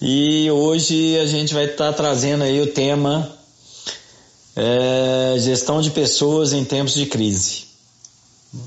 E 0.00 0.50
hoje 0.50 1.18
a 1.18 1.26
gente 1.26 1.52
vai 1.52 1.66
estar 1.66 1.88
tá 1.88 1.92
trazendo 1.92 2.42
aí 2.42 2.58
o 2.62 2.72
tema 2.72 3.30
é, 4.56 5.36
gestão 5.38 5.82
de 5.82 5.90
pessoas 5.90 6.54
em 6.54 6.64
tempos 6.64 6.94
de 6.94 7.04
crise. 7.04 7.64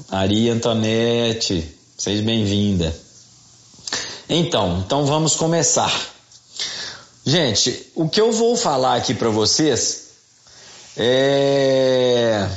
Ari 0.09 0.49
Antonete, 0.49 1.75
seja 1.97 2.21
bem-vinda. 2.21 2.95
Então, 4.29 4.83
então 4.85 5.07
vamos 5.07 5.35
começar. 5.35 5.91
Gente, 7.25 7.91
o 7.95 8.07
que 8.07 8.21
eu 8.21 8.31
vou 8.31 8.55
falar 8.55 8.95
aqui 8.95 9.15
para 9.15 9.29
vocês 9.29 10.09
é 10.95 12.47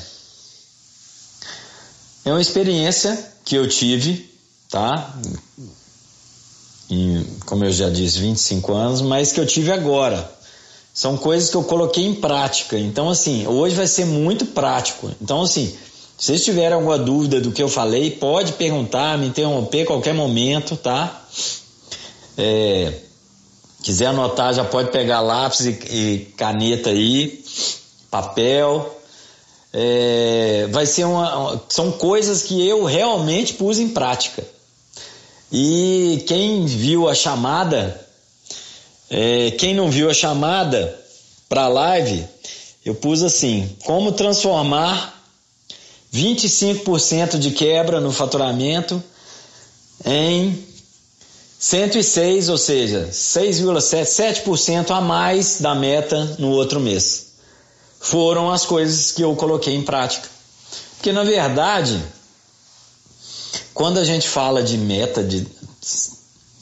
é 2.26 2.30
uma 2.30 2.42
experiência 2.42 3.16
que 3.44 3.54
eu 3.54 3.66
tive, 3.68 4.30
tá? 4.68 5.16
Em, 6.90 7.26
como 7.44 7.64
eu 7.64 7.72
já 7.72 7.90
disse, 7.90 8.18
25 8.18 8.72
anos, 8.72 9.00
mas 9.00 9.32
que 9.32 9.40
eu 9.40 9.46
tive 9.46 9.72
agora. 9.72 10.30
São 10.94 11.16
coisas 11.16 11.50
que 11.50 11.56
eu 11.56 11.64
coloquei 11.64 12.06
em 12.06 12.14
prática. 12.14 12.78
Então, 12.78 13.10
assim, 13.10 13.46
hoje 13.46 13.74
vai 13.74 13.86
ser 13.86 14.06
muito 14.06 14.46
prático. 14.46 15.10
Então, 15.20 15.42
assim, 15.42 15.76
se 16.18 16.26
vocês 16.26 16.44
tiverem 16.44 16.72
alguma 16.72 16.98
dúvida 16.98 17.40
do 17.40 17.52
que 17.52 17.62
eu 17.62 17.68
falei, 17.68 18.10
pode 18.10 18.52
perguntar, 18.52 19.18
me 19.18 19.26
interromper 19.26 19.82
a 19.82 19.86
qualquer 19.86 20.14
momento, 20.14 20.74
tá? 20.76 21.26
É, 22.38 22.92
quiser 23.82 24.06
anotar, 24.06 24.54
já 24.54 24.64
pode 24.64 24.90
pegar 24.90 25.20
lápis 25.20 25.60
e, 25.60 25.70
e 25.90 26.18
caneta 26.36 26.88
aí, 26.90 27.44
papel, 28.10 28.98
é, 29.72 30.66
vai 30.70 30.86
ser 30.86 31.04
uma, 31.04 31.60
são 31.68 31.92
coisas 31.92 32.42
que 32.42 32.66
eu 32.66 32.84
realmente 32.84 33.52
pus 33.52 33.78
em 33.78 33.90
prática. 33.90 34.42
E 35.52 36.24
quem 36.26 36.66
viu 36.66 37.08
a 37.08 37.14
chamada, 37.14 38.00
é, 39.08 39.52
quem 39.52 39.74
não 39.74 39.90
viu 39.90 40.10
a 40.10 40.14
chamada 40.14 40.98
para 41.48 41.62
a 41.64 41.68
live, 41.68 42.26
eu 42.84 42.94
pus 42.94 43.22
assim: 43.22 43.76
como 43.84 44.12
transformar 44.12 45.22
25% 46.12 47.38
de 47.38 47.50
quebra 47.50 48.00
no 48.00 48.12
faturamento 48.12 49.02
em 50.04 50.66
106, 51.58 52.48
ou 52.48 52.58
seja, 52.58 53.08
6,7% 53.10 54.44
7% 54.44 54.90
a 54.90 55.00
mais 55.00 55.60
da 55.60 55.74
meta 55.74 56.36
no 56.38 56.50
outro 56.50 56.80
mês 56.80 57.26
foram 58.00 58.52
as 58.52 58.64
coisas 58.64 59.10
que 59.10 59.22
eu 59.22 59.34
coloquei 59.34 59.74
em 59.74 59.82
prática. 59.82 60.28
Porque 60.96 61.12
na 61.12 61.24
verdade, 61.24 62.00
quando 63.76 63.98
a 63.98 64.04
gente 64.04 64.26
fala 64.26 64.62
de 64.62 64.78
meta 64.78 65.22
de 65.22 65.46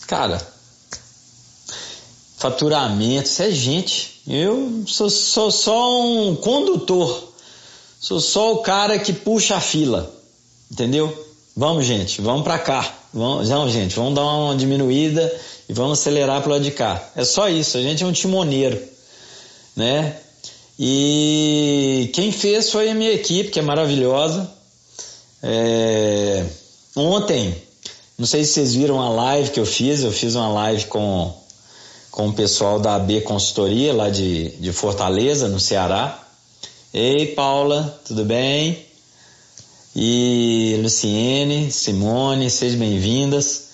cara, 0.04 0.44
faturamento, 2.36 3.28
isso 3.28 3.40
é 3.40 3.52
gente. 3.52 4.20
Eu 4.26 4.82
sou, 4.84 5.08
sou 5.08 5.48
só 5.52 6.02
um 6.02 6.34
condutor. 6.34 7.32
Sou 8.00 8.18
só 8.18 8.54
o 8.54 8.62
cara 8.62 8.98
que 8.98 9.12
puxa 9.12 9.54
a 9.54 9.60
fila. 9.60 10.12
Entendeu? 10.68 11.26
Vamos, 11.56 11.86
gente, 11.86 12.20
vamos 12.20 12.42
para 12.42 12.58
cá. 12.58 12.92
Vamos, 13.12 13.48
não, 13.48 13.70
gente, 13.70 13.94
vamos 13.94 14.14
dar 14.14 14.24
uma 14.24 14.56
diminuída 14.56 15.32
e 15.68 15.72
vamos 15.72 16.00
acelerar 16.00 16.42
pro 16.42 16.50
lado 16.50 16.64
de 16.64 16.72
cá. 16.72 17.12
É 17.14 17.24
só 17.24 17.48
isso, 17.48 17.78
a 17.78 17.80
gente 17.80 18.02
é 18.02 18.06
um 18.06 18.12
timoneiro, 18.12 18.82
né? 19.76 20.16
E 20.76 22.10
quem 22.12 22.32
fez 22.32 22.70
foi 22.70 22.90
a 22.90 22.94
minha 22.94 23.12
equipe, 23.12 23.50
que 23.50 23.60
é 23.60 23.62
maravilhosa. 23.62 24.50
É... 25.40 26.44
Ontem, 26.96 27.60
não 28.16 28.24
sei 28.24 28.44
se 28.44 28.52
vocês 28.52 28.74
viram 28.76 29.00
a 29.00 29.08
live 29.08 29.50
que 29.50 29.58
eu 29.58 29.66
fiz, 29.66 30.04
eu 30.04 30.12
fiz 30.12 30.36
uma 30.36 30.48
live 30.48 30.84
com, 30.84 31.34
com 32.08 32.28
o 32.28 32.32
pessoal 32.32 32.78
da 32.78 32.94
AB 32.94 33.22
Consultoria, 33.22 33.92
lá 33.92 34.08
de, 34.08 34.50
de 34.50 34.72
Fortaleza, 34.72 35.48
no 35.48 35.58
Ceará. 35.58 36.22
Ei, 36.92 37.26
Paula, 37.34 38.00
tudo 38.04 38.24
bem? 38.24 38.86
E 39.96 40.78
Luciene, 40.80 41.72
Simone, 41.72 42.48
sejam 42.48 42.78
bem-vindas. 42.78 43.64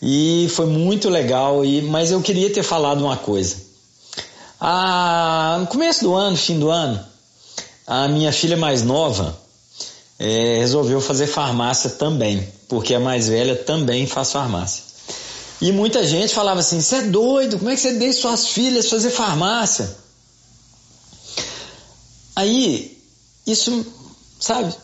E 0.00 0.48
foi 0.54 0.66
muito 0.66 1.10
legal, 1.10 1.64
e, 1.64 1.82
mas 1.82 2.12
eu 2.12 2.22
queria 2.22 2.52
ter 2.52 2.62
falado 2.62 3.02
uma 3.02 3.16
coisa. 3.16 3.56
Ah, 4.60 5.56
no 5.58 5.66
começo 5.66 6.04
do 6.04 6.14
ano, 6.14 6.36
fim 6.36 6.60
do 6.60 6.70
ano, 6.70 7.04
a 7.84 8.06
minha 8.06 8.32
filha 8.32 8.56
mais 8.56 8.84
nova 8.84 9.41
é, 10.18 10.58
resolveu 10.58 11.00
fazer 11.00 11.26
farmácia 11.26 11.90
também, 11.90 12.46
porque 12.68 12.94
a 12.94 13.00
mais 13.00 13.28
velha 13.28 13.56
também 13.56 14.06
faz 14.06 14.32
farmácia. 14.32 14.84
E 15.60 15.72
muita 15.72 16.04
gente 16.04 16.34
falava 16.34 16.60
assim: 16.60 16.80
você 16.80 16.96
é 16.96 17.02
doido, 17.02 17.58
como 17.58 17.70
é 17.70 17.74
que 17.74 17.80
você 17.80 17.92
deixa 17.92 18.20
suas 18.20 18.48
filhas 18.48 18.88
fazer 18.88 19.10
farmácia? 19.10 19.96
Aí, 22.34 22.98
isso, 23.46 23.84
sabe, 24.40 24.74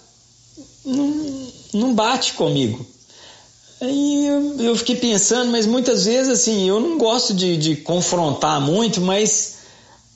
não, 0.84 1.48
não 1.72 1.94
bate 1.94 2.34
comigo. 2.34 2.86
Aí 3.80 4.26
eu, 4.26 4.60
eu, 4.60 4.76
fiquei 4.76 4.96
pensando, 4.96 5.52
mas 5.52 5.64
muitas 5.64 6.04
vezes 6.04 6.40
assim, 6.40 6.68
eu 6.68 6.80
não 6.80 6.98
gosto 6.98 7.32
de, 7.32 7.56
de 7.56 7.76
confrontar 7.76 8.60
muito, 8.60 9.00
mas 9.00 9.58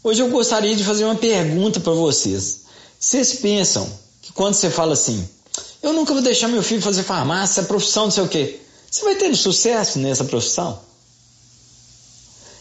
Hoje 0.05 0.21
eu 0.21 0.31
gostaria 0.31 0.75
de 0.75 0.83
fazer 0.83 1.05
uma 1.05 1.15
pergunta 1.15 1.79
para 1.79 1.93
vocês. 1.93 2.63
Vocês 2.99 3.35
pensam 3.35 3.89
que 4.23 4.33
quando 4.33 4.55
você 4.55 4.71
fala 4.71 4.95
assim, 4.95 5.29
eu 5.83 5.93
nunca 5.93 6.15
vou 6.15 6.23
deixar 6.23 6.49
meu 6.49 6.63
filho 6.63 6.81
fazer 6.81 7.03
farmácia, 7.03 7.65
profissão, 7.65 8.05
não 8.05 8.11
sei 8.11 8.23
o 8.23 8.29
quê, 8.29 8.61
você 8.91 9.05
vai 9.05 9.17
ter 9.17 9.35
sucesso 9.35 9.99
nessa 9.99 10.25
profissão? 10.25 10.79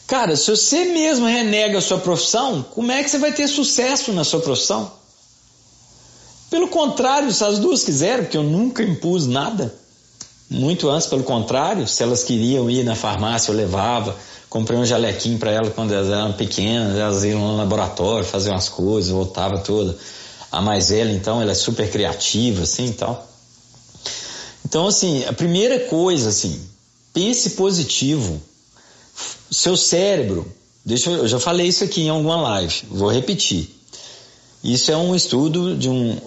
Cara, 0.08 0.36
se 0.36 0.50
você 0.50 0.86
mesmo 0.86 1.26
renega 1.26 1.78
a 1.78 1.82
sua 1.82 2.00
profissão, 2.00 2.62
como 2.72 2.92
é 2.92 3.02
que 3.02 3.10
você 3.10 3.18
vai 3.18 3.32
ter 3.32 3.48
sucesso 3.48 4.12
na 4.12 4.26
sua 4.26 4.42
profissão? 4.42 4.92
Pelo 6.50 6.68
contrário, 6.68 7.32
se 7.32 7.46
as 7.46 7.60
duas 7.60 7.86
quiserem, 7.86 8.26
porque 8.26 8.36
eu 8.36 8.44
nunca 8.44 8.84
impus 8.84 9.26
nada, 9.26 9.74
muito 10.50 10.90
antes, 10.90 11.08
pelo 11.08 11.24
contrário, 11.24 11.88
se 11.88 12.04
elas 12.04 12.26
queriam 12.26 12.70
ir 12.70 12.84
na 12.84 12.94
farmácia, 12.94 13.52
eu 13.52 13.56
levava. 13.56 14.14
Comprei 14.50 14.78
um 14.78 14.86
jalequinho 14.86 15.40
para 15.40 15.50
ela 15.50 15.70
quando 15.72 15.94
elas 15.94 16.10
eram 16.10 16.34
pequenas, 16.34 16.98
elas 16.98 17.24
iam 17.24 17.40
no 17.40 17.56
laboratório 17.56 18.26
fazer 18.26 18.50
umas 18.50 18.68
coisas, 18.68 19.10
voltava 19.10 19.60
toda. 19.60 19.98
A 20.52 20.62
mais 20.62 20.90
velha, 20.90 21.12
então, 21.12 21.42
ela 21.42 21.52
é 21.52 21.56
super 21.56 21.90
criativa, 21.90 22.64
assim 22.64 22.88
e 22.88 22.94
tal. 22.94 23.28
Então, 24.66 24.88
assim, 24.88 25.24
a 25.26 25.34
primeira 25.34 25.80
coisa, 25.80 26.30
assim, 26.30 26.60
pense 27.14 27.52
positivo. 27.52 28.42
Seu 29.50 29.76
cérebro, 29.76 30.50
deixa 30.86 31.10
eu, 31.10 31.20
eu 31.20 31.28
já 31.28 31.40
falei 31.40 31.68
isso 31.68 31.84
aqui 31.84 32.04
em 32.04 32.10
alguma 32.10 32.42
live, 32.42 32.84
vou 32.90 33.10
repetir. 33.10 33.70
Isso 34.64 34.92
é 34.92 34.98
um 34.98 35.16
estudo 35.16 35.76
de 35.76 35.90
um 35.90 36.18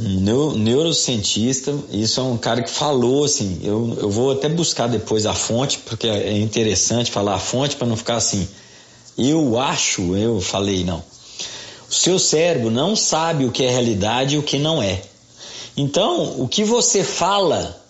um 0.00 0.54
neurocientista, 0.56 1.76
isso 1.90 2.20
é 2.20 2.22
um 2.22 2.36
cara 2.36 2.62
que 2.62 2.70
falou 2.70 3.24
assim, 3.24 3.60
eu, 3.64 3.98
eu 4.00 4.10
vou 4.10 4.30
até 4.30 4.48
buscar 4.48 4.86
depois 4.86 5.26
a 5.26 5.34
fonte, 5.34 5.78
porque 5.78 6.06
é 6.06 6.38
interessante 6.38 7.10
falar 7.10 7.34
a 7.34 7.40
fonte 7.40 7.74
para 7.74 7.86
não 7.86 7.96
ficar 7.96 8.16
assim, 8.16 8.46
eu 9.16 9.58
acho, 9.58 10.16
eu 10.16 10.40
falei, 10.40 10.84
não. 10.84 11.02
O 11.90 11.94
seu 11.94 12.18
cérebro 12.18 12.70
não 12.70 12.94
sabe 12.94 13.44
o 13.44 13.52
que 13.52 13.64
é 13.64 13.70
realidade 13.70 14.34
e 14.34 14.38
o 14.38 14.42
que 14.42 14.58
não 14.58 14.82
é. 14.82 15.00
Então, 15.76 16.40
o 16.40 16.48
que 16.48 16.64
você 16.64 17.04
fala, 17.04 17.80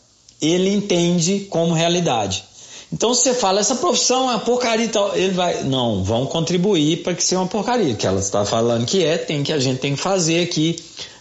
ele 0.40 0.72
entende 0.72 1.46
como 1.50 1.74
realidade. 1.74 2.44
Então, 2.92 3.12
você 3.12 3.34
fala, 3.34 3.60
essa 3.60 3.74
profissão 3.74 4.30
é 4.30 4.34
uma 4.34 4.38
porcaria 4.38 4.86
e 4.86 4.88
tal, 4.88 5.14
ele 5.14 5.32
vai, 5.32 5.62
não, 5.64 6.02
vão 6.02 6.26
contribuir 6.26 7.02
para 7.02 7.14
que 7.14 7.22
seja 7.22 7.40
uma 7.40 7.46
porcaria, 7.46 7.94
que 7.94 8.06
ela 8.06 8.20
está 8.20 8.44
falando 8.44 8.86
que 8.86 9.04
é, 9.04 9.18
tem 9.18 9.42
que 9.42 9.52
a 9.52 9.58
gente 9.58 9.78
tem 9.78 9.94
que 9.94 10.00
fazer 10.00 10.42
aqui 10.42 10.76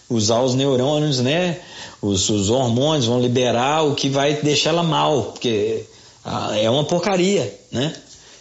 usar 0.10 0.42
os 0.42 0.56
neurônios, 0.56 1.20
né? 1.20 1.60
Os, 2.02 2.30
os 2.30 2.50
hormônios 2.50 3.06
vão 3.06 3.20
liberar 3.20 3.84
o 3.84 3.96
que 3.96 4.08
vai 4.08 4.36
deixar 4.36 4.70
ela 4.70 4.84
mal, 4.84 5.24
porque 5.24 5.84
ah, 6.24 6.58
é 6.58 6.70
uma 6.70 6.84
porcaria, 6.84 7.54
né? 7.72 7.94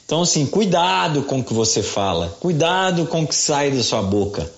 Então, 0.06 0.22
assim, 0.22 0.46
cuidado 0.46 1.24
com 1.24 1.40
o 1.40 1.44
que 1.44 1.52
você 1.52 1.82
fala, 1.82 2.28
cuidado 2.38 3.06
com 3.06 3.24
o 3.24 3.26
que 3.26 3.34
sai 3.34 3.72
da 3.72 3.82
sua 3.82 4.00
boca. 4.02 4.48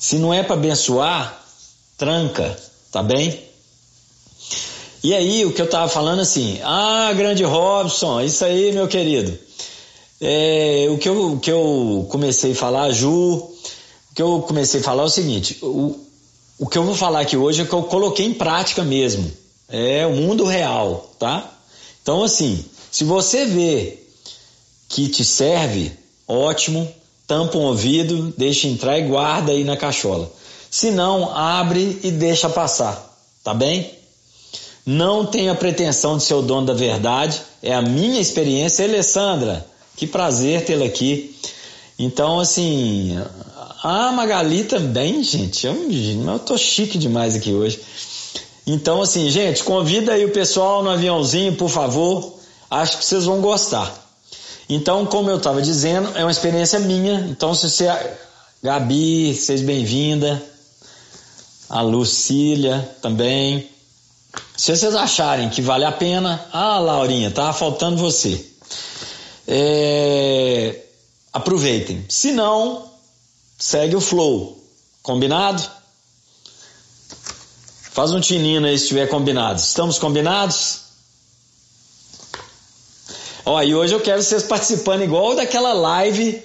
Se 0.00 0.16
não 0.18 0.34
é 0.34 0.42
para 0.42 0.54
abençoar, 0.54 1.40
tranca, 1.96 2.58
tá 2.90 3.04
bem? 3.04 3.40
E 5.02 5.14
aí, 5.14 5.44
o 5.44 5.52
que 5.52 5.62
eu 5.62 5.70
tava 5.70 5.88
falando 5.88 6.18
assim, 6.20 6.58
ah, 6.64 7.12
grande 7.14 7.44
Robson, 7.44 8.20
isso 8.20 8.44
aí, 8.44 8.72
meu 8.72 8.88
querido. 8.88 9.38
É, 10.20 10.88
o, 10.90 10.98
que 10.98 11.08
eu, 11.08 11.34
o 11.34 11.38
que 11.38 11.50
eu 11.50 12.04
comecei 12.10 12.50
a 12.50 12.56
falar, 12.56 12.90
Ju, 12.90 13.48
que 14.12 14.20
eu 14.20 14.42
comecei 14.42 14.80
a 14.80 14.82
falar 14.82 15.04
é 15.04 15.06
o 15.06 15.10
seguinte: 15.10 15.56
o, 15.62 15.96
o 16.58 16.66
que 16.66 16.76
eu 16.76 16.82
vou 16.82 16.96
falar 16.96 17.20
aqui 17.20 17.36
hoje 17.36 17.62
é 17.62 17.64
que 17.64 17.72
eu 17.72 17.84
coloquei 17.84 18.26
em 18.26 18.34
prática 18.34 18.82
mesmo. 18.82 19.30
É 19.68 20.04
o 20.04 20.12
mundo 20.12 20.44
real, 20.44 21.14
tá? 21.18 21.48
Então, 22.02 22.24
assim, 22.24 22.64
se 22.90 23.04
você 23.04 23.44
vê 23.44 23.98
que 24.88 25.08
te 25.08 25.24
serve, 25.24 25.92
ótimo, 26.26 26.88
tampa 27.26 27.58
um 27.58 27.62
ouvido, 27.62 28.32
deixa 28.36 28.66
entrar 28.66 28.98
e 28.98 29.02
guarda 29.02 29.52
aí 29.52 29.64
na 29.64 29.76
cachola. 29.76 30.32
Se 30.70 30.90
não, 30.90 31.34
abre 31.34 32.00
e 32.02 32.10
deixa 32.10 32.48
passar, 32.48 33.18
tá 33.44 33.52
bem? 33.52 33.90
Não 34.84 35.26
tenho 35.26 35.52
a 35.52 35.54
pretensão 35.54 36.16
de 36.16 36.22
ser 36.22 36.34
o 36.34 36.42
dono 36.42 36.66
da 36.66 36.72
verdade, 36.72 37.42
é 37.62 37.74
a 37.74 37.82
minha 37.82 38.20
experiência. 38.20 38.86
Alessandra, 38.86 39.66
que 39.96 40.06
prazer 40.06 40.64
tê-la 40.64 40.86
aqui. 40.86 41.36
Então, 41.98 42.40
assim, 42.40 43.18
a 43.82 44.10
Magali 44.12 44.64
também, 44.64 45.22
gente, 45.22 45.66
eu, 45.66 45.74
eu 45.74 46.38
tô 46.38 46.56
chique 46.56 46.96
demais 46.96 47.34
aqui 47.34 47.52
hoje. 47.52 47.80
Então, 48.66 49.02
assim, 49.02 49.30
gente, 49.30 49.62
convida 49.64 50.12
aí 50.12 50.24
o 50.24 50.30
pessoal 50.30 50.82
no 50.82 50.90
aviãozinho, 50.90 51.54
por 51.54 51.68
favor. 51.68 52.37
Acho 52.70 52.98
que 52.98 53.04
vocês 53.04 53.24
vão 53.24 53.40
gostar. 53.40 53.92
Então, 54.68 55.06
como 55.06 55.30
eu 55.30 55.38
estava 55.38 55.62
dizendo, 55.62 56.16
é 56.16 56.22
uma 56.22 56.30
experiência 56.30 56.78
minha. 56.78 57.20
Então, 57.30 57.54
se 57.54 57.70
você. 57.70 57.86
Gabi, 58.62 59.34
seja 59.34 59.64
bem-vinda. 59.64 60.42
A 61.70 61.80
Lucília 61.80 62.96
também. 63.00 63.68
Se 64.56 64.76
vocês 64.76 64.94
acharem 64.94 65.48
que 65.48 65.62
vale 65.62 65.84
a 65.84 65.92
pena, 65.92 66.44
ah, 66.52 66.78
Laurinha, 66.78 67.30
tá 67.30 67.52
faltando 67.52 67.96
você. 67.96 68.44
É, 69.46 70.84
aproveitem. 71.32 72.04
Se 72.08 72.32
não, 72.32 72.90
segue 73.58 73.96
o 73.96 74.00
flow. 74.00 74.62
Combinado? 75.02 75.62
Faz 77.92 78.12
um 78.12 78.20
tinino 78.20 78.66
aí 78.66 78.76
se 78.76 78.84
estiver 78.84 79.08
combinado. 79.08 79.58
Estamos 79.58 79.98
combinados? 79.98 80.87
Ó, 83.50 83.62
e 83.62 83.74
hoje 83.74 83.94
eu 83.94 84.00
quero 84.00 84.22
vocês 84.22 84.42
participando 84.42 85.02
igual 85.02 85.34
daquela 85.34 85.72
live 85.72 86.42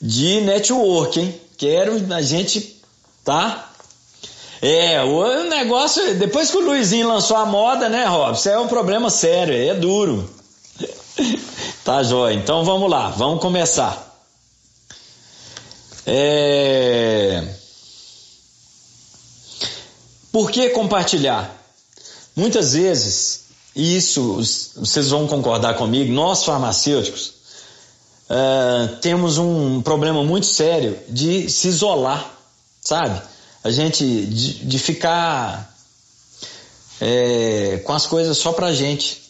de 0.00 0.40
network, 0.40 1.20
hein? 1.20 1.40
Quero 1.56 2.12
a 2.12 2.20
gente, 2.20 2.82
tá? 3.22 3.70
É, 4.60 5.00
o 5.04 5.44
negócio, 5.44 6.16
depois 6.16 6.50
que 6.50 6.56
o 6.56 6.64
Luizinho 6.64 7.06
lançou 7.06 7.36
a 7.36 7.46
moda, 7.46 7.88
né, 7.88 8.06
Rob? 8.06 8.36
Isso 8.36 8.48
é 8.48 8.58
um 8.58 8.66
problema 8.66 9.08
sério, 9.08 9.54
é 9.54 9.72
duro. 9.72 10.28
tá, 11.84 12.02
jóia. 12.02 12.34
Então 12.34 12.64
vamos 12.64 12.90
lá, 12.90 13.10
vamos 13.10 13.40
começar. 13.40 14.20
É... 16.04 17.54
Por 20.32 20.50
que 20.50 20.70
compartilhar? 20.70 21.56
Muitas 22.34 22.72
vezes, 22.72 23.41
isso 23.74 24.36
vocês 24.76 25.08
vão 25.08 25.26
concordar 25.26 25.74
comigo, 25.74 26.12
nós 26.12 26.44
farmacêuticos 26.44 27.34
uh, 28.28 28.96
temos 29.00 29.38
um 29.38 29.80
problema 29.82 30.22
muito 30.22 30.46
sério 30.46 30.98
de 31.08 31.50
se 31.50 31.68
isolar, 31.68 32.30
sabe? 32.80 33.22
a 33.64 33.70
gente 33.70 34.04
de, 34.04 34.64
de 34.64 34.78
ficar 34.78 35.74
é, 37.00 37.80
com 37.84 37.92
as 37.92 38.06
coisas 38.06 38.36
só 38.36 38.52
pra 38.52 38.72
gente. 38.72 39.22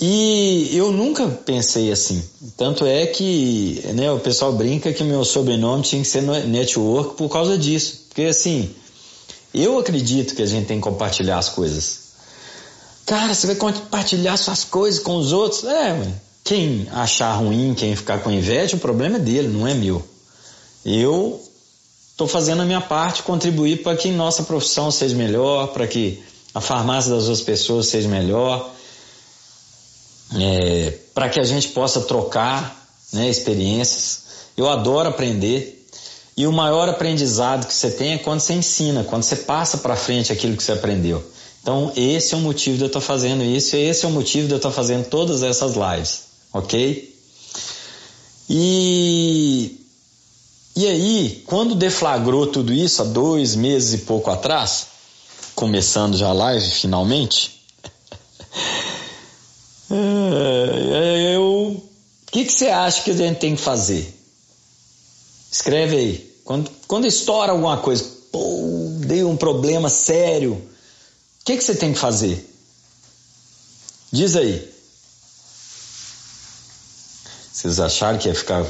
E 0.00 0.70
eu 0.72 0.92
nunca 0.92 1.26
pensei 1.26 1.90
assim. 1.90 2.22
Tanto 2.56 2.86
é 2.86 3.06
que 3.06 3.82
né, 3.94 4.10
o 4.12 4.20
pessoal 4.20 4.52
brinca 4.52 4.92
que 4.92 5.02
meu 5.02 5.24
sobrenome 5.24 5.82
tinha 5.82 6.00
que 6.00 6.08
ser 6.08 6.22
network 6.22 7.16
por 7.16 7.28
causa 7.28 7.58
disso. 7.58 8.04
Porque 8.08 8.22
assim, 8.22 8.70
eu 9.52 9.78
acredito 9.78 10.36
que 10.36 10.42
a 10.42 10.46
gente 10.46 10.66
tem 10.66 10.78
que 10.78 10.84
compartilhar 10.84 11.38
as 11.38 11.48
coisas. 11.48 12.07
Cara, 13.08 13.32
você 13.32 13.46
vai 13.46 13.56
compartilhar 13.56 14.36
suas 14.36 14.64
coisas 14.64 15.00
com 15.00 15.16
os 15.16 15.32
outros? 15.32 15.64
É, 15.64 16.12
quem 16.44 16.86
achar 16.92 17.32
ruim, 17.32 17.72
quem 17.72 17.96
ficar 17.96 18.18
com 18.18 18.30
inveja, 18.30 18.76
o 18.76 18.78
problema 18.78 19.16
é 19.16 19.18
dele, 19.18 19.48
não 19.48 19.66
é 19.66 19.72
meu. 19.72 20.06
Eu 20.84 21.42
estou 22.10 22.28
fazendo 22.28 22.60
a 22.60 22.66
minha 22.66 22.82
parte, 22.82 23.22
contribuir 23.22 23.82
para 23.82 23.96
que 23.96 24.10
nossa 24.10 24.42
profissão 24.42 24.90
seja 24.90 25.16
melhor, 25.16 25.68
para 25.68 25.86
que 25.86 26.22
a 26.54 26.60
farmácia 26.60 27.10
das 27.10 27.22
outras 27.22 27.40
pessoas 27.40 27.86
seja 27.86 28.08
melhor, 28.10 28.70
é, 30.38 30.92
para 31.14 31.30
que 31.30 31.40
a 31.40 31.44
gente 31.44 31.68
possa 31.68 32.02
trocar 32.02 32.90
né, 33.10 33.26
experiências. 33.30 34.20
Eu 34.54 34.68
adoro 34.68 35.08
aprender 35.08 35.88
e 36.36 36.46
o 36.46 36.52
maior 36.52 36.90
aprendizado 36.90 37.66
que 37.66 37.72
você 37.72 37.90
tem 37.90 38.12
é 38.12 38.18
quando 38.18 38.40
você 38.40 38.52
ensina, 38.52 39.02
quando 39.02 39.22
você 39.22 39.36
passa 39.36 39.78
para 39.78 39.96
frente 39.96 40.30
aquilo 40.30 40.54
que 40.54 40.62
você 40.62 40.72
aprendeu. 40.72 41.24
Então, 41.62 41.92
esse 41.96 42.34
é 42.34 42.36
o 42.36 42.40
motivo 42.40 42.76
de 42.76 42.84
eu 42.84 42.86
estar 42.86 43.00
fazendo 43.00 43.42
isso, 43.42 43.76
e 43.76 43.80
esse 43.80 44.04
é 44.04 44.08
o 44.08 44.12
motivo 44.12 44.46
de 44.46 44.54
eu 44.54 44.58
estar 44.58 44.70
fazendo 44.70 45.06
todas 45.06 45.42
essas 45.42 45.74
lives, 45.74 46.22
ok? 46.52 47.14
E 48.48 49.78
e 50.78 50.86
aí, 50.86 51.42
quando 51.44 51.74
deflagrou 51.74 52.46
tudo 52.46 52.72
isso, 52.72 53.02
há 53.02 53.04
dois 53.04 53.56
meses 53.56 53.94
e 53.94 54.04
pouco 54.04 54.30
atrás, 54.30 54.86
começando 55.52 56.16
já 56.16 56.28
a 56.28 56.32
live 56.32 56.70
finalmente, 56.70 57.60
é, 59.90 61.34
eu. 61.34 61.42
O 61.42 62.30
que, 62.30 62.44
que 62.44 62.52
você 62.52 62.68
acha 62.68 63.02
que 63.02 63.10
a 63.10 63.16
gente 63.16 63.38
tem 63.38 63.56
que 63.56 63.60
fazer? 63.60 64.14
Escreve 65.50 65.96
aí. 65.96 66.34
Quando, 66.44 66.70
quando 66.86 67.06
estoura 67.08 67.50
alguma 67.50 67.78
coisa, 67.78 68.04
pô, 68.30 68.38
deu 69.00 69.28
um 69.28 69.36
problema 69.36 69.88
sério, 69.88 70.62
que, 71.48 71.56
que 71.56 71.64
você 71.64 71.74
tem 71.74 71.94
que 71.94 71.98
fazer? 71.98 72.46
Diz 74.12 74.36
aí. 74.36 74.70
Vocês 77.50 77.80
acharam 77.80 78.18
que 78.18 78.28
ia 78.28 78.34
ficar 78.34 78.66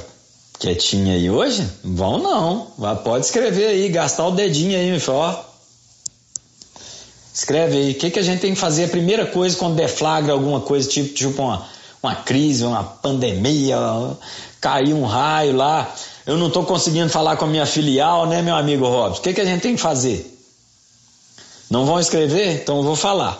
quietinha 0.60 1.14
aí 1.14 1.28
hoje? 1.28 1.68
Vão 1.82 2.18
não. 2.18 2.68
Pode 3.02 3.26
escrever 3.26 3.66
aí, 3.66 3.88
gastar 3.88 4.28
o 4.28 4.30
dedinho 4.30 4.78
aí, 4.78 4.92
me 4.92 5.02
ó. 5.08 5.44
Escreve 7.34 7.78
aí. 7.78 7.90
O 7.90 7.94
que, 7.96 8.10
que 8.10 8.18
a 8.20 8.22
gente 8.22 8.40
tem 8.40 8.54
que 8.54 8.60
fazer? 8.60 8.84
A 8.84 8.88
primeira 8.88 9.26
coisa 9.26 9.56
quando 9.56 9.74
deflagra 9.74 10.32
alguma 10.32 10.60
coisa, 10.60 10.88
tipo, 10.88 11.12
tipo 11.12 11.42
uma, 11.42 11.66
uma 12.00 12.14
crise, 12.14 12.62
uma 12.62 12.84
pandemia, 12.84 13.76
caiu 14.60 14.96
um 14.96 15.04
raio 15.04 15.56
lá. 15.56 15.92
Eu 16.24 16.36
não 16.36 16.46
estou 16.46 16.64
conseguindo 16.64 17.10
falar 17.10 17.36
com 17.36 17.44
a 17.44 17.48
minha 17.48 17.66
filial, 17.66 18.24
né, 18.26 18.40
meu 18.40 18.54
amigo 18.54 18.86
Robson? 18.86 19.18
O 19.18 19.22
que, 19.22 19.34
que 19.34 19.40
a 19.40 19.44
gente 19.44 19.62
tem 19.62 19.74
que 19.74 19.80
fazer? 19.80 20.37
Não 21.70 21.84
vão 21.84 22.00
escrever? 22.00 22.62
Então 22.62 22.78
eu 22.78 22.82
vou 22.82 22.96
falar. 22.96 23.38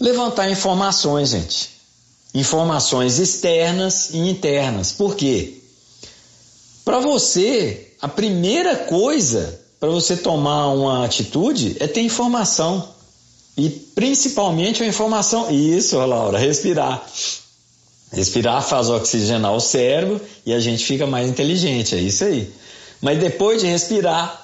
Levantar 0.00 0.50
informações, 0.50 1.30
gente 1.30 1.74
informações 2.34 3.20
externas 3.20 4.10
e 4.12 4.18
internas. 4.18 4.90
Por 4.90 5.14
quê? 5.14 5.54
Para 6.84 6.98
você, 6.98 7.92
a 8.02 8.08
primeira 8.08 8.76
coisa 8.76 9.60
para 9.78 9.88
você 9.88 10.16
tomar 10.16 10.68
uma 10.68 11.04
atitude 11.04 11.76
é 11.78 11.86
ter 11.86 12.02
informação. 12.02 12.92
E 13.56 13.70
principalmente 13.70 14.82
a 14.82 14.86
informação. 14.86 15.50
Isso, 15.50 15.96
Laura, 15.96 16.38
respirar. 16.38 17.06
Respirar 18.12 18.62
faz 18.62 18.88
oxigenar 18.88 19.54
o 19.54 19.60
cérebro 19.60 20.20
e 20.44 20.52
a 20.52 20.58
gente 20.58 20.84
fica 20.84 21.06
mais 21.06 21.28
inteligente, 21.28 21.94
é 21.94 22.00
isso 22.00 22.24
aí. 22.24 22.50
Mas 23.00 23.18
depois 23.18 23.60
de 23.60 23.68
respirar, 23.68 24.43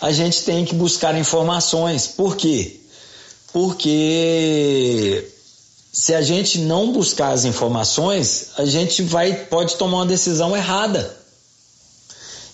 a 0.00 0.12
gente 0.12 0.42
tem 0.42 0.64
que 0.64 0.74
buscar 0.74 1.16
informações. 1.16 2.06
Por 2.06 2.36
quê? 2.36 2.80
Porque 3.52 5.32
se 5.92 6.14
a 6.14 6.20
gente 6.20 6.58
não 6.58 6.92
buscar 6.92 7.30
as 7.32 7.44
informações, 7.44 8.48
a 8.58 8.64
gente 8.64 9.02
vai 9.02 9.34
pode 9.46 9.76
tomar 9.76 9.98
uma 9.98 10.06
decisão 10.06 10.56
errada. 10.56 11.16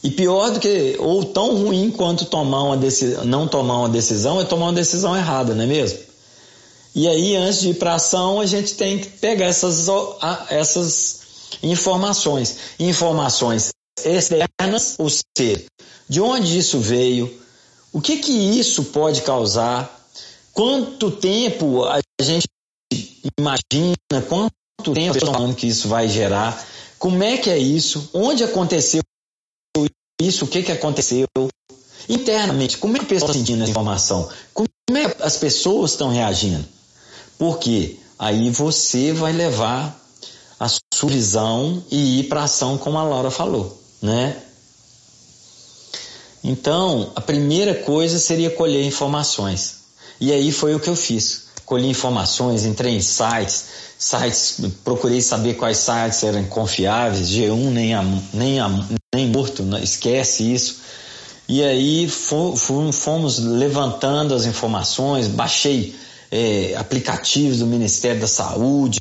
E 0.03 0.11
pior 0.11 0.51
do 0.51 0.61
que, 0.61 0.97
ou 0.99 1.25
tão 1.25 1.63
ruim 1.63 1.91
quanto 1.91 2.25
tomar 2.25 2.63
uma 2.63 2.77
decisão, 2.77 3.25
não 3.25 3.47
tomar 3.47 3.79
uma 3.79 3.89
decisão, 3.89 4.41
é 4.41 4.45
tomar 4.45 4.67
uma 4.67 4.73
decisão 4.73 5.17
errada, 5.17 5.55
não 5.55 5.63
é 5.63 5.67
mesmo? 5.67 5.99
E 6.95 7.09
aí, 7.09 7.37
antes 7.37 7.61
de 7.61 7.71
ir 7.71 7.75
para 7.75 7.95
ação, 7.95 8.41
a 8.41 8.47
gente 8.47 8.75
tem 8.75 8.99
que 8.99 9.09
pegar 9.09 9.47
essas, 9.47 9.87
essas 10.51 11.21
informações. 11.63 12.57
Informações 12.79 13.73
externas, 13.99 14.97
ou 14.99 15.09
seja, 15.11 15.65
de 16.09 16.21
onde 16.21 16.59
isso 16.59 16.79
veio, 16.79 17.41
o 17.93 18.01
que 18.01 18.19
que 18.19 18.33
isso 18.33 18.85
pode 18.85 19.23
causar, 19.23 20.09
quanto 20.53 21.11
tempo 21.11 21.85
a 21.85 22.01
gente 22.21 22.47
imagina? 23.39 23.97
Quanto 24.29 24.95
tempo 24.95 25.17
estão 25.17 25.33
falando 25.33 25.55
que 25.55 25.67
isso 25.67 25.89
vai 25.89 26.09
gerar, 26.09 26.67
como 26.99 27.23
é 27.23 27.37
que 27.37 27.51
é 27.51 27.59
isso, 27.59 28.11
onde 28.15 28.45
aconteceu 28.45 29.03
isso, 30.21 30.45
o 30.45 30.49
que, 30.49 30.63
que 30.63 30.73
aconteceu, 30.73 31.27
internamente, 32.09 32.79
como 32.79 32.97
é 32.97 33.01
que 33.01 33.07
a 33.07 33.09
pessoa 33.09 33.31
está 33.31 33.39
sentindo 33.39 33.63
essa 33.63 33.71
informação, 33.71 34.29
como 34.55 34.69
é 34.95 35.11
que 35.11 35.23
as 35.23 35.37
pessoas 35.37 35.93
estão 35.93 36.11
reagindo. 36.11 36.65
Porque 37.39 37.99
aí 38.19 38.51
você 38.51 39.13
vai 39.13 39.33
levar 39.33 40.01
a 40.61 40.69
sua 40.69 41.11
visão 41.11 41.83
e 41.91 42.21
ir 42.21 42.29
para 42.29 42.45
ação, 42.45 42.79
como 42.79 42.99
a 42.99 43.03
Laura 43.03 43.31
falou, 43.33 43.82
né? 44.03 44.37
Então, 46.45 47.13
a 47.15 47.21
primeira 47.21 47.75
coisa 47.75 48.19
seria 48.19 48.51
colher 48.51 48.85
informações. 48.85 49.83
E 50.21 50.33
aí 50.33 50.51
foi 50.51 50.75
o 50.75 50.81
que 50.81 50.91
eu 50.91 50.97
fiz 50.97 51.43
colhi 51.73 51.89
informações, 51.89 52.67
entrei 52.67 52.95
em 52.95 53.01
sites, 53.01 53.65
sites, 53.99 54.61
procurei 54.85 55.23
saber 55.23 55.55
quais 55.55 55.79
sites 55.79 56.23
eram 56.23 56.45
confiáveis, 56.45 57.31
G1 57.31 57.71
nem, 57.71 57.95
a, 57.95 58.05
nem, 58.35 58.61
a, 58.61 58.69
nem 59.15 59.29
morto, 59.29 59.65
esquece 59.83 60.53
isso. 60.53 60.81
E 61.49 61.63
aí 61.63 62.09
fomos 62.09 63.39
levantando 63.39 64.35
as 64.35 64.45
informações, 64.45 65.29
baixei 65.29 65.95
é, 66.31 66.75
aplicativos 66.77 67.61
do 67.61 67.67
Ministério 67.67 68.21
da 68.21 68.27
Saúde 68.27 69.01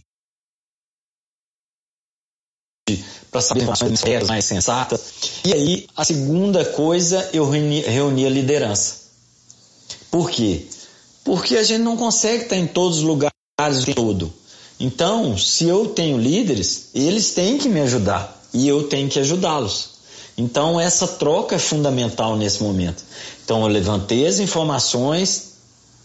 para 3.31 3.41
saber 3.41 3.63
informações 3.63 4.27
mais 4.27 4.45
sensatas. 4.45 5.01
E 5.45 5.53
aí, 5.53 5.87
a 5.95 6.03
segunda 6.03 6.65
coisa, 6.65 7.29
eu 7.31 7.49
reuni, 7.49 7.79
reuni 7.81 8.25
a 8.25 8.29
liderança. 8.29 8.95
Por 10.11 10.29
quê? 10.29 10.65
Porque 11.23 11.55
a 11.55 11.63
gente 11.63 11.81
não 11.81 11.95
consegue 11.95 12.43
estar 12.43 12.57
em 12.57 12.67
todos 12.67 12.97
os 12.97 13.03
lugares 13.03 13.31
tempo 13.85 13.93
todo. 13.93 14.33
Então, 14.79 15.37
se 15.37 15.65
eu 15.65 15.89
tenho 15.89 16.17
líderes, 16.17 16.89
eles 16.93 17.31
têm 17.33 17.57
que 17.57 17.69
me 17.69 17.79
ajudar 17.81 18.41
e 18.53 18.67
eu 18.67 18.83
tenho 18.87 19.07
que 19.07 19.19
ajudá-los. 19.19 19.91
Então, 20.37 20.79
essa 20.79 21.07
troca 21.07 21.55
é 21.55 21.59
fundamental 21.59 22.35
nesse 22.35 22.63
momento. 22.63 23.03
Então, 23.43 23.61
eu 23.61 23.67
levantei 23.67 24.25
as 24.25 24.39
informações, 24.39 25.50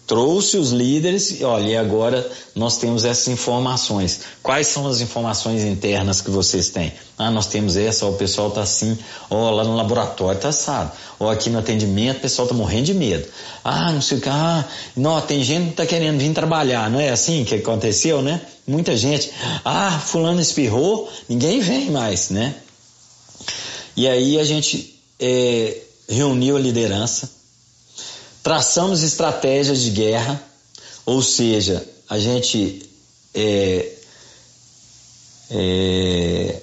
trouxe 0.07 0.57
os 0.57 0.71
líderes 0.71 1.41
e 1.41 1.45
olha, 1.45 1.69
e 1.69 1.77
agora 1.77 2.31
nós 2.55 2.79
temos 2.79 3.05
essas 3.05 3.27
informações. 3.29 4.21
Quais 4.43 4.69
são 4.69 4.87
as 4.87 5.01
informações 5.01 5.65
internas 5.65 6.21
que 6.21 6.31
vocês 6.31 6.69
têm? 6.69 6.93
Ah, 7.19 7.31
nós 7.31 7.47
temos 7.47 7.77
essa, 7.77 8.07
ó, 8.07 8.11
o 8.11 8.15
pessoal 8.15 8.49
está 8.49 8.63
assim, 8.63 8.97
ó, 9.29 9.51
lá 9.51 9.65
no 9.65 9.75
laboratório 9.75 10.37
está 10.37 10.51
assado, 10.51 10.93
ó, 11.19 11.31
aqui 11.31 11.51
no 11.51 11.59
atendimento 11.59 12.19
o 12.19 12.21
pessoal 12.21 12.47
está 12.47 12.57
morrendo 12.57 12.85
de 12.85 12.95
medo. 12.95 13.27
Ah, 13.65 13.91
não 13.91 14.01
sei 14.01 14.19
o 14.19 14.21
que, 14.21 14.29
ah, 14.29 14.65
não, 14.97 15.21
tem 15.21 15.43
gente 15.43 15.65
que 15.65 15.71
está 15.71 15.87
querendo 15.87 16.19
vir 16.19 16.33
trabalhar, 16.33 16.89
não 16.89 17.01
é 17.01 17.09
assim 17.11 17.45
que 17.45 17.57
aconteceu, 17.57 18.23
né? 18.23 18.41
Muita 18.67 18.97
gente, 18.97 19.33
ah, 19.65 19.99
fulano 20.05 20.41
espirrou, 20.41 21.11
ninguém 21.29 21.61
vem 21.61 21.91
mais, 21.91 22.31
né? 22.31 22.55
E 23.97 24.07
aí 24.07 24.39
a 24.39 24.45
gente 24.45 25.01
é, 25.19 25.79
reuniu 26.09 26.57
a 26.57 26.61
liderança, 26.61 27.31
traçamos 28.47 29.03
estratégias 29.03 29.83
de 29.83 29.91
guerra, 29.91 30.41
ou 31.05 31.21
seja, 31.21 31.85
a 32.09 32.17
gente 32.17 32.89
é, 33.35 33.93
é, 35.51 36.63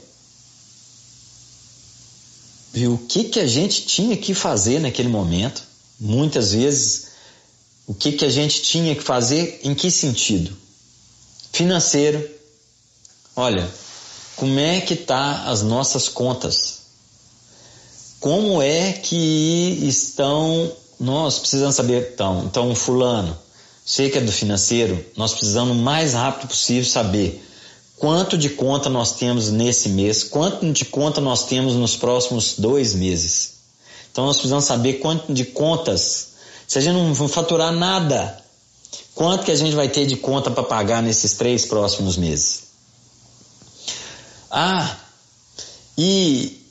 viu 2.72 2.94
o 2.94 2.98
que, 2.98 3.26
que 3.26 3.38
a 3.38 3.46
gente 3.46 3.86
tinha 3.86 4.16
que 4.16 4.34
fazer 4.34 4.80
naquele 4.80 5.10
momento. 5.10 5.62
Muitas 6.00 6.54
vezes, 6.54 7.08
o 7.86 7.94
que, 7.94 8.14
que 8.14 8.24
a 8.24 8.30
gente 8.30 8.62
tinha 8.62 8.96
que 8.96 9.04
fazer, 9.04 9.60
em 9.62 9.76
que 9.76 9.92
sentido? 9.92 10.56
Financeiro. 11.52 12.26
Olha, 13.36 13.70
como 14.38 14.58
é 14.58 14.80
que 14.80 14.96
tá 14.96 15.50
as 15.50 15.62
nossas 15.62 16.08
contas? 16.08 16.84
Como 18.22 18.62
é 18.62 18.94
que 18.94 19.80
estão 19.86 20.74
nós 21.00 21.40
precisamos 21.40 21.76
saber, 21.76 22.12
então, 22.14 22.44
então 22.46 22.76
fulano, 22.76 23.38
sei 23.86 24.10
que 24.10 24.18
é 24.18 24.22
do 24.22 24.32
financeiro, 24.32 25.04
nós 25.16 25.34
precisamos 25.34 25.76
o 25.76 25.80
mais 25.80 26.14
rápido 26.14 26.48
possível 26.48 26.86
saber 26.86 27.44
quanto 27.98 28.38
de 28.38 28.50
conta 28.50 28.90
nós 28.90 29.14
temos 29.14 29.50
nesse 29.50 29.90
mês, 29.90 30.24
quanto 30.24 30.72
de 30.72 30.86
conta 30.86 31.22
nós 31.22 31.46
temos 31.46 31.74
nos 31.76 31.96
próximos 31.96 32.56
dois 32.58 32.94
meses. 32.94 33.54
Então 34.12 34.26
nós 34.26 34.36
precisamos 34.36 34.66
saber 34.66 34.96
quanto 34.96 35.34
de 35.34 35.46
contas, 35.46 36.34
se 36.68 36.78
a 36.78 36.82
gente 36.82 36.96
não 36.96 37.16
faturar 37.30 37.72
nada, 37.72 38.44
quanto 39.16 39.46
que 39.46 39.52
a 39.52 39.56
gente 39.56 39.76
vai 39.76 39.90
ter 39.90 40.06
de 40.06 40.18
conta 40.18 40.52
para 40.52 40.64
pagar 40.64 41.02
nesses 41.02 41.34
três 41.34 41.66
próximos 41.66 42.18
meses. 42.18 42.64
Ah, 44.52 44.98
e, 45.98 46.62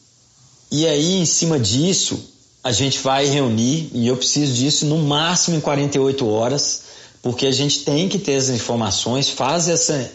e 0.71 0.87
aí 0.87 1.14
em 1.14 1.26
cima 1.26 1.59
disso, 1.59 2.32
a 2.64 2.71
gente 2.71 3.00
vai 3.00 3.26
reunir, 3.26 3.90
e 3.92 4.07
eu 4.07 4.16
preciso 4.16 4.54
disso 4.54 4.87
no 4.87 4.99
máximo 4.99 5.57
em 5.57 5.61
48 5.61 6.28
horas, 6.28 6.83
porque 7.21 7.47
a 7.47 7.50
gente 7.50 7.81
tem 7.81 8.09
que 8.09 8.19
ter 8.19 8.37
as 8.37 8.49
informações, 8.49 9.28
faz 9.28 9.69
essa, 9.69 10.11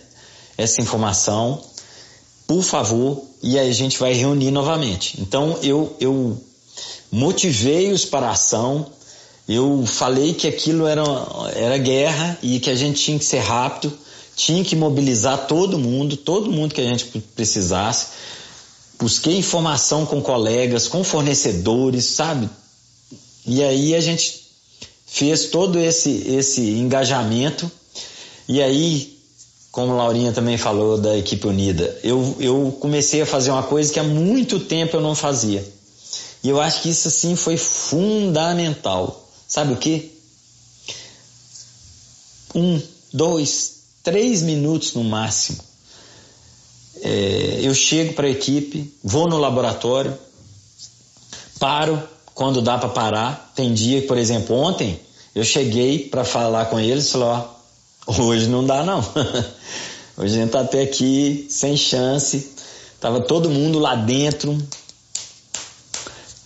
essa 0.57 0.81
informação, 0.81 1.61
por 2.47 2.63
favor, 2.63 3.21
e 3.43 3.59
aí 3.59 3.69
a 3.69 3.73
gente 3.73 3.99
vai 3.99 4.13
reunir 4.13 4.51
novamente. 4.51 5.19
Então 5.21 5.59
eu, 5.61 5.95
eu 5.99 6.41
motivei-os 7.11 8.05
para 8.05 8.27
a 8.27 8.31
ação, 8.31 8.85
eu 9.47 9.85
falei 9.85 10.33
que 10.33 10.47
aquilo 10.47 10.87
era, 10.87 11.03
era 11.53 11.77
guerra 11.77 12.37
e 12.41 12.59
que 12.59 12.69
a 12.69 12.75
gente 12.75 13.01
tinha 13.01 13.19
que 13.19 13.25
ser 13.25 13.39
rápido, 13.39 13.91
tinha 14.35 14.63
que 14.63 14.75
mobilizar 14.75 15.47
todo 15.47 15.77
mundo, 15.77 16.15
todo 16.15 16.51
mundo 16.51 16.73
que 16.73 16.81
a 16.81 16.85
gente 16.85 17.05
precisasse 17.35 18.07
busquei 18.99 19.37
informação 19.37 20.05
com 20.05 20.21
colegas, 20.21 20.87
com 20.87 21.03
fornecedores, 21.03 22.05
sabe? 22.05 22.49
E 23.45 23.63
aí 23.63 23.95
a 23.95 24.01
gente 24.01 24.47
fez 25.05 25.45
todo 25.45 25.79
esse, 25.79 26.09
esse 26.27 26.61
engajamento. 26.61 27.71
E 28.47 28.61
aí, 28.61 29.19
como 29.71 29.93
a 29.93 29.95
Laurinha 29.95 30.31
também 30.31 30.57
falou 30.57 30.97
da 30.97 31.17
equipe 31.17 31.47
unida, 31.47 31.99
eu, 32.03 32.35
eu 32.39 32.77
comecei 32.79 33.21
a 33.21 33.25
fazer 33.25 33.51
uma 33.51 33.63
coisa 33.63 33.91
que 33.91 33.99
há 33.99 34.03
muito 34.03 34.59
tempo 34.59 34.97
eu 34.97 35.01
não 35.01 35.15
fazia. 35.15 35.65
E 36.43 36.49
eu 36.49 36.59
acho 36.59 36.81
que 36.81 36.89
isso 36.89 37.07
assim 37.07 37.35
foi 37.35 37.57
fundamental. 37.57 39.27
Sabe 39.47 39.73
o 39.73 39.77
que? 39.77 40.17
Um, 42.55 42.81
dois, 43.13 43.75
três 44.03 44.41
minutos 44.41 44.93
no 44.93 45.03
máximo 45.03 45.66
é, 47.01 47.59
eu 47.61 47.73
chego 47.73 48.13
para 48.13 48.27
a 48.27 48.29
equipe, 48.29 48.93
vou 49.03 49.27
no 49.27 49.37
laboratório, 49.37 50.17
paro 51.59 52.01
quando 52.33 52.61
dá 52.61 52.77
para 52.77 52.89
parar. 52.89 53.51
Tem 53.55 53.73
dia 53.73 54.01
por 54.03 54.17
exemplo, 54.17 54.55
ontem 54.55 54.99
eu 55.35 55.43
cheguei 55.43 55.99
para 56.07 56.23
falar 56.23 56.65
com 56.65 56.79
eles 56.79 57.11
falei: 57.11 57.27
ó, 57.27 57.43
hoje 58.21 58.47
não 58.47 58.65
dá 58.65 58.83
não. 58.83 58.99
hoje 60.17 60.35
a 60.35 60.41
gente 60.41 60.51
tá 60.51 60.61
até 60.61 60.81
aqui 60.81 61.47
sem 61.49 61.75
chance. 61.77 62.55
Tava 62.99 63.21
todo 63.21 63.49
mundo 63.49 63.77
lá 63.77 63.95
dentro, 63.95 64.57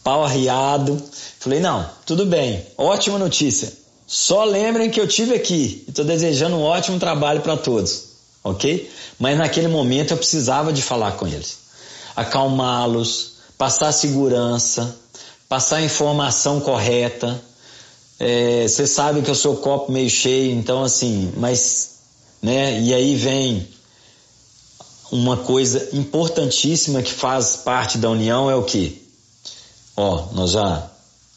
pau 0.03 0.24
arriado. 0.24 1.01
Falei: 1.39 1.60
não, 1.60 1.89
tudo 2.05 2.25
bem, 2.25 2.65
ótima 2.77 3.17
notícia. 3.17 3.72
Só 4.05 4.43
lembrem 4.43 4.89
que 4.89 5.00
eu 5.00 5.08
tive 5.08 5.34
aqui. 5.34 5.86
Estou 5.88 6.03
desejando 6.03 6.58
um 6.58 6.63
ótimo 6.63 7.00
trabalho 7.00 7.41
para 7.41 7.55
todos 7.55 8.11
ok? 8.43 8.91
Mas 9.19 9.38
naquele 9.38 9.67
momento 9.67 10.12
eu 10.12 10.17
precisava 10.17 10.74
de 10.74 10.81
falar 10.81 11.13
com 11.13 11.27
eles, 11.27 11.57
acalmá-los, 12.15 13.33
passar 13.57 13.91
segurança, 13.91 14.95
passar 15.48 15.77
a 15.77 15.83
informação 15.83 16.60
correta. 16.60 17.39
É, 18.19 18.67
você 18.67 18.86
sabe 18.86 19.21
que 19.21 19.29
eu 19.29 19.36
sou 19.36 19.57
copo 19.57 19.91
meio 19.91 20.10
cheio, 20.10 20.55
então 20.55 20.83
assim, 20.83 21.33
mas, 21.38 21.91
né? 22.41 22.79
E 22.79 22.93
aí 22.93 23.15
vem 23.15 23.67
uma 25.12 25.38
coisa 25.38 25.89
importantíssima 25.93 27.01
que 27.01 27.12
faz 27.12 27.57
parte 27.57 27.98
da 27.98 28.10
união 28.10 28.50
é 28.50 28.55
o 28.55 28.63
que? 28.63 29.01
Ó, 29.98 30.27
nós 30.31 30.51
já 30.51 30.89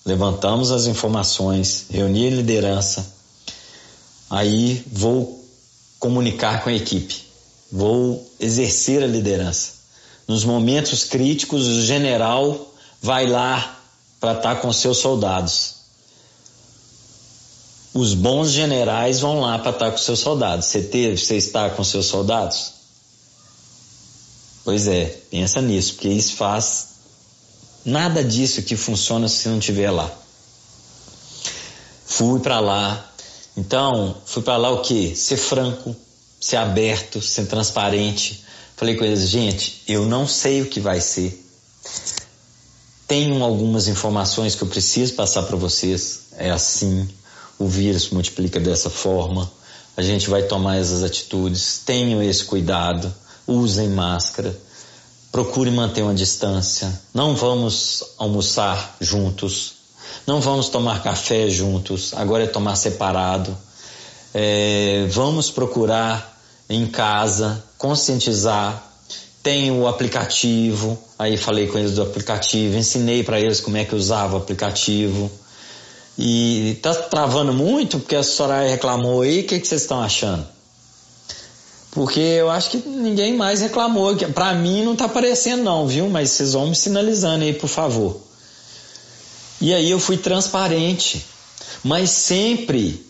levantamos 0.04 0.70
as 0.70 0.86
informações, 0.86 1.86
reuni 1.90 2.28
a 2.28 2.30
liderança, 2.30 3.04
aí 4.30 4.84
vou 4.92 5.43
comunicar 6.04 6.62
com 6.62 6.68
a 6.68 6.74
equipe, 6.74 7.24
vou 7.72 8.30
exercer 8.38 9.02
a 9.02 9.06
liderança. 9.06 9.72
Nos 10.28 10.44
momentos 10.44 11.04
críticos, 11.04 11.66
o 11.66 11.82
general 11.82 12.74
vai 13.00 13.26
lá 13.26 13.80
para 14.20 14.32
estar 14.36 14.56
tá 14.56 14.60
com 14.60 14.70
seus 14.70 14.98
soldados. 14.98 15.76
Os 17.94 18.12
bons 18.12 18.50
generais 18.50 19.20
vão 19.20 19.40
lá 19.40 19.58
para 19.58 19.70
estar 19.70 19.86
tá 19.86 19.90
com 19.92 19.96
seus 19.96 20.18
soldados. 20.18 20.66
Você 20.66 20.82
teve, 20.82 21.16
você 21.16 21.36
está 21.36 21.70
com 21.70 21.82
seus 21.82 22.04
soldados? 22.04 22.72
Pois 24.62 24.86
é, 24.86 25.06
pensa 25.30 25.62
nisso, 25.62 25.94
porque 25.94 26.08
isso 26.08 26.34
faz 26.34 26.88
nada 27.82 28.22
disso 28.22 28.62
que 28.62 28.76
funciona 28.76 29.26
se 29.26 29.48
não 29.48 29.58
estiver 29.58 29.90
lá. 29.90 30.10
Fui 32.04 32.40
para 32.40 32.60
lá, 32.60 33.13
então, 33.56 34.16
fui 34.24 34.42
para 34.42 34.56
lá 34.56 34.70
o 34.70 34.82
quê? 34.82 35.14
Ser 35.14 35.36
franco, 35.36 35.94
ser 36.40 36.56
aberto, 36.56 37.22
ser 37.22 37.46
transparente. 37.46 38.44
Falei 38.76 38.96
com 38.96 39.04
eles, 39.04 39.28
gente, 39.28 39.82
eu 39.86 40.06
não 40.06 40.26
sei 40.26 40.62
o 40.62 40.66
que 40.66 40.80
vai 40.80 41.00
ser. 41.00 41.40
Tenho 43.06 43.42
algumas 43.44 43.86
informações 43.86 44.54
que 44.54 44.62
eu 44.62 44.68
preciso 44.68 45.14
passar 45.14 45.44
para 45.44 45.56
vocês. 45.56 46.24
É 46.36 46.50
assim, 46.50 47.08
o 47.58 47.68
vírus 47.68 48.10
multiplica 48.10 48.58
dessa 48.58 48.90
forma. 48.90 49.50
A 49.96 50.02
gente 50.02 50.28
vai 50.28 50.42
tomar 50.42 50.76
essas 50.76 51.04
atitudes. 51.04 51.80
Tenham 51.84 52.20
esse 52.22 52.44
cuidado. 52.44 53.14
Usem 53.46 53.88
máscara. 53.88 54.58
Procure 55.30 55.70
manter 55.70 56.02
uma 56.02 56.14
distância. 56.14 57.00
Não 57.12 57.36
vamos 57.36 58.02
almoçar 58.18 58.96
juntos. 59.00 59.83
Não 60.26 60.40
vamos 60.40 60.68
tomar 60.68 61.02
café 61.02 61.48
juntos, 61.48 62.12
agora 62.14 62.44
é 62.44 62.46
tomar 62.46 62.76
separado. 62.76 63.56
É, 64.32 65.06
vamos 65.10 65.50
procurar 65.50 66.38
em 66.68 66.86
casa 66.86 67.62
conscientizar 67.76 68.94
tem 69.44 69.70
o 69.70 69.86
aplicativo, 69.86 70.98
aí 71.18 71.36
falei 71.36 71.66
com 71.66 71.78
eles 71.78 71.96
do 71.96 72.02
aplicativo, 72.02 72.78
ensinei 72.78 73.22
para 73.22 73.38
eles 73.38 73.60
como 73.60 73.76
é 73.76 73.84
que 73.84 73.94
usava 73.94 74.36
o 74.36 74.38
aplicativo. 74.38 75.30
E 76.16 76.78
tá 76.80 76.94
travando 76.94 77.52
muito 77.52 77.98
porque 77.98 78.16
a 78.16 78.22
Soraya 78.22 78.70
reclamou 78.70 79.20
aí, 79.20 79.40
o 79.40 79.46
que, 79.46 79.60
que 79.60 79.68
vocês 79.68 79.82
estão 79.82 80.00
achando? 80.00 80.46
Porque 81.90 82.20
eu 82.20 82.48
acho 82.50 82.70
que 82.70 82.78
ninguém 82.88 83.36
mais 83.36 83.60
reclamou. 83.60 84.16
Para 84.16 84.54
mim 84.54 84.82
não 84.82 84.96
tá 84.96 85.04
aparecendo 85.04 85.62
não, 85.62 85.86
viu? 85.86 86.08
Mas 86.08 86.30
vocês 86.30 86.54
vão 86.54 86.68
me 86.68 86.74
sinalizando 86.74 87.44
aí, 87.44 87.52
por 87.52 87.68
favor. 87.68 88.22
E 89.64 89.72
aí 89.72 89.90
eu 89.90 89.98
fui 89.98 90.16
transparente, 90.16 91.24
mas 91.82 92.10
sempre 92.10 93.04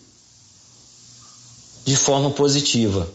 de 1.84 1.96
forma 1.96 2.30
positiva 2.30 3.08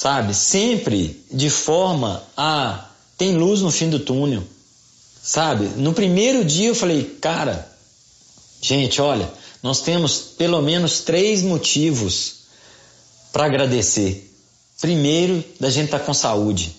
sabe? 0.00 0.34
Sempre 0.34 1.22
de 1.30 1.50
forma 1.50 2.22
a 2.34 2.88
tem 3.18 3.36
luz 3.36 3.60
no 3.60 3.70
fim 3.70 3.90
do 3.90 4.00
túnel, 4.00 4.42
sabe? 5.22 5.66
No 5.76 5.92
primeiro 5.92 6.42
dia 6.42 6.68
eu 6.68 6.74
falei, 6.74 7.18
cara, 7.20 7.70
gente, 8.62 8.98
olha, 8.98 9.30
nós 9.62 9.82
temos 9.82 10.18
pelo 10.38 10.62
menos 10.62 11.00
três 11.00 11.42
motivos 11.42 12.44
para 13.30 13.44
agradecer. 13.44 14.26
Primeiro, 14.80 15.44
da 15.60 15.68
gente 15.68 15.86
estar 15.86 15.98
tá 15.98 16.04
com 16.06 16.14
saúde. 16.14 16.74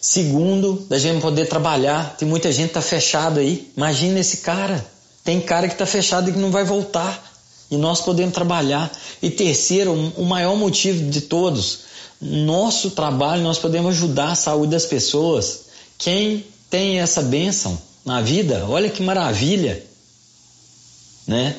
Segundo, 0.00 0.86
da 0.88 0.98
gente 0.98 1.20
poder 1.20 1.46
trabalhar. 1.46 2.16
Tem 2.16 2.26
muita 2.26 2.50
gente 2.50 2.68
que 2.68 2.74
tá 2.74 2.82
fechado 2.82 3.38
aí. 3.38 3.70
Imagina 3.76 4.18
esse 4.18 4.38
cara. 4.38 4.84
Tem 5.22 5.40
cara 5.40 5.68
que 5.68 5.74
tá 5.74 5.84
fechado 5.84 6.30
e 6.30 6.32
que 6.32 6.38
não 6.38 6.50
vai 6.50 6.64
voltar. 6.64 7.30
E 7.70 7.76
nós 7.76 8.00
podemos 8.00 8.32
trabalhar. 8.32 8.90
E 9.22 9.30
terceiro, 9.30 9.92
o 9.92 10.24
maior 10.24 10.56
motivo 10.56 11.10
de 11.10 11.20
todos, 11.20 11.80
nosso 12.20 12.90
trabalho 12.92 13.42
nós 13.42 13.58
podemos 13.58 13.94
ajudar 13.94 14.32
a 14.32 14.34
saúde 14.34 14.72
das 14.72 14.86
pessoas. 14.86 15.66
Quem 15.98 16.46
tem 16.70 17.00
essa 17.00 17.22
bênção 17.22 17.80
na 18.04 18.22
vida, 18.22 18.64
olha 18.68 18.88
que 18.88 19.02
maravilha, 19.02 19.82
né? 21.26 21.56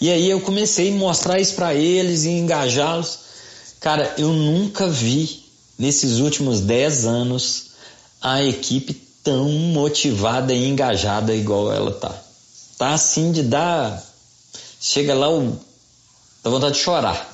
E 0.00 0.10
aí 0.10 0.28
eu 0.28 0.40
comecei 0.40 0.90
a 0.90 0.94
mostrar 0.94 1.40
isso 1.40 1.54
para 1.54 1.74
eles 1.74 2.24
e 2.24 2.30
engajá-los. 2.30 3.18
Cara, 3.80 4.14
eu 4.18 4.28
nunca 4.28 4.86
vi 4.88 5.41
nesses 5.82 6.20
últimos 6.20 6.60
10 6.60 7.06
anos 7.06 7.72
a 8.20 8.40
equipe 8.40 8.94
tão 9.24 9.48
motivada 9.48 10.54
e 10.54 10.68
engajada 10.68 11.34
igual 11.34 11.72
ela 11.72 11.90
tá. 11.90 12.14
Tá 12.78 12.94
assim 12.94 13.32
de 13.32 13.42
dar. 13.42 14.00
Chega 14.80 15.12
lá, 15.12 15.28
o... 15.28 15.58
dá 16.44 16.50
vontade 16.50 16.76
de 16.76 16.80
chorar. 16.82 17.32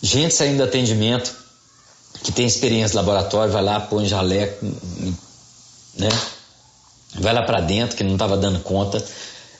Gente 0.00 0.34
saindo 0.34 0.58
do 0.58 0.64
atendimento, 0.64 1.34
que 2.22 2.32
tem 2.32 2.46
experiência 2.46 2.90
de 2.90 2.96
laboratório, 2.96 3.52
vai 3.52 3.62
lá, 3.62 3.80
põe 3.80 4.06
jaleco, 4.06 4.64
né? 5.96 6.08
Vai 7.14 7.32
lá 7.32 7.42
para 7.42 7.60
dentro, 7.60 7.96
que 7.96 8.04
não 8.04 8.14
estava 8.14 8.36
dando 8.36 8.60
conta. 8.60 9.04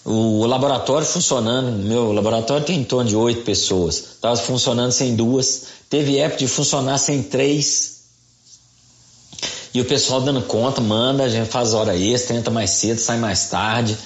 O 0.04 0.44
laboratório 0.44 1.06
funcionando, 1.06 1.70
meu 1.82 2.12
laboratório 2.12 2.66
tem 2.66 2.80
em 2.80 2.84
torno 2.84 3.08
de 3.08 3.16
oito 3.16 3.42
pessoas, 3.42 3.96
estava 3.96 4.37
funcionando 4.37 4.92
sem 4.92 5.16
duas, 5.16 5.62
teve 5.88 6.18
época 6.18 6.40
de 6.40 6.46
funcionar 6.46 6.99
sem 6.99 7.23
três. 7.23 7.94
E 9.73 9.80
o 9.80 9.84
pessoal 9.84 10.20
dando 10.20 10.42
conta, 10.42 10.80
manda, 10.80 11.25
a 11.25 11.28
gente 11.28 11.49
faz 11.49 11.73
hora 11.73 11.96
extra, 11.96 12.37
entra 12.37 12.52
mais 12.52 12.70
cedo, 12.70 12.99
sai 12.99 13.18
mais 13.18 13.49
tarde, 13.49 13.96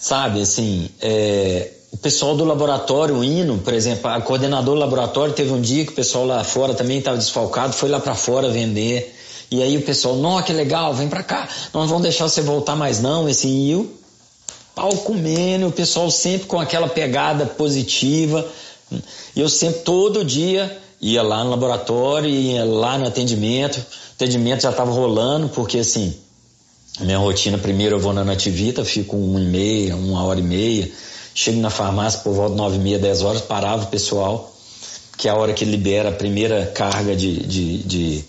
sabe? 0.00 0.40
Assim, 0.40 0.88
é, 1.00 1.70
o 1.92 1.98
pessoal 1.98 2.34
do 2.34 2.44
laboratório 2.44 3.22
indo, 3.22 3.58
por 3.58 3.74
exemplo, 3.74 4.10
a 4.10 4.20
coordenadora 4.22 4.76
do 4.76 4.80
laboratório 4.80 5.34
teve 5.34 5.52
um 5.52 5.60
dia 5.60 5.84
que 5.84 5.92
o 5.92 5.94
pessoal 5.94 6.24
lá 6.24 6.42
fora 6.42 6.72
também 6.72 6.98
estava 6.98 7.18
desfalcado, 7.18 7.74
foi 7.74 7.88
lá 7.88 8.00
para 8.00 8.14
fora 8.14 8.48
vender. 8.48 9.16
E 9.50 9.62
aí 9.62 9.76
o 9.76 9.82
pessoal, 9.82 10.16
nossa, 10.16 10.44
que 10.44 10.52
legal, 10.52 10.94
vem 10.94 11.08
para 11.08 11.22
cá, 11.22 11.48
não 11.74 11.86
vão 11.86 12.00
deixar 12.00 12.28
você 12.28 12.40
voltar 12.40 12.76
mais 12.76 13.00
não, 13.00 13.28
esse 13.28 13.48
e 13.48 13.74
o 13.74 13.90
pau 14.74 14.96
comendo, 14.98 15.66
o 15.66 15.72
pessoal 15.72 16.10
sempre 16.10 16.46
com 16.46 16.60
aquela 16.60 16.88
pegada 16.88 17.44
positiva. 17.44 18.46
E 19.34 19.40
eu 19.40 19.48
sempre, 19.48 19.80
todo 19.80 20.24
dia, 20.24 20.78
ia 21.00 21.22
lá 21.22 21.42
no 21.42 21.50
laboratório, 21.50 22.28
ia 22.28 22.64
lá 22.64 22.96
no 22.96 23.06
atendimento, 23.06 23.78
o 23.78 24.12
atendimento 24.14 24.62
já 24.62 24.70
estava 24.70 24.90
rolando, 24.90 25.48
porque 25.48 25.78
assim, 25.78 26.14
minha 27.00 27.18
rotina, 27.18 27.58
primeiro 27.58 27.96
eu 27.96 28.00
vou 28.00 28.12
na 28.12 28.24
Nativita, 28.24 28.84
fico 28.84 29.16
uma 29.16 29.40
e 29.40 29.44
meia, 29.44 29.96
uma 29.96 30.24
hora 30.24 30.38
e 30.38 30.42
meia, 30.42 30.90
Chego 31.34 31.60
na 31.60 31.70
farmácia 31.70 32.20
por 32.20 32.32
volta 32.32 32.52
de 32.52 32.58
9 32.58 32.76
e 32.76 32.78
meia, 32.80 32.98
10 32.98 33.22
horas, 33.22 33.40
parava 33.40 33.84
o 33.84 33.86
pessoal, 33.86 34.52
que 35.16 35.28
é 35.28 35.30
a 35.30 35.34
hora 35.34 35.52
que 35.52 35.64
libera 35.64 36.08
a 36.08 36.12
primeira 36.12 36.66
carga 36.66 37.14
de, 37.14 37.46
de, 37.46 37.78
de, 37.78 38.24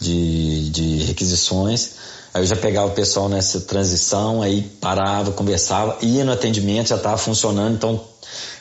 de, 0.00 0.70
de 0.70 0.96
requisições. 1.04 1.92
Aí 2.32 2.42
eu 2.42 2.46
já 2.46 2.56
pegava 2.56 2.88
o 2.88 2.94
pessoal 2.94 3.28
nessa 3.28 3.60
transição, 3.60 4.42
aí 4.42 4.62
parava, 4.80 5.32
conversava, 5.32 5.96
ia 6.02 6.24
no 6.24 6.32
atendimento, 6.32 6.88
já 6.88 6.96
estava 6.96 7.16
funcionando, 7.16 7.74
então 7.74 8.00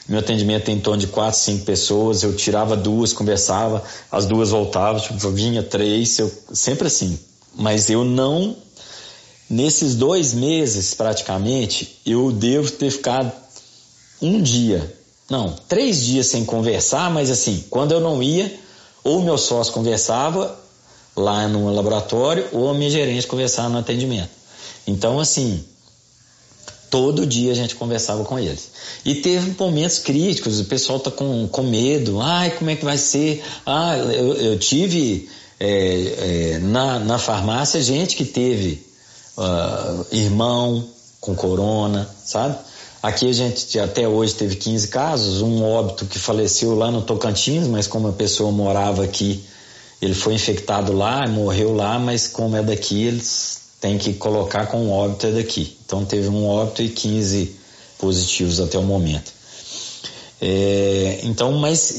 meu 0.08 0.20
atendimento 0.20 0.64
tem 0.64 0.76
em 0.76 0.80
torno 0.80 1.00
de 1.00 1.08
quatro, 1.08 1.40
cinco 1.40 1.66
pessoas, 1.66 2.24
eu 2.24 2.34
tirava 2.36 2.78
duas, 2.78 3.12
conversava, 3.12 3.84
as 4.10 4.26
duas 4.26 4.52
voltavam, 4.52 5.02
tipo, 5.02 5.30
vinha 5.32 5.62
três, 5.62 6.18
eu, 6.18 6.32
sempre 6.54 6.88
assim. 6.88 7.20
Mas 7.54 7.90
eu 7.90 8.06
não 8.06 8.56
Nesses 9.50 9.96
dois 9.96 10.34
meses, 10.34 10.94
praticamente, 10.94 12.02
eu 12.06 12.34
devo 12.34 12.70
ter 12.70 12.92
ficado 12.92 13.32
um 14.22 14.42
dia, 14.42 14.94
não, 15.30 15.56
três 15.70 16.04
dias 16.04 16.28
sem 16.28 16.44
conversar, 16.44 17.10
mas 17.10 17.32
assim, 17.32 17.64
quando 17.70 17.94
eu 17.94 18.02
não 18.02 18.22
ia, 18.22 18.54
ou 19.06 19.22
meu 19.22 19.38
sócio 19.38 19.72
conversava 19.72 20.60
lá 21.18 21.48
no 21.48 21.74
laboratório, 21.74 22.48
ou 22.54 22.70
a 22.70 22.74
minha 22.74 22.92
gerente 22.92 23.26
conversava 23.26 23.70
no 23.70 23.80
atendimento. 23.80 24.30
Então, 24.86 25.20
assim, 25.20 25.64
todo 26.90 27.26
dia 27.26 27.52
a 27.52 27.56
gente 27.56 27.76
conversava 27.76 28.24
com 28.24 28.38
eles. 28.38 28.70
E 29.04 29.16
teve 29.16 29.56
momentos 29.60 30.00
críticos, 30.00 30.60
o 30.60 30.66
pessoal 30.66 31.00
tá 31.00 31.10
com, 31.10 31.48
com 31.48 31.64
medo, 31.64 32.22
ai, 32.22 32.52
como 32.52 32.70
é 32.70 32.76
que 32.76 32.86
vai 32.86 32.98
ser? 32.98 33.44
Ah, 33.66 33.98
eu, 33.98 34.34
eu 34.36 34.60
tive 34.60 35.28
é, 35.60 36.54
é, 36.56 36.60
na, 36.60 37.00
na 37.00 37.18
farmácia 37.18 37.82
gente 37.82 38.16
que 38.16 38.24
teve 38.24 38.86
uh, 39.38 40.06
irmão 40.12 40.86
com 41.20 41.36
corona, 41.36 42.08
sabe? 42.24 42.58
Aqui 43.02 43.30
a 43.30 43.34
gente 43.34 43.80
até 43.80 44.08
hoje 44.08 44.34
teve 44.34 44.56
15 44.56 44.88
casos, 44.88 45.42
um 45.42 45.64
óbito 45.64 46.06
que 46.06 46.18
faleceu 46.18 46.76
lá 46.76 46.90
no 46.92 47.02
Tocantins, 47.02 47.68
mas 47.68 47.88
como 47.88 48.08
a 48.08 48.14
pessoa 48.14 48.52
morava 48.52 49.04
aqui, 49.04 49.44
ele 50.02 50.14
foi 50.14 50.36
infectado 50.36 50.94
lá, 50.94 51.28
morreu 51.28 51.74
lá, 51.74 51.98
mas 51.98 52.28
como 52.28 52.56
é 52.56 52.64
daqui, 52.64 53.04
eles 53.04 53.62
têm 53.80 53.98
que 53.98 54.14
colocar 54.14 54.68
com 54.68 54.90
óbito 54.92 55.28
é 55.28 55.32
daqui. 55.32 55.78
Então 55.86 56.06
teve 56.06 56.28
um 56.28 56.48
óbito 56.48 56.82
e 56.82 56.90
15 56.90 57.56
positivos 57.98 58.60
até 58.60 58.78
o 58.78 58.84
momento. 58.84 59.32
É, 60.40 61.22
então, 61.24 61.54
mas 61.54 61.96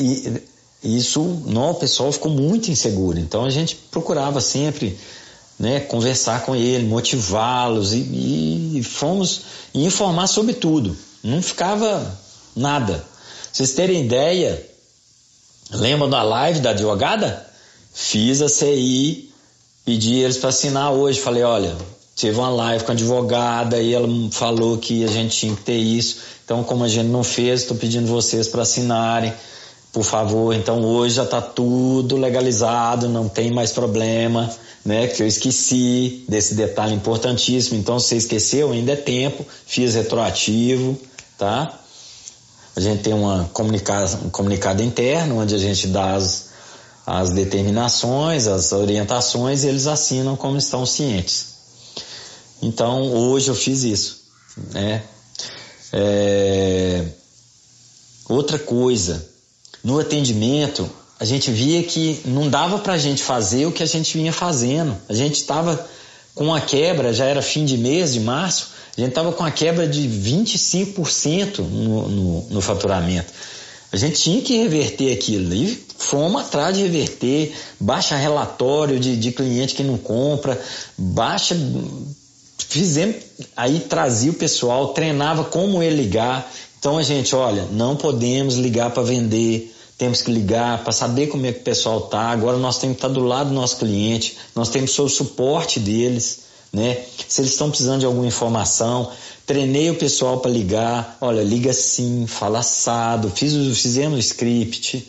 isso, 0.83 1.43
não, 1.47 1.73
o 1.73 1.75
pessoal 1.75 2.13
ficou 2.13 2.31
muito 2.31 2.71
inseguro. 2.71 3.19
Então 3.19 3.45
a 3.45 3.51
gente 3.51 3.75
procurava 3.91 4.41
sempre 4.41 4.97
né, 5.59 5.81
conversar 5.81 6.45
com 6.45 6.55
ele, 6.55 6.87
motivá-los 6.87 7.93
e, 7.93 8.79
e, 8.79 8.83
fomos 8.85 9.43
informar 9.75 10.29
sobre 10.29 10.55
tudo. 10.55 10.97
Não 11.23 11.43
ficava 11.43 12.17
nada. 12.55 13.05
Vocês 13.53 13.73
terem 13.73 14.05
ideia, 14.05 14.65
lembram 15.73 16.09
da 16.09 16.23
live 16.23 16.61
da 16.61 16.71
advogada? 16.71 17.48
Fiz 18.01 18.41
a 18.43 18.49
CI, 18.49 19.31
pedi 19.85 20.17
eles 20.17 20.37
para 20.39 20.51
assinar 20.51 20.93
hoje. 20.93 21.21
Falei, 21.21 21.43
olha, 21.43 21.77
teve 22.15 22.39
uma 22.39 22.51
live 22.51 22.85
com 22.85 22.93
a 22.93 22.95
advogada 22.95 23.81
e 23.81 23.93
ela 23.93 24.09
falou 24.31 24.79
que 24.79 25.05
a 25.05 25.09
gente 25.09 25.37
tinha 25.37 25.57
que 25.57 25.63
ter 25.63 25.79
isso. 25.79 26.19
Então, 26.45 26.63
como 26.63 26.85
a 26.85 26.89
gente 26.89 27.09
não 27.09 27.25
fez, 27.25 27.63
estou 27.63 27.77
pedindo 27.77 28.07
vocês 28.07 28.49
para 28.49 28.63
assinarem, 28.63 29.33
por 29.93 30.05
favor. 30.05 30.55
Então, 30.55 30.85
hoje 30.85 31.17
já 31.17 31.25
está 31.25 31.41
tudo 31.41 32.17
legalizado, 32.17 33.09
não 33.09 33.29
tem 33.29 33.51
mais 33.51 33.73
problema 33.73 34.49
né? 34.89 35.07
Que 35.07 35.23
eu 35.23 35.27
esqueci 35.27 36.25
desse 36.27 36.55
detalhe 36.55 36.95
importantíssimo. 36.95 37.79
Então, 37.79 37.99
se 37.99 38.09
você 38.09 38.17
esqueceu, 38.17 38.73
ainda 38.73 38.93
é 38.93 38.97
tempo. 38.97 39.45
Fiz 39.67 39.95
retroativo, 39.95 40.99
tá? 41.37 41.79
A 42.75 42.81
gente 42.81 43.03
tem 43.03 43.13
uma 43.13 43.51
comunicado, 43.53 44.25
um 44.25 44.31
comunicado 44.31 44.83
interno 44.83 45.41
onde 45.41 45.55
a 45.55 45.59
gente 45.59 45.89
dá 45.89 46.15
as, 46.15 46.48
as 47.11 47.31
determinações, 47.31 48.47
as 48.47 48.71
orientações 48.71 49.65
e 49.65 49.69
eles 49.69 49.87
assinam 49.87 50.37
como 50.37 50.59
estão 50.59 50.85
cientes. 50.85 51.47
Então, 52.61 53.11
hoje 53.15 53.49
eu 53.49 53.55
fiz 53.55 53.83
isso, 53.83 54.25
né? 54.75 55.03
É... 55.91 57.03
Outra 58.29 58.59
coisa, 58.59 59.27
no 59.83 59.99
atendimento, 59.99 60.89
a 61.19 61.25
gente 61.25 61.51
via 61.51 61.83
que 61.83 62.21
não 62.27 62.51
dava 62.51 62.79
para 62.79 62.93
a 62.93 62.99
gente 62.99 63.23
fazer 63.23 63.65
o 63.65 63.73
que 63.73 63.83
a 63.83 63.87
gente 63.87 64.19
vinha 64.19 64.33
fazendo. 64.33 64.95
A 65.09 65.15
gente 65.15 65.37
estava 65.37 65.89
com 66.35 66.55
a 66.55 66.61
quebra, 66.61 67.15
já 67.15 67.25
era 67.25 67.41
fim 67.41 67.65
de 67.65 67.79
mês, 67.79 68.13
de 68.13 68.21
março, 68.21 68.69
a 68.99 69.01
gente 69.01 69.11
estava 69.11 69.33
com 69.33 69.45
a 69.45 69.51
quebra 69.51 69.89
de 69.89 70.07
25% 70.07 71.61
no, 71.61 72.09
no, 72.09 72.47
no 72.51 72.61
faturamento. 72.61 73.33
A 73.91 73.97
gente 73.97 74.21
tinha 74.21 74.43
que 74.43 74.57
reverter 74.57 75.13
aquilo 75.13 75.55
e 75.55 75.89
fomos 75.99 76.43
atrás 76.43 76.77
de 76.77 76.83
reverter, 76.83 77.55
baixa 77.81 78.17
relatório 78.17 79.01
de, 79.01 79.17
de 79.17 79.33
cliente 79.33 79.75
que 79.75 79.83
não 79.83 79.97
compra, 79.97 80.61
baixa. 80.97 81.57
Fizemos, 82.59 83.17
aí 83.57 83.81
trazia 83.81 84.31
o 84.31 84.35
pessoal, 84.35 84.89
treinava 84.89 85.45
como 85.45 85.83
ele 85.83 85.97
ligar. 85.97 86.53
Então 86.79 86.99
a 86.99 87.03
gente, 87.03 87.35
olha, 87.35 87.65
não 87.73 87.97
podemos 87.97 88.57
ligar 88.57 88.91
para 88.91 89.03
vender, 89.03 89.75
temos 89.97 90.23
que 90.23 90.31
ligar 90.31 90.85
para 90.85 90.93
saber 90.93 91.27
como 91.27 91.47
é 91.47 91.53
que 91.53 91.61
o 91.61 91.65
pessoal 91.65 92.03
tá. 92.03 92.29
Agora 92.29 92.59
nós 92.59 92.79
temos 92.79 92.97
que 92.97 93.05
estar 93.05 93.13
do 93.13 93.25
lado 93.25 93.49
do 93.49 93.55
nosso 93.55 93.79
cliente, 93.79 94.37
nós 94.55 94.69
temos 94.69 94.91
que 94.91 94.97
ser 94.97 95.03
o 95.03 95.09
suporte 95.09 95.81
deles, 95.81 96.41
né? 96.73 96.99
Se 97.27 97.41
eles 97.41 97.53
estão 97.53 97.71
precisando 97.71 98.01
de 98.01 98.07
alguma 98.07 98.27
informação, 98.27 99.11
Treinei 99.49 99.89
o 99.89 99.95
pessoal 99.95 100.41
para 100.41 100.51
ligar. 100.51 101.17
Olha, 101.23 101.43
liga 101.43 101.73
sim, 101.73 102.27
fala 102.27 102.59
assado. 102.59 103.33
Fiz, 103.35 103.55
fizemos 103.81 104.19
o 104.19 104.21
script. 104.21 105.03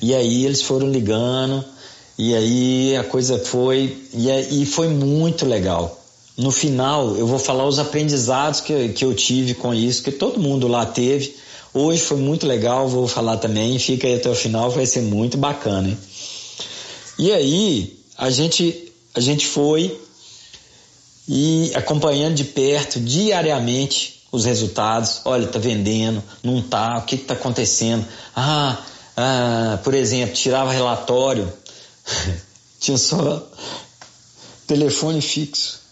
E 0.00 0.14
aí 0.14 0.46
eles 0.46 0.62
foram 0.62 0.90
ligando. 0.90 1.62
E 2.16 2.34
aí 2.34 2.96
a 2.96 3.04
coisa 3.04 3.38
foi. 3.38 3.94
E, 4.14 4.64
foi 4.64 4.88
muito 4.88 5.44
legal. 5.44 6.02
No 6.34 6.50
final, 6.50 7.14
eu 7.14 7.26
vou 7.26 7.38
falar 7.38 7.66
os 7.66 7.78
aprendizados 7.78 8.62
que, 8.62 8.88
que 8.88 9.04
eu 9.04 9.12
tive 9.12 9.52
com 9.52 9.74
isso, 9.74 10.02
que 10.02 10.10
todo 10.10 10.40
mundo 10.40 10.66
lá 10.66 10.86
teve. 10.86 11.36
Hoje 11.74 12.00
foi 12.00 12.16
muito 12.16 12.46
legal, 12.46 12.88
vou 12.88 13.06
falar 13.06 13.36
também. 13.36 13.78
Fica 13.78 14.06
aí 14.06 14.14
até 14.14 14.30
o 14.30 14.34
final, 14.34 14.70
vai 14.70 14.86
ser 14.86 15.02
muito 15.02 15.36
bacana. 15.36 15.90
Hein? 15.90 15.98
E 17.18 17.32
aí, 17.32 17.98
a 18.16 18.30
gente, 18.30 18.90
a 19.14 19.20
gente 19.20 19.46
foi 19.46 19.94
e 21.28 21.72
acompanhando 21.74 22.34
de 22.34 22.44
perto, 22.44 23.00
diariamente, 23.00 24.22
os 24.30 24.44
resultados. 24.44 25.20
Olha, 25.24 25.46
tá 25.46 25.58
vendendo, 25.58 26.22
não 26.42 26.60
tá, 26.60 26.98
o 26.98 27.02
que 27.02 27.14
está 27.14 27.34
acontecendo? 27.34 28.06
Ah, 28.34 28.78
ah, 29.16 29.78
por 29.82 29.94
exemplo, 29.94 30.34
tirava 30.34 30.72
relatório, 30.72 31.50
tinha 32.80 32.98
só 32.98 33.46
telefone 34.66 35.20
fixo. 35.20 35.82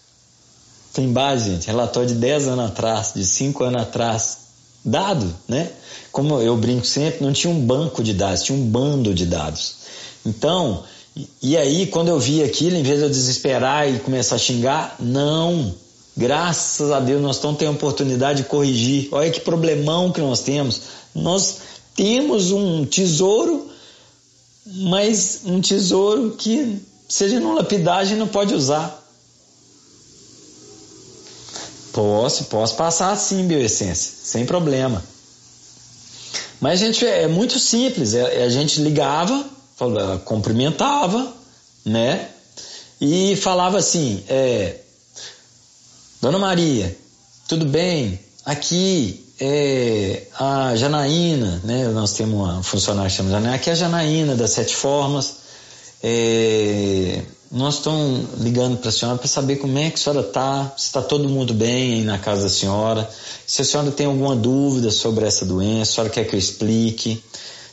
Tem 0.93 1.11
base, 1.11 1.49
gente, 1.49 1.65
relatório 1.67 2.09
de 2.09 2.15
10 2.15 2.49
anos 2.49 2.65
atrás, 2.65 3.13
de 3.15 3.25
5 3.25 3.63
anos 3.63 3.81
atrás. 3.81 4.37
Dado, 4.85 5.33
né? 5.47 5.71
Como 6.11 6.39
eu 6.41 6.57
brinco 6.57 6.85
sempre, 6.85 7.23
não 7.23 7.31
tinha 7.31 7.51
um 7.51 7.65
banco 7.65 8.03
de 8.03 8.13
dados, 8.13 8.43
tinha 8.43 8.57
um 8.57 8.65
bando 8.65 9.13
de 9.13 9.25
dados. 9.25 9.75
Então, 10.25 10.83
e 11.41 11.55
aí, 11.55 11.85
quando 11.87 12.07
eu 12.07 12.19
vi 12.19 12.43
aquilo, 12.43 12.75
em 12.75 12.83
vez 12.83 12.97
de 12.97 13.05
eu 13.05 13.09
desesperar 13.09 13.87
e 13.87 13.99
começar 13.99 14.35
a 14.35 14.39
xingar, 14.39 14.95
não. 14.99 15.73
Graças 16.15 16.91
a 16.91 16.99
Deus 16.99 17.21
nós 17.21 17.35
estamos 17.35 17.57
tendo 17.57 17.69
a 17.69 17.75
oportunidade 17.75 18.43
de 18.43 18.49
corrigir. 18.49 19.09
Olha 19.11 19.29
que 19.29 19.39
problemão 19.39 20.11
que 20.11 20.21
nós 20.21 20.41
temos. 20.41 20.81
Nós 21.13 21.57
temos 21.95 22.51
um 22.51 22.85
tesouro, 22.85 23.69
mas 24.65 25.41
um 25.45 25.61
tesouro 25.61 26.31
que, 26.31 26.79
seja 27.07 27.39
no 27.39 27.53
lapidagem, 27.53 28.17
não 28.17 28.27
pode 28.27 28.53
usar. 28.53 29.01
Posso, 31.91 32.45
posso 32.45 32.75
passar 32.75 33.11
assim, 33.11 33.45
bioessência, 33.45 34.11
sem 34.23 34.45
problema. 34.47 35.03
Mas, 36.59 36.79
gente, 36.79 37.05
é 37.05 37.27
muito 37.27 37.59
simples. 37.59 38.15
É, 38.15 38.43
a 38.43 38.49
gente 38.49 38.81
ligava, 38.81 39.45
cumprimentava, 40.25 41.33
né? 41.85 42.29
E 42.99 43.35
falava 43.35 43.77
assim: 43.77 44.23
é, 44.29 44.77
Dona 46.21 46.39
Maria, 46.39 46.95
tudo 47.47 47.65
bem? 47.65 48.19
Aqui 48.45 49.25
é 49.39 50.23
a 50.39 50.75
Janaína, 50.75 51.61
né? 51.63 51.87
Nós 51.89 52.13
temos 52.13 52.35
uma 52.35 52.63
funcionária 52.63 53.09
que 53.09 53.17
chama 53.17 53.29
Janaína, 53.29 53.55
aqui 53.55 53.69
é 53.69 53.73
a 53.73 53.75
Janaína 53.75 54.35
das 54.35 54.51
Sete 54.51 54.75
Formas. 54.75 55.35
É, 56.01 57.21
nós 57.51 57.75
estamos 57.75 58.39
ligando 58.39 58.77
para 58.77 58.89
a 58.89 58.91
senhora 58.91 59.17
para 59.17 59.27
saber 59.27 59.57
como 59.57 59.77
é 59.77 59.89
que 59.89 59.95
a 59.95 59.97
senhora 59.97 60.27
está, 60.27 60.73
se 60.75 60.85
está 60.87 61.01
todo 61.01 61.29
mundo 61.29 61.53
bem 61.53 61.93
aí 61.93 62.03
na 62.03 62.17
casa 62.17 62.43
da 62.43 62.49
senhora, 62.49 63.07
se 63.45 63.61
a 63.61 63.65
senhora 63.65 63.91
tem 63.91 64.07
alguma 64.07 64.35
dúvida 64.35 64.89
sobre 64.89 65.25
essa 65.25 65.45
doença, 65.45 65.91
a 65.91 65.95
senhora 65.95 66.09
quer 66.09 66.25
que 66.25 66.35
eu 66.35 66.39
explique. 66.39 67.23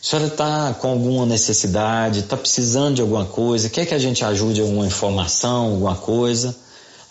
A 0.03 0.07
senhora 0.07 0.29
está 0.29 0.75
com 0.81 0.89
alguma 0.89 1.27
necessidade, 1.27 2.21
está 2.21 2.35
precisando 2.35 2.95
de 2.95 3.03
alguma 3.03 3.27
coisa, 3.27 3.69
quer 3.69 3.85
que 3.85 3.95
a 3.95 3.99
gente 3.99 4.25
ajude 4.25 4.63
alguma 4.63 4.87
informação, 4.87 5.73
alguma 5.73 5.95
coisa? 5.95 6.57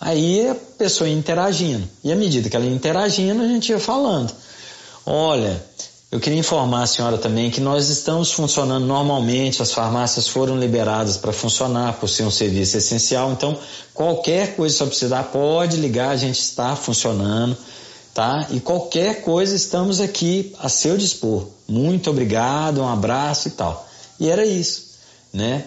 Aí 0.02 0.50
a 0.50 0.56
pessoa 0.56 1.08
ia 1.08 1.16
interagindo. 1.16 1.88
E 2.04 2.12
à 2.12 2.16
medida 2.16 2.50
que 2.50 2.56
ela 2.56 2.66
ia 2.66 2.72
interagindo, 2.72 3.44
a 3.44 3.48
gente 3.48 3.70
ia 3.70 3.80
falando. 3.80 4.34
Olha, 5.06 5.62
eu 6.12 6.20
queria 6.20 6.40
informar 6.40 6.82
a 6.82 6.88
senhora 6.88 7.20
também 7.20 7.52
que 7.52 7.62
nós 7.62 7.90
estamos 7.90 8.32
funcionando 8.32 8.88
normalmente, 8.88 9.62
as 9.62 9.72
farmácias 9.72 10.28
foram 10.28 10.58
liberadas 10.58 11.18
para 11.18 11.32
funcionar 11.32 11.94
por 12.00 12.10
ser 12.10 12.24
um 12.24 12.32
serviço 12.32 12.78
essencial, 12.78 13.32
então 13.32 13.56
qualquer 13.94 14.56
coisa 14.56 14.74
que 14.74 14.80
você 14.80 14.90
precisar 14.90 15.24
pode 15.26 15.78
ligar, 15.78 16.10
a 16.10 16.18
gente 16.18 16.40
está 16.40 16.76
funcionando 16.76 17.56
tá? 18.20 18.48
E 18.50 18.60
qualquer 18.60 19.22
coisa 19.22 19.56
estamos 19.56 20.02
aqui 20.02 20.54
a 20.60 20.68
seu 20.68 20.98
dispor. 20.98 21.48
Muito 21.66 22.10
obrigado, 22.10 22.82
um 22.82 22.88
abraço 22.90 23.48
e 23.48 23.52
tal. 23.52 23.88
E 24.20 24.28
era 24.28 24.46
isso, 24.46 24.88
né? 25.32 25.64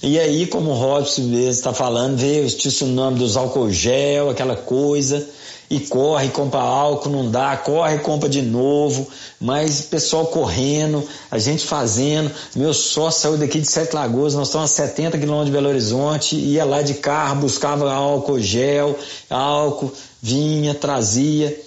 E 0.00 0.16
aí, 0.16 0.46
como 0.46 0.70
o 0.70 0.74
Robson 0.74 1.22
está 1.32 1.74
falando, 1.74 2.16
veio 2.16 2.44
o 2.44 2.46
tsunami 2.46 3.18
dos 3.18 3.36
álcool 3.36 3.72
gel, 3.72 4.30
aquela 4.30 4.54
coisa, 4.54 5.28
e 5.68 5.80
corre, 5.80 6.28
compra 6.28 6.60
álcool, 6.60 7.10
não 7.10 7.28
dá, 7.28 7.56
corre, 7.56 7.98
compra 7.98 8.28
de 8.28 8.40
novo, 8.40 9.08
mas 9.40 9.80
pessoal 9.80 10.26
correndo, 10.26 11.02
a 11.28 11.40
gente 11.40 11.66
fazendo. 11.66 12.30
Meu 12.54 12.72
sócio 12.72 13.22
saiu 13.22 13.36
daqui 13.36 13.58
de 13.58 13.66
Sete 13.66 13.96
Lagoas, 13.96 14.32
nós 14.32 14.46
estamos 14.46 14.70
a 14.70 14.74
70 14.74 15.18
quilômetros 15.18 15.46
de 15.46 15.52
Belo 15.52 15.68
Horizonte, 15.70 16.36
ia 16.36 16.64
lá 16.64 16.82
de 16.82 16.94
carro, 16.94 17.40
buscava 17.40 17.92
álcool 17.92 18.38
gel, 18.38 18.96
álcool, 19.28 19.92
vinha, 20.22 20.72
trazia. 20.72 21.65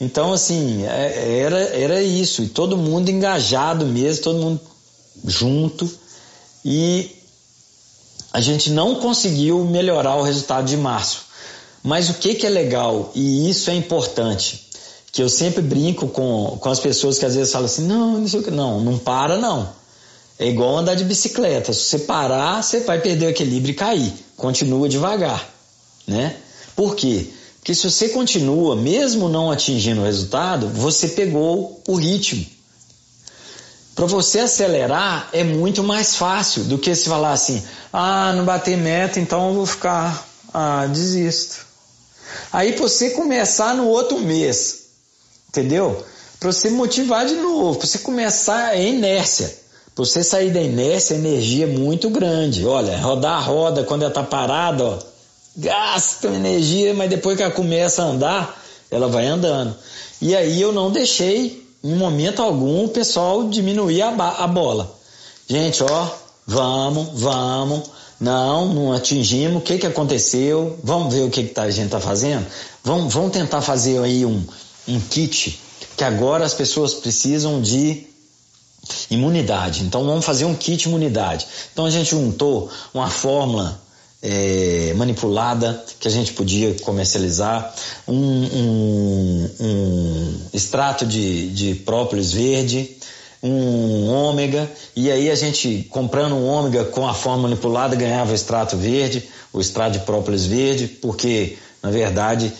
Então, 0.00 0.32
assim, 0.32 0.84
é, 0.84 1.38
era, 1.40 1.58
era 1.58 2.02
isso. 2.02 2.42
E 2.42 2.48
todo 2.48 2.76
mundo 2.76 3.10
engajado 3.10 3.86
mesmo, 3.86 4.24
todo 4.24 4.38
mundo 4.38 4.60
junto. 5.24 5.90
E 6.64 7.10
a 8.32 8.40
gente 8.40 8.70
não 8.70 8.96
conseguiu 8.96 9.64
melhorar 9.64 10.16
o 10.16 10.22
resultado 10.22 10.66
de 10.66 10.76
março. 10.76 11.22
Mas 11.82 12.08
o 12.08 12.14
que, 12.14 12.34
que 12.34 12.46
é 12.46 12.50
legal, 12.50 13.12
e 13.14 13.48
isso 13.48 13.70
é 13.70 13.74
importante, 13.74 14.68
que 15.12 15.22
eu 15.22 15.28
sempre 15.28 15.62
brinco 15.62 16.08
com, 16.08 16.56
com 16.58 16.68
as 16.70 16.80
pessoas 16.80 17.18
que 17.18 17.26
às 17.26 17.34
vezes 17.34 17.52
falam 17.52 17.66
assim: 17.66 17.86
não, 17.86 18.18
não 18.18 18.26
sei 18.26 18.40
o 18.40 18.42
que. 18.42 18.50
Não, 18.50 18.80
não 18.80 18.98
para, 18.98 19.36
não. 19.36 19.68
É 20.38 20.48
igual 20.48 20.78
andar 20.78 20.94
de 20.94 21.04
bicicleta. 21.04 21.72
Se 21.72 21.80
você 21.80 21.98
parar, 22.00 22.62
você 22.62 22.80
vai 22.80 23.00
perder 23.00 23.26
o 23.26 23.30
equilíbrio 23.30 23.72
e 23.72 23.76
cair. 23.76 24.12
Continua 24.36 24.88
devagar, 24.88 25.48
né? 26.06 26.36
Por 26.74 26.96
quê? 26.96 27.28
Porque 27.28 27.43
se 27.72 27.88
você 27.88 28.08
continua, 28.08 28.74
mesmo 28.74 29.28
não 29.28 29.50
atingindo 29.50 30.00
o 30.00 30.04
resultado, 30.04 30.68
você 30.68 31.08
pegou 31.08 31.80
o 31.86 31.94
ritmo. 31.94 32.44
Para 33.94 34.06
você 34.06 34.40
acelerar 34.40 35.28
é 35.32 35.44
muito 35.44 35.84
mais 35.84 36.16
fácil 36.16 36.64
do 36.64 36.78
que 36.78 36.92
se 36.94 37.08
falar 37.08 37.32
assim: 37.32 37.62
ah, 37.92 38.32
não 38.34 38.44
bater 38.44 38.76
meta, 38.76 39.20
então 39.20 39.48
eu 39.48 39.54
vou 39.54 39.66
ficar, 39.66 40.26
ah, 40.52 40.86
desisto. 40.86 41.64
Aí 42.52 42.72
você 42.72 43.10
começar 43.10 43.74
no 43.74 43.86
outro 43.86 44.18
mês, 44.18 44.86
entendeu? 45.48 46.04
Para 46.40 46.52
você 46.52 46.68
motivar 46.68 47.24
de 47.24 47.36
novo, 47.36 47.78
para 47.78 47.86
você 47.86 47.98
começar 47.98 48.66
a 48.66 48.76
inércia. 48.76 49.64
Para 49.94 50.04
você 50.04 50.24
sair 50.24 50.50
da 50.50 50.60
inércia, 50.60 51.14
energia 51.14 51.64
é 51.64 51.68
muito 51.68 52.10
grande. 52.10 52.66
Olha, 52.66 52.98
rodar 52.98 53.38
a 53.38 53.40
roda 53.40 53.84
quando 53.84 54.02
ela 54.02 54.10
está 54.10 54.24
parada, 54.24 54.84
ó, 54.84 54.98
gasta 55.56 56.28
energia, 56.28 56.94
mas 56.94 57.10
depois 57.10 57.36
que 57.36 57.42
ela 57.42 57.52
começa 57.52 58.02
a 58.02 58.06
andar, 58.06 58.64
ela 58.90 59.08
vai 59.08 59.26
andando. 59.26 59.74
E 60.20 60.34
aí 60.34 60.60
eu 60.60 60.72
não 60.72 60.90
deixei, 60.90 61.66
em 61.82 61.94
momento 61.94 62.42
algum, 62.42 62.84
o 62.84 62.88
pessoal 62.88 63.48
diminuir 63.48 64.02
a, 64.02 64.08
a 64.08 64.46
bola. 64.46 64.96
Gente, 65.48 65.82
ó, 65.82 66.08
vamos, 66.46 67.08
vamos. 67.20 67.90
Não, 68.20 68.72
não 68.72 68.92
atingimos. 68.92 69.58
O 69.58 69.60
que, 69.60 69.78
que 69.78 69.86
aconteceu? 69.86 70.78
Vamos 70.82 71.12
ver 71.12 71.22
o 71.22 71.30
que, 71.30 71.42
que 71.44 71.52
tá, 71.52 71.62
a 71.62 71.70
gente 71.70 71.86
está 71.86 72.00
fazendo? 72.00 72.46
Vamos, 72.82 73.12
vamos 73.12 73.32
tentar 73.32 73.60
fazer 73.60 74.02
aí 74.02 74.24
um, 74.24 74.42
um 74.88 75.00
kit, 75.00 75.60
que 75.96 76.04
agora 76.04 76.44
as 76.44 76.54
pessoas 76.54 76.94
precisam 76.94 77.60
de 77.60 78.06
imunidade. 79.10 79.82
Então 79.82 80.04
vamos 80.04 80.24
fazer 80.24 80.44
um 80.44 80.54
kit 80.54 80.88
imunidade. 80.88 81.46
Então 81.72 81.84
a 81.84 81.90
gente 81.90 82.10
juntou 82.10 82.70
uma 82.92 83.08
fórmula 83.08 83.80
é, 84.24 84.94
manipulada 84.94 85.84
que 86.00 86.08
a 86.08 86.10
gente 86.10 86.32
podia 86.32 86.74
comercializar, 86.80 87.74
um, 88.08 88.14
um, 88.16 89.50
um 89.60 90.40
extrato 90.54 91.04
de, 91.04 91.50
de 91.50 91.74
própolis 91.74 92.32
verde, 92.32 92.96
um 93.42 94.08
ômega, 94.08 94.70
e 94.96 95.10
aí 95.10 95.30
a 95.30 95.34
gente 95.34 95.86
comprando 95.90 96.34
um 96.34 96.46
ômega 96.46 96.86
com 96.86 97.06
a 97.06 97.12
forma 97.12 97.42
manipulada 97.42 97.94
ganhava 97.94 98.32
o 98.32 98.34
extrato 98.34 98.78
verde, 98.78 99.28
o 99.52 99.60
extrato 99.60 99.98
de 99.98 100.04
própolis 100.06 100.46
verde, 100.46 100.86
porque 100.86 101.58
na 101.82 101.90
verdade 101.90 102.50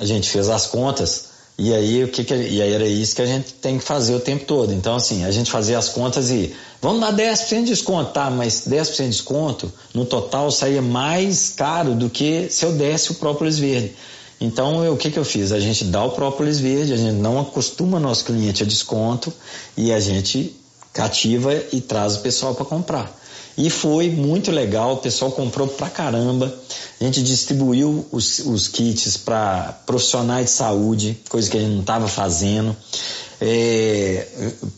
a 0.00 0.04
gente 0.04 0.28
fez 0.28 0.48
as 0.48 0.66
contas 0.66 1.31
e 1.58 1.72
aí 1.72 2.02
o 2.04 2.08
que, 2.08 2.24
que 2.24 2.34
e 2.34 2.60
aí 2.62 2.72
era 2.72 2.86
isso 2.86 3.14
que 3.14 3.22
a 3.22 3.26
gente 3.26 3.52
tem 3.54 3.78
que 3.78 3.84
fazer 3.84 4.14
o 4.14 4.20
tempo 4.20 4.44
todo. 4.44 4.72
Então 4.72 4.96
assim, 4.96 5.24
a 5.24 5.30
gente 5.30 5.50
fazia 5.50 5.78
as 5.78 5.88
contas 5.88 6.30
e 6.30 6.54
vamos 6.80 7.00
dar 7.00 7.12
10% 7.12 7.60
de 7.60 7.64
desconto, 7.64 8.12
tá, 8.12 8.30
mas 8.30 8.66
10% 8.66 9.02
de 9.02 9.08
desconto 9.08 9.72
no 9.94 10.04
total 10.04 10.50
saía 10.50 10.82
mais 10.82 11.50
caro 11.50 11.94
do 11.94 12.08
que 12.08 12.48
se 12.50 12.64
eu 12.64 12.72
desse 12.72 13.12
o 13.12 13.14
própolis 13.14 13.58
verde. 13.58 13.94
Então, 14.42 14.84
eu, 14.84 14.94
o 14.94 14.96
que, 14.96 15.08
que 15.08 15.18
eu 15.18 15.24
fiz? 15.24 15.52
A 15.52 15.60
gente 15.60 15.84
dá 15.84 16.02
o 16.02 16.10
própolis 16.10 16.58
verde, 16.58 16.92
a 16.92 16.96
gente 16.96 17.14
não 17.14 17.38
acostuma 17.38 18.00
nosso 18.00 18.24
cliente 18.24 18.64
a 18.64 18.66
desconto 18.66 19.32
e 19.76 19.92
a 19.92 20.00
gente 20.00 20.52
cativa 20.92 21.54
e 21.72 21.80
traz 21.80 22.16
o 22.16 22.20
pessoal 22.20 22.52
para 22.52 22.64
comprar. 22.64 23.21
E 23.56 23.68
foi 23.68 24.08
muito 24.10 24.50
legal, 24.50 24.94
o 24.94 24.96
pessoal 24.98 25.30
comprou 25.30 25.68
pra 25.68 25.90
caramba. 25.90 26.52
A 27.00 27.04
gente 27.04 27.22
distribuiu 27.22 28.06
os, 28.10 28.38
os 28.40 28.68
kits 28.68 29.16
para 29.16 29.80
profissionais 29.84 30.46
de 30.46 30.52
saúde, 30.52 31.18
coisa 31.28 31.50
que 31.50 31.56
a 31.56 31.60
gente 31.60 31.72
não 31.72 31.80
estava 31.80 32.08
fazendo. 32.08 32.74
É, 33.44 34.24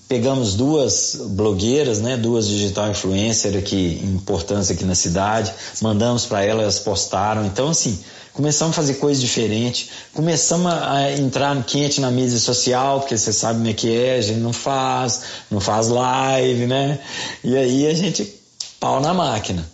pegamos 0.09 0.55
duas 0.55 1.19
blogueiras, 1.33 2.01
né, 2.01 2.17
duas 2.17 2.49
digital 2.49 2.91
influencers 2.91 3.55
aqui, 3.55 4.01
importância 4.03 4.75
aqui 4.75 4.87
na 4.87 4.95
cidade, 4.95 5.53
mandamos 5.83 6.25
para 6.25 6.43
elas, 6.43 6.63
elas 6.63 6.79
postaram. 6.79 7.45
Então, 7.45 7.69
assim, 7.69 7.99
começamos 8.33 8.73
a 8.73 8.77
fazer 8.77 8.95
coisas 8.95 9.23
diferentes, 9.23 9.91
começamos 10.15 10.73
a 10.73 11.13
entrar 11.13 11.63
quente 11.65 12.01
na 12.01 12.11
mídia 12.11 12.39
social, 12.39 13.01
porque 13.01 13.19
você 13.19 13.35
sabe 13.35 13.59
como 13.59 13.69
é 13.69 13.75
que 13.75 13.95
é, 13.95 14.17
a 14.17 14.23
gente 14.23 14.41
não 14.41 14.53
faz, 14.55 15.21
não 15.51 15.61
faz 15.61 15.89
live, 15.89 16.67
né? 16.67 16.99
E 17.45 17.55
aí 17.55 17.87
a 17.87 17.93
gente 17.93 18.44
pau 18.85 19.01
na 19.01 19.15
máquina. 19.15 19.67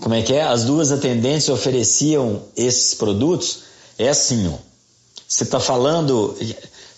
Como 0.00 0.14
é 0.14 0.22
que 0.22 0.32
é? 0.32 0.40
As 0.40 0.64
duas 0.64 0.90
atendentes 0.90 1.50
ofereciam 1.50 2.42
esses 2.56 2.94
produtos. 2.94 3.58
É 3.98 4.08
assim, 4.08 4.48
ó. 4.48 4.56
Você 5.28 5.44
está 5.44 5.60
falando. 5.60 6.34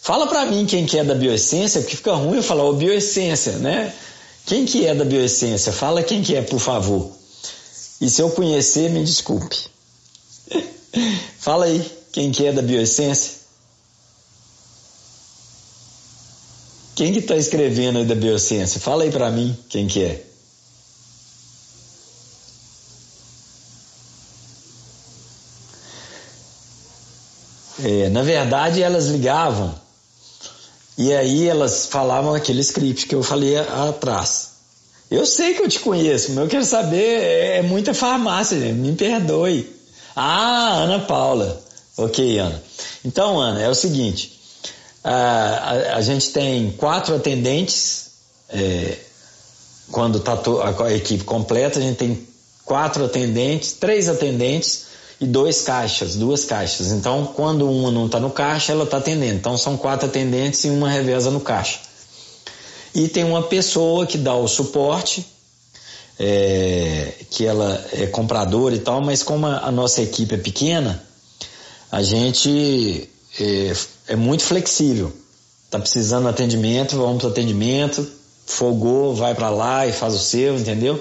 Fala 0.01 0.29
para 0.29 0.47
mim 0.47 0.65
quem 0.65 0.87
que 0.87 0.97
é 0.97 1.03
da 1.03 1.17
bioessência, 1.17 1.81
porque 1.81 1.97
fica 1.97 2.13
ruim 2.13 2.37
eu 2.37 2.43
falar 2.43 2.63
o 2.65 2.75
bioessência, 2.75 3.59
né? 3.59 3.93
Quem 4.47 4.65
que 4.65 4.87
é 4.87 4.95
da 4.95 5.05
bioessência? 5.05 5.73
Fala 5.73 6.05
quem 6.05 6.23
que 6.23 6.37
é, 6.37 6.43
por 6.43 6.61
favor. 6.61 7.11
E 8.01 8.09
se 8.09 8.23
eu 8.23 8.31
conhecer, 8.31 8.91
me 8.91 9.03
desculpe. 9.03 9.57
Fala 11.41 11.65
aí, 11.65 11.85
quem 12.13 12.31
que 12.31 12.47
é 12.47 12.53
da 12.53 12.63
bioessência? 12.63 13.39
Quem 16.95 17.13
que 17.13 17.19
está 17.19 17.37
escrevendo 17.37 17.99
aí 17.99 18.05
da 18.05 18.15
bioessência? 18.15 18.81
Fala 18.81 19.03
aí 19.03 19.11
para 19.11 19.31
mim 19.33 19.57
quem 19.69 19.89
que 19.89 20.05
é. 20.05 20.28
É, 27.85 28.09
na 28.09 28.23
verdade, 28.23 28.83
elas 28.83 29.07
ligavam 29.07 29.75
e 30.99 31.15
aí 31.15 31.47
elas 31.47 31.87
falavam 31.87 32.35
aquele 32.35 32.61
script 32.61 33.07
que 33.07 33.15
eu 33.15 33.23
falei 33.23 33.57
atrás. 33.57 34.49
Eu 35.09 35.25
sei 35.25 35.55
que 35.55 35.63
eu 35.63 35.69
te 35.69 35.79
conheço, 35.79 36.33
mas 36.33 36.45
eu 36.45 36.51
quero 36.51 36.65
saber, 36.65 37.23
é, 37.23 37.59
é 37.59 37.63
muita 37.63 37.95
farmácia, 37.95 38.57
me 38.57 38.93
perdoe. 38.95 39.75
Ah, 40.15 40.81
Ana 40.83 40.99
Paula. 40.99 41.63
Ok, 41.97 42.39
Ana. 42.39 42.61
Então, 43.05 43.41
Ana, 43.41 43.63
é 43.63 43.69
o 43.69 43.75
seguinte: 43.75 44.41
a, 45.05 45.13
a, 45.13 45.97
a 45.97 46.01
gente 46.01 46.31
tem 46.31 46.73
quatro 46.73 47.15
atendentes, 47.15 48.11
é, 48.49 48.99
quando 49.93 50.19
está 50.19 50.37
a 50.85 50.93
equipe 50.93 51.23
completa, 51.23 51.79
a 51.79 51.83
gente 51.83 51.97
tem 51.97 52.27
quatro 52.65 53.05
atendentes, 53.05 53.73
três 53.73 54.09
atendentes 54.09 54.88
e 55.21 55.27
dois 55.27 55.63
caixas, 55.63 56.15
duas 56.15 56.45
caixas. 56.45 56.93
Então, 56.93 57.27
quando 57.35 57.69
uma 57.69 57.91
não 57.91 58.07
está 58.07 58.21
no 58.21 58.31
caixa, 58.31 58.73
ela 58.73 58.85
está 58.85 58.99
atendendo. 58.99 59.35
Então, 59.35 59.59
são 59.59 59.77
quatro 59.77 60.07
atendentes 60.07 60.65
e 60.65 60.71
uma 60.71 60.89
reveza 60.89 61.31
no 61.31 61.41
caixa. 61.41 61.81
E 62.95 63.09
tem 63.09 63.25
uma 63.25 63.43
pessoa 63.43 64.07
que 64.07 64.17
dá 64.17 64.35
o 64.35 64.47
suporte 64.47 65.27
é, 66.19 67.13
que 67.31 67.47
ela 67.47 67.85
é 67.93 68.07
compradora 68.07 68.75
e 68.75 68.81
tal, 68.81 69.01
mas 69.01 69.23
como 69.23 69.47
a, 69.47 69.59
a 69.67 69.71
nossa 69.71 70.03
equipe 70.03 70.35
é 70.35 70.39
pequena, 70.39 71.03
a 71.91 72.03
gente 72.03 73.09
é, 73.39 73.73
é 74.09 74.17
muito 74.17 74.43
flexível. 74.43 75.13
Tá 75.71 75.79
precisando 75.79 76.25
de 76.25 76.31
atendimento, 76.31 76.97
vamos 76.97 77.23
para 77.23 77.31
atendimento, 77.31 78.07
fogou, 78.47 79.15
vai 79.15 79.35
para 79.35 79.51
lá 79.51 79.87
e 79.87 79.93
faz 79.93 80.15
o 80.15 80.19
seu, 80.19 80.59
entendeu? 80.59 81.01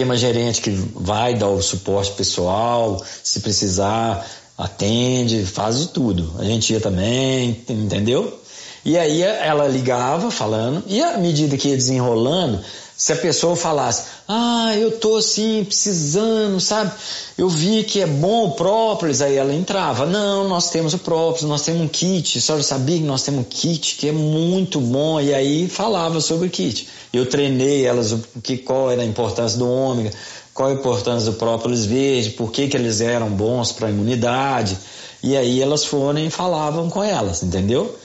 Tem 0.00 0.06
uma 0.06 0.16
gerente 0.16 0.62
que 0.62 0.70
vai 0.94 1.34
dar 1.34 1.50
o 1.50 1.60
suporte 1.60 2.12
pessoal, 2.12 3.04
se 3.22 3.40
precisar, 3.40 4.26
atende, 4.56 5.44
faz 5.44 5.78
de 5.78 5.88
tudo. 5.88 6.36
A 6.38 6.44
gente 6.44 6.72
ia 6.72 6.80
também, 6.80 7.62
entendeu? 7.68 8.40
E 8.82 8.96
aí 8.96 9.20
ela 9.20 9.68
ligava 9.68 10.30
falando, 10.30 10.82
e 10.86 11.02
à 11.02 11.18
medida 11.18 11.54
que 11.58 11.68
ia 11.68 11.76
desenrolando, 11.76 12.60
se 13.00 13.14
a 13.14 13.16
pessoa 13.16 13.56
falasse, 13.56 14.04
ah, 14.28 14.76
eu 14.76 14.98
tô 14.98 15.16
assim, 15.16 15.64
precisando, 15.64 16.60
sabe? 16.60 16.92
Eu 17.38 17.48
vi 17.48 17.82
que 17.82 18.02
é 18.02 18.06
bom 18.06 18.48
o 18.48 18.50
própolis, 18.50 19.22
aí 19.22 19.36
ela 19.36 19.54
entrava. 19.54 20.04
Não, 20.04 20.46
nós 20.46 20.68
temos 20.68 20.92
o 20.92 20.98
própolis, 20.98 21.44
nós 21.44 21.62
temos 21.62 21.80
um 21.80 21.88
kit. 21.88 22.36
A 22.36 22.40
senhora 22.42 22.62
sabia 22.62 22.98
que 22.98 23.02
nós 23.02 23.22
temos 23.22 23.40
um 23.40 23.44
kit 23.44 23.96
que 23.96 24.10
é 24.10 24.12
muito 24.12 24.78
bom? 24.82 25.18
E 25.18 25.32
aí 25.32 25.66
falava 25.66 26.20
sobre 26.20 26.48
o 26.48 26.50
kit. 26.50 26.88
Eu 27.10 27.24
treinei 27.24 27.86
elas 27.86 28.12
o 28.12 28.22
que, 28.42 28.58
qual 28.58 28.90
era 28.90 29.00
a 29.00 29.06
importância 29.06 29.58
do 29.58 29.66
ômega, 29.66 30.10
qual 30.52 30.68
a 30.68 30.72
importância 30.74 31.30
do 31.30 31.38
própolis 31.38 31.86
verde, 31.86 32.28
por 32.32 32.52
que, 32.52 32.68
que 32.68 32.76
eles 32.76 33.00
eram 33.00 33.30
bons 33.30 33.72
para 33.72 33.88
a 33.88 33.90
imunidade. 33.90 34.76
E 35.22 35.38
aí 35.38 35.62
elas 35.62 35.86
foram 35.86 36.18
e 36.20 36.28
falavam 36.28 36.90
com 36.90 37.02
elas, 37.02 37.42
entendeu? 37.42 37.98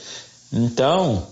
Então, 0.50 1.26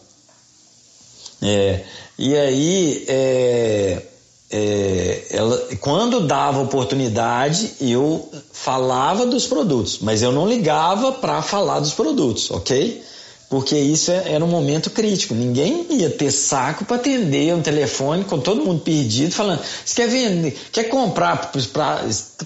é, 1.40 1.82
e 2.18 2.36
aí, 2.36 3.04
é, 3.08 4.02
é, 4.50 5.26
ela, 5.30 5.68
quando 5.80 6.26
dava 6.26 6.60
oportunidade, 6.60 7.72
eu 7.80 8.28
falava 8.52 9.26
dos 9.26 9.46
produtos, 9.46 9.98
mas 10.00 10.22
eu 10.22 10.30
não 10.30 10.48
ligava 10.48 11.12
para 11.12 11.42
falar 11.42 11.80
dos 11.80 11.92
produtos, 11.92 12.50
ok? 12.52 13.02
Porque 13.50 13.76
isso 13.76 14.10
é, 14.10 14.32
era 14.32 14.44
um 14.44 14.48
momento 14.48 14.90
crítico. 14.90 15.34
Ninguém 15.34 15.86
ia 15.90 16.10
ter 16.10 16.30
saco 16.30 16.84
para 16.84 16.96
atender 16.96 17.54
um 17.54 17.62
telefone 17.62 18.24
com 18.24 18.38
todo 18.38 18.64
mundo 18.64 18.80
perdido, 18.80 19.32
falando: 19.32 19.60
você 19.84 20.02
quer 20.02 20.08
vender, 20.08 20.58
quer 20.72 20.84
comprar 20.84 21.52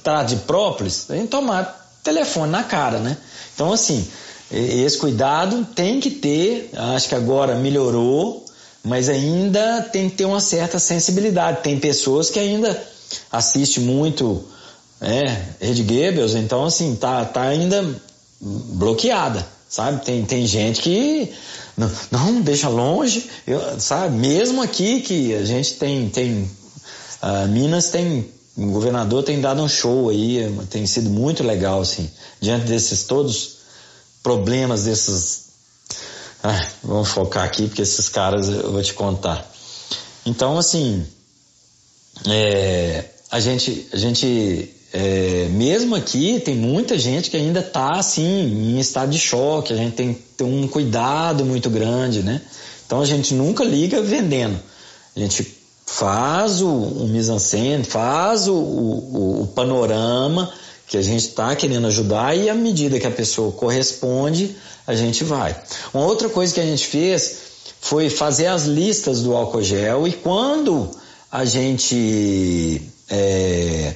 para 0.02 0.22
de 0.22 0.37
própolis? 0.37 1.04
Tem 1.04 1.22
que 1.22 1.28
tomar 1.28 1.92
telefone 2.02 2.50
na 2.50 2.64
cara, 2.64 2.98
né? 2.98 3.16
Então, 3.54 3.72
assim, 3.72 4.07
esse 4.50 4.96
cuidado 4.96 5.66
tem 5.74 6.00
que 6.00 6.11
ter. 6.11 6.70
Acho 6.94 7.09
que 7.09 7.14
agora 7.14 7.54
melhorou, 7.54 8.44
mas 8.88 9.09
ainda 9.09 9.83
tem 9.83 10.09
que 10.09 10.16
ter 10.16 10.24
uma 10.24 10.40
certa 10.40 10.79
sensibilidade. 10.79 11.62
Tem 11.62 11.79
pessoas 11.79 12.31
que 12.31 12.38
ainda 12.38 12.83
assistem 13.31 13.85
muito 13.85 14.44
é, 15.01 15.42
Red 15.61 15.83
Goebbels, 15.83 16.35
então 16.35 16.64
assim, 16.64 16.96
tá, 16.96 17.24
tá 17.24 17.42
ainda 17.42 17.85
bloqueada, 18.40 19.46
sabe? 19.68 20.05
Tem, 20.05 20.24
tem 20.24 20.46
gente 20.46 20.81
que 20.81 21.33
não, 21.77 21.90
não 22.11 22.40
deixa 22.40 22.68
longe, 22.68 23.29
eu, 23.46 23.61
sabe? 23.79 24.16
Mesmo 24.16 24.62
aqui 24.62 25.01
que 25.01 25.35
a 25.35 25.44
gente 25.44 25.74
tem, 25.74 26.09
tem 26.09 26.51
uh, 27.22 27.48
Minas 27.48 27.90
tem, 27.90 28.29
o 28.57 28.66
governador 28.72 29.22
tem 29.22 29.40
dado 29.40 29.62
um 29.62 29.68
show 29.68 30.09
aí, 30.09 30.53
tem 30.70 30.87
sido 30.87 31.11
muito 31.11 31.44
legal, 31.44 31.81
assim, 31.81 32.11
diante 32.40 32.66
desses 32.66 33.05
todos 33.05 33.59
problemas 34.22 34.85
desses 34.85 35.38
ah, 36.42 36.66
vamos 36.83 37.09
focar 37.09 37.44
aqui 37.44 37.66
porque 37.66 37.83
esses 37.83 38.09
caras 38.09 38.48
eu 38.48 38.72
vou 38.72 38.83
te 38.83 38.94
contar. 38.94 39.48
Então, 40.24 40.59
assim, 40.59 41.07
é, 42.27 43.05
a 43.31 43.40
gente, 43.40 43.88
a 43.92 43.96
gente 43.96 44.74
é, 44.92 45.48
mesmo 45.51 45.94
aqui 45.94 46.40
tem 46.40 46.55
muita 46.55 46.98
gente 46.98 47.31
que 47.31 47.37
ainda 47.37 47.61
está 47.61 47.98
assim 47.98 48.24
em 48.24 48.79
estado 48.79 49.11
de 49.11 49.18
choque. 49.18 49.72
A 49.72 49.77
gente 49.77 49.94
tem 49.94 50.14
que 50.14 50.20
ter 50.37 50.44
um 50.44 50.66
cuidado 50.66 51.44
muito 51.44 51.68
grande, 51.68 52.22
né? 52.22 52.40
Então 52.87 53.01
a 53.01 53.05
gente 53.05 53.35
nunca 53.35 53.64
liga 53.64 54.01
vendendo. 54.01 54.59
A 55.14 55.20
gente 55.20 55.59
faz 55.85 56.62
o, 56.62 56.68
o 56.68 57.09
mise-en-scène, 57.09 57.85
faz 57.85 58.46
o, 58.48 58.55
o, 58.55 59.42
o 59.42 59.46
panorama 59.48 60.53
que 60.87 60.96
a 60.96 61.03
gente 61.03 61.27
está 61.27 61.55
querendo 61.55 61.87
ajudar 61.87 62.35
e 62.35 62.48
à 62.48 62.55
medida 62.55 62.98
que 62.98 63.07
a 63.07 63.11
pessoa 63.11 63.53
corresponde, 63.53 64.57
a 64.88 64.94
gente 64.94 65.22
vai. 65.22 65.55
Uma 65.92 66.07
outra 66.07 66.31
coisa 66.31 66.55
que 66.55 66.61
a 66.61 66.64
gente 66.64 66.87
fez 66.87 67.37
foi 67.79 68.09
fazer 68.09 68.46
as 68.46 68.64
listas 68.64 69.20
do 69.20 69.37
álcool 69.37 69.62
gel 69.62 70.09
e 70.09 70.12
quando 70.12 70.90
a 71.31 71.44
gente 71.44 72.81
é, 73.11 73.94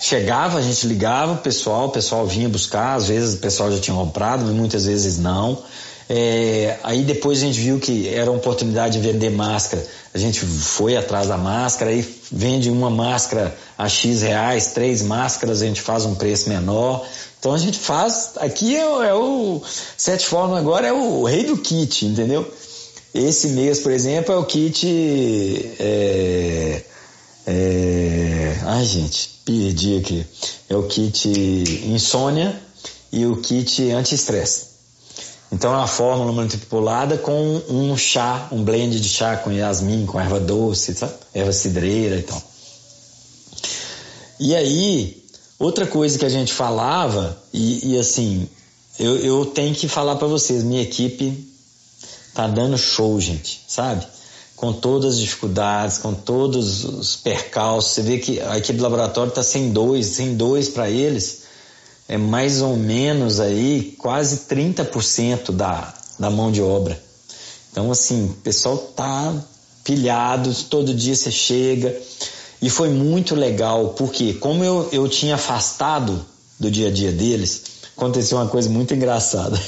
chegava, 0.00 0.58
a 0.58 0.62
gente 0.62 0.88
ligava 0.88 1.34
o 1.34 1.38
pessoal, 1.38 1.86
o 1.86 1.90
pessoal 1.90 2.26
vinha 2.26 2.48
buscar, 2.48 2.96
às 2.96 3.06
vezes 3.06 3.36
o 3.36 3.38
pessoal 3.38 3.70
já 3.70 3.78
tinha 3.78 3.96
comprado, 3.96 4.44
muitas 4.46 4.86
vezes 4.86 5.18
não. 5.18 5.62
É, 6.08 6.78
aí 6.82 7.02
depois 7.02 7.38
a 7.38 7.46
gente 7.46 7.58
viu 7.58 7.78
que 7.78 8.08
era 8.08 8.28
uma 8.28 8.38
oportunidade 8.38 9.00
de 9.00 9.06
vender 9.06 9.30
máscara. 9.30 9.84
A 10.12 10.18
gente 10.18 10.40
foi 10.40 10.96
atrás 10.96 11.28
da 11.28 11.36
máscara, 11.36 11.92
aí 11.92 12.04
vende 12.30 12.70
uma 12.70 12.90
máscara 12.90 13.56
a 13.78 13.88
X 13.88 14.22
reais, 14.22 14.68
três 14.68 15.00
máscaras, 15.02 15.62
a 15.62 15.66
gente 15.66 15.80
faz 15.80 16.04
um 16.04 16.14
preço 16.16 16.48
menor. 16.48 17.06
Então 17.38 17.52
a 17.52 17.58
gente 17.58 17.78
faz. 17.78 18.32
Aqui 18.36 18.76
é, 18.76 18.80
é 18.80 19.14
o. 19.14 19.62
Sete 19.96 20.26
Formas 20.26 20.58
agora 20.58 20.86
é 20.86 20.92
o 20.92 21.24
rei 21.24 21.44
do 21.44 21.56
kit, 21.58 22.06
entendeu? 22.06 22.50
Esse 23.14 23.48
mês, 23.48 23.80
por 23.80 23.92
exemplo, 23.92 24.34
é 24.34 24.36
o 24.36 24.44
kit. 24.44 24.86
É, 25.78 26.82
é, 27.46 28.58
ai, 28.64 28.84
gente, 28.84 29.40
perdi 29.44 29.98
aqui. 29.98 30.26
É 30.68 30.76
o 30.76 30.84
kit 30.84 31.28
insônia 31.86 32.60
e 33.12 33.24
o 33.26 33.36
kit 33.36 33.90
anti-estresse. 33.90 34.76
Então 35.52 35.72
é 35.72 35.76
uma 35.76 35.86
fórmula 35.86 36.32
manipulada 36.32 37.16
com 37.16 37.62
um 37.68 37.96
chá, 37.96 38.48
um 38.50 38.64
blend 38.64 38.98
de 39.00 39.08
chá 39.08 39.36
com 39.36 39.52
yasmin, 39.52 40.04
com 40.04 40.20
erva 40.20 40.40
doce, 40.40 40.94
sabe? 40.94 41.14
erva 41.32 41.52
cidreira 41.52 42.16
e 42.16 42.22
tal. 42.22 42.42
E 44.38 44.54
aí, 44.54 45.24
outra 45.58 45.86
coisa 45.86 46.18
que 46.18 46.24
a 46.24 46.28
gente 46.28 46.52
falava, 46.52 47.36
e, 47.52 47.92
e 47.92 47.98
assim, 47.98 48.48
eu, 48.98 49.16
eu 49.18 49.46
tenho 49.46 49.74
que 49.74 49.88
falar 49.88 50.16
para 50.16 50.26
vocês, 50.26 50.62
minha 50.62 50.82
equipe 50.82 51.46
tá 52.34 52.46
dando 52.46 52.76
show, 52.76 53.18
gente, 53.20 53.62
sabe? 53.66 54.06
Com 54.54 54.72
todas 54.72 55.14
as 55.14 55.20
dificuldades, 55.20 55.98
com 55.98 56.14
todos 56.14 56.84
os 56.84 57.16
percalços. 57.16 57.92
Você 57.92 58.02
vê 58.02 58.18
que 58.18 58.40
a 58.40 58.56
equipe 58.56 58.78
do 58.78 58.82
laboratório 58.82 59.32
tá 59.32 59.42
sem 59.42 59.70
dois, 59.70 60.06
sem 60.06 60.34
dois 60.34 60.68
para 60.68 60.90
eles 60.90 61.46
é 62.08 62.16
mais 62.16 62.62
ou 62.62 62.76
menos 62.76 63.40
aí 63.40 63.94
quase 63.98 64.46
30% 64.48 65.50
da, 65.50 65.92
da 66.18 66.30
mão 66.30 66.52
de 66.52 66.62
obra. 66.62 67.00
Então, 67.70 67.90
assim, 67.90 68.26
o 68.26 68.34
pessoal 68.34 68.78
tá 68.78 69.34
pilhado, 69.82 70.54
todo 70.70 70.94
dia 70.94 71.14
você 71.14 71.30
chega. 71.30 71.94
E 72.60 72.70
foi 72.70 72.88
muito 72.88 73.34
legal, 73.34 73.90
porque 73.90 74.34
como 74.34 74.64
eu, 74.64 74.88
eu 74.92 75.08
tinha 75.08 75.34
afastado 75.34 76.24
do 76.58 76.70
dia 76.70 76.88
a 76.88 76.90
dia 76.90 77.12
deles, 77.12 77.62
aconteceu 77.96 78.38
uma 78.38 78.48
coisa 78.48 78.68
muito 78.68 78.94
engraçada. 78.94 79.60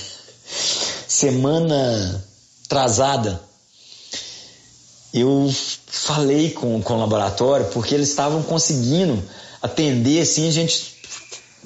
Semana 1.07 2.25
atrasada, 2.65 3.41
eu 5.13 5.53
falei 5.87 6.51
com, 6.51 6.81
com 6.83 6.95
o 6.95 6.99
laboratório, 6.99 7.67
porque 7.67 7.95
eles 7.95 8.09
estavam 8.09 8.43
conseguindo 8.43 9.23
atender, 9.63 10.21
assim, 10.21 10.49
a 10.49 10.51
gente 10.51 10.99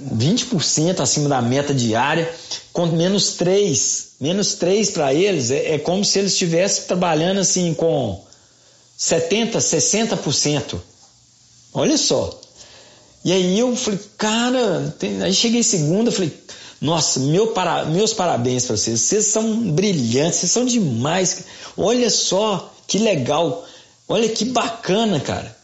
20% 0.00 1.00
acima 1.00 1.28
da 1.28 1.42
meta 1.42 1.74
diária, 1.74 2.32
com 2.72 2.86
menos 2.86 3.34
3. 3.34 4.12
Menos 4.20 4.54
3 4.54 4.90
para 4.90 5.12
eles 5.12 5.50
é, 5.50 5.74
é, 5.74 5.78
como 5.78 6.04
se 6.04 6.18
eles 6.18 6.32
estivessem 6.32 6.84
trabalhando 6.84 7.40
assim 7.40 7.74
com 7.74 8.24
70%, 8.98 9.56
60%. 9.56 10.80
Olha 11.74 11.96
só. 11.96 12.38
E 13.24 13.32
aí 13.32 13.58
eu 13.58 13.74
falei, 13.76 14.00
cara, 14.18 14.94
tem... 14.98 15.22
aí 15.22 15.32
cheguei 15.32 15.62
segunda, 15.62 16.10
falei, 16.10 16.32
nossa, 16.80 17.20
meu 17.20 17.48
para... 17.48 17.84
meus 17.84 18.12
parabéns 18.12 18.64
para 18.66 18.76
vocês, 18.76 19.00
vocês 19.00 19.26
são 19.26 19.70
brilhantes, 19.70 20.40
vocês 20.40 20.52
são 20.52 20.64
demais. 20.64 21.44
Olha 21.76 22.10
só 22.10 22.72
que 22.86 22.98
legal, 22.98 23.64
olha 24.08 24.28
que 24.28 24.44
bacana, 24.44 25.20
cara. 25.20 25.56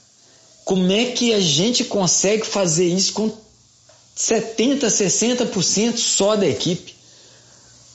Como 0.64 0.92
é 0.92 1.06
que 1.06 1.32
a 1.32 1.40
gente 1.40 1.84
consegue 1.84 2.46
fazer 2.46 2.86
isso 2.86 3.12
com 3.14 3.32
70%, 4.16 4.80
60% 4.80 5.96
só 5.96 6.36
da 6.36 6.46
equipe. 6.46 6.94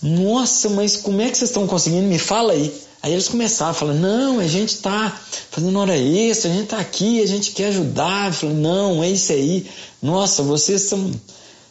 Nossa, 0.02 0.70
mas 0.70 0.96
como 0.96 1.22
é 1.22 1.30
que 1.30 1.38
vocês 1.38 1.50
estão 1.50 1.68
conseguindo? 1.68 2.08
Me 2.08 2.20
fala 2.20 2.54
aí. 2.54 2.74
Aí 3.04 3.12
eles 3.12 3.28
começaram 3.28 3.74
falar: 3.74 3.94
não, 3.94 4.40
a 4.40 4.48
gente 4.48 4.74
está 4.74 5.16
fazendo 5.52 5.78
hora 5.78 5.98
extra, 5.98 6.50
a 6.50 6.54
gente 6.54 6.64
está 6.64 6.80
aqui, 6.80 7.22
a 7.22 7.28
gente 7.28 7.52
quer 7.52 7.68
ajudar. 7.68 8.28
Eu 8.28 8.34
falei: 8.34 8.56
não, 8.56 9.04
é 9.04 9.10
isso 9.10 9.32
aí. 9.34 9.70
Nossa, 10.02 10.42
vocês 10.42 10.84
são, 10.84 11.12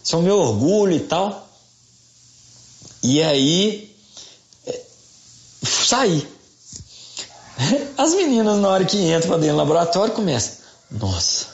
são 0.05 0.23
meu 0.23 0.37
orgulho 0.37 0.95
e 0.95 1.01
tal. 1.01 1.49
E 3.03 3.23
aí, 3.23 3.91
é, 4.67 4.81
saí. 5.63 6.29
As 7.97 8.15
meninas, 8.15 8.59
na 8.59 8.69
hora 8.69 8.85
que 8.85 8.99
entram 8.99 9.31
para 9.31 9.39
dentro 9.39 9.57
do 9.57 9.59
laboratório, 9.59 10.15
começam: 10.15 10.53
nossa, 10.91 11.47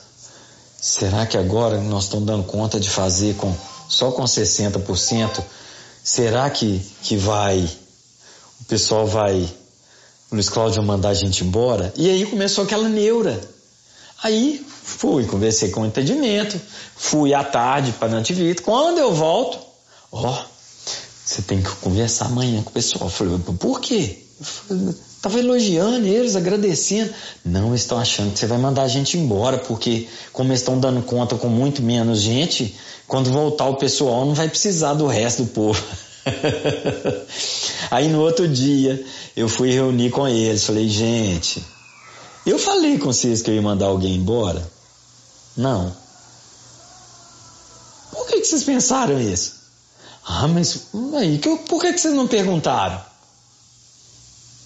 Será 0.80 1.26
que 1.26 1.36
agora 1.36 1.80
nós 1.80 2.04
estamos 2.04 2.24
dando 2.24 2.44
conta 2.44 2.78
de 2.78 2.88
fazer 2.88 3.34
com 3.34 3.52
só 3.88 4.12
com 4.12 4.22
60%? 4.22 5.42
Será 6.04 6.48
que, 6.48 6.78
que 7.02 7.16
vai, 7.16 7.68
o 8.60 8.64
pessoal 8.64 9.04
vai, 9.04 9.52
Luiz 10.30 10.48
Cláudio 10.50 10.82
mandar 10.82 11.08
a 11.10 11.14
gente 11.14 11.42
embora? 11.42 11.92
E 11.96 12.08
aí 12.10 12.26
começou 12.26 12.64
aquela 12.64 12.88
neura. 12.88 13.40
Aí 14.22 14.64
fui, 14.82 15.24
conversei 15.24 15.70
com 15.70 15.82
o 15.82 15.86
entendimento, 15.86 16.60
fui 16.96 17.32
à 17.32 17.42
tarde 17.42 17.92
para 17.92 18.08
Nantivito. 18.08 18.62
Quando 18.62 18.98
eu 18.98 19.14
volto, 19.14 19.58
ó, 20.12 20.30
oh, 20.30 20.44
você 21.24 21.40
tem 21.42 21.62
que 21.62 21.70
conversar 21.76 22.26
amanhã 22.26 22.62
com 22.62 22.70
o 22.70 22.72
pessoal. 22.72 23.06
Eu 23.06 23.10
falei, 23.10 23.38
por 23.58 23.80
quê? 23.80 24.18
Estava 25.16 25.38
elogiando 25.38 26.06
eles, 26.06 26.36
agradecendo. 26.36 27.12
Não 27.44 27.74
estão 27.74 27.98
achando 27.98 28.32
que 28.32 28.38
você 28.38 28.46
vai 28.46 28.58
mandar 28.58 28.82
a 28.82 28.88
gente 28.88 29.16
embora, 29.16 29.58
porque 29.58 30.08
como 30.32 30.52
estão 30.52 30.78
dando 30.78 31.00
conta 31.02 31.36
com 31.36 31.48
muito 31.48 31.80
menos 31.80 32.20
gente, 32.20 32.76
quando 33.06 33.30
voltar 33.30 33.66
o 33.66 33.76
pessoal 33.76 34.26
não 34.26 34.34
vai 34.34 34.48
precisar 34.48 34.94
do 34.94 35.06
resto 35.06 35.44
do 35.44 35.48
povo. 35.50 35.82
Aí 37.90 38.08
no 38.08 38.20
outro 38.20 38.46
dia 38.46 39.02
eu 39.38 39.48
fui 39.48 39.70
reunir 39.70 40.10
com 40.10 40.26
eles, 40.26 40.64
falei, 40.64 40.88
gente, 40.88 41.64
eu 42.44 42.58
falei 42.58 42.98
com 42.98 43.12
vocês 43.12 43.40
que 43.40 43.50
eu 43.50 43.54
ia 43.54 43.62
mandar 43.62 43.86
alguém 43.86 44.16
embora? 44.16 44.68
Não. 45.56 45.94
Por 48.10 48.26
que, 48.26 48.40
que 48.40 48.46
vocês 48.46 48.64
pensaram 48.64 49.20
isso? 49.20 49.54
Ah, 50.26 50.48
mas 50.48 50.88
aí, 51.14 51.38
por 51.38 51.80
que, 51.80 51.92
que 51.92 52.00
vocês 52.00 52.14
não 52.14 52.26
perguntaram? 52.26 53.00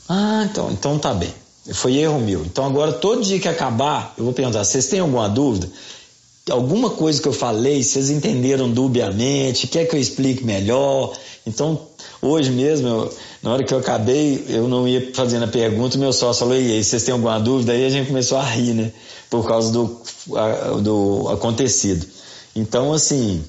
Ah, 0.08 0.46
então, 0.50 0.70
então 0.70 0.98
tá 0.98 1.12
bem. 1.12 1.34
Foi 1.74 1.96
erro 1.96 2.18
meu. 2.18 2.42
Então 2.44 2.64
agora 2.64 2.92
todo 2.92 3.22
dia 3.22 3.38
que 3.38 3.48
acabar, 3.48 4.14
eu 4.16 4.24
vou 4.24 4.32
perguntar: 4.32 4.64
vocês 4.64 4.86
têm 4.86 5.00
alguma 5.00 5.28
dúvida? 5.28 5.70
Alguma 6.50 6.90
coisa 6.90 7.22
que 7.22 7.28
eu 7.28 7.32
falei, 7.32 7.82
vocês 7.82 8.10
entenderam 8.10 8.68
dubiamente? 8.68 9.68
Quer 9.68 9.86
que 9.86 9.94
eu 9.94 10.00
explique 10.00 10.44
melhor? 10.44 11.16
Então, 11.46 11.86
hoje 12.20 12.50
mesmo, 12.50 12.88
eu, 12.88 13.14
na 13.42 13.52
hora 13.52 13.64
que 13.64 13.72
eu 13.72 13.78
acabei, 13.78 14.44
eu 14.48 14.66
não 14.66 14.86
ia 14.88 15.12
fazendo 15.14 15.44
a 15.44 15.48
pergunta, 15.48 15.96
meu 15.96 16.12
sócio 16.12 16.40
falou: 16.40 16.56
e 16.56 16.72
aí, 16.72 16.82
vocês 16.82 17.04
têm 17.04 17.12
alguma 17.12 17.38
dúvida? 17.38 17.72
Aí 17.72 17.86
a 17.86 17.90
gente 17.90 18.08
começou 18.08 18.38
a 18.38 18.44
rir, 18.44 18.74
né? 18.74 18.92
Por 19.30 19.46
causa 19.46 19.70
do, 19.72 20.00
a, 20.34 20.80
do 20.80 21.28
acontecido. 21.30 22.04
Então, 22.56 22.92
assim. 22.92 23.42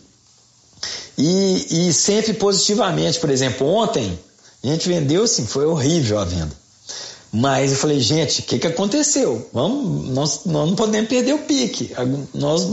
E, 1.17 1.87
e 1.87 1.93
sempre 1.93 2.33
positivamente, 2.33 3.19
por 3.19 3.29
exemplo, 3.29 3.67
ontem 3.67 4.17
a 4.63 4.67
gente 4.67 4.87
vendeu 4.87 5.23
assim, 5.23 5.45
foi 5.45 5.65
horrível 5.65 6.19
a 6.19 6.25
venda. 6.25 6.62
Mas 7.35 7.71
eu 7.71 7.77
falei, 7.79 7.99
gente, 7.99 8.41
o 8.41 8.43
que, 8.43 8.59
que 8.59 8.67
aconteceu? 8.67 9.49
Vamos, 9.51 10.07
nós, 10.09 10.41
nós 10.45 10.69
não 10.69 10.75
podemos 10.75 11.09
perder 11.09 11.33
o 11.33 11.39
pique. 11.39 11.91
Nós 12.31 12.67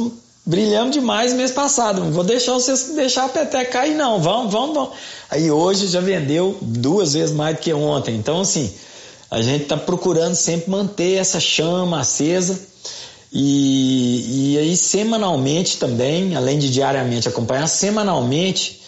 brilhamos 0.44 0.92
demais 0.92 1.32
mês 1.32 1.50
passado. 1.50 2.04
Não 2.04 2.12
vou 2.12 2.22
deixar 2.22 2.52
vocês 2.52 2.92
deixar 2.94 3.24
a 3.24 3.28
peteca 3.30 3.70
cair, 3.70 3.94
não. 3.94 4.20
Vamos, 4.20 4.52
vamos, 4.52 4.74
vamos. 4.74 4.90
Aí 5.30 5.50
hoje 5.50 5.86
já 5.86 6.02
vendeu 6.02 6.58
duas 6.60 7.14
vezes 7.14 7.34
mais 7.34 7.56
do 7.56 7.60
que 7.62 7.72
ontem. 7.72 8.14
Então, 8.16 8.42
assim, 8.42 8.70
a 9.30 9.40
gente 9.40 9.62
está 9.62 9.78
procurando 9.78 10.34
sempre 10.34 10.70
manter 10.70 11.14
essa 11.14 11.40
chama 11.40 11.98
acesa. 11.98 12.60
E, 13.32 14.56
e 14.56 14.58
aí, 14.58 14.76
semanalmente 14.76 15.78
também, 15.78 16.36
além 16.36 16.58
de 16.58 16.68
diariamente 16.68 17.28
acompanhar, 17.28 17.66
semanalmente 17.66 18.82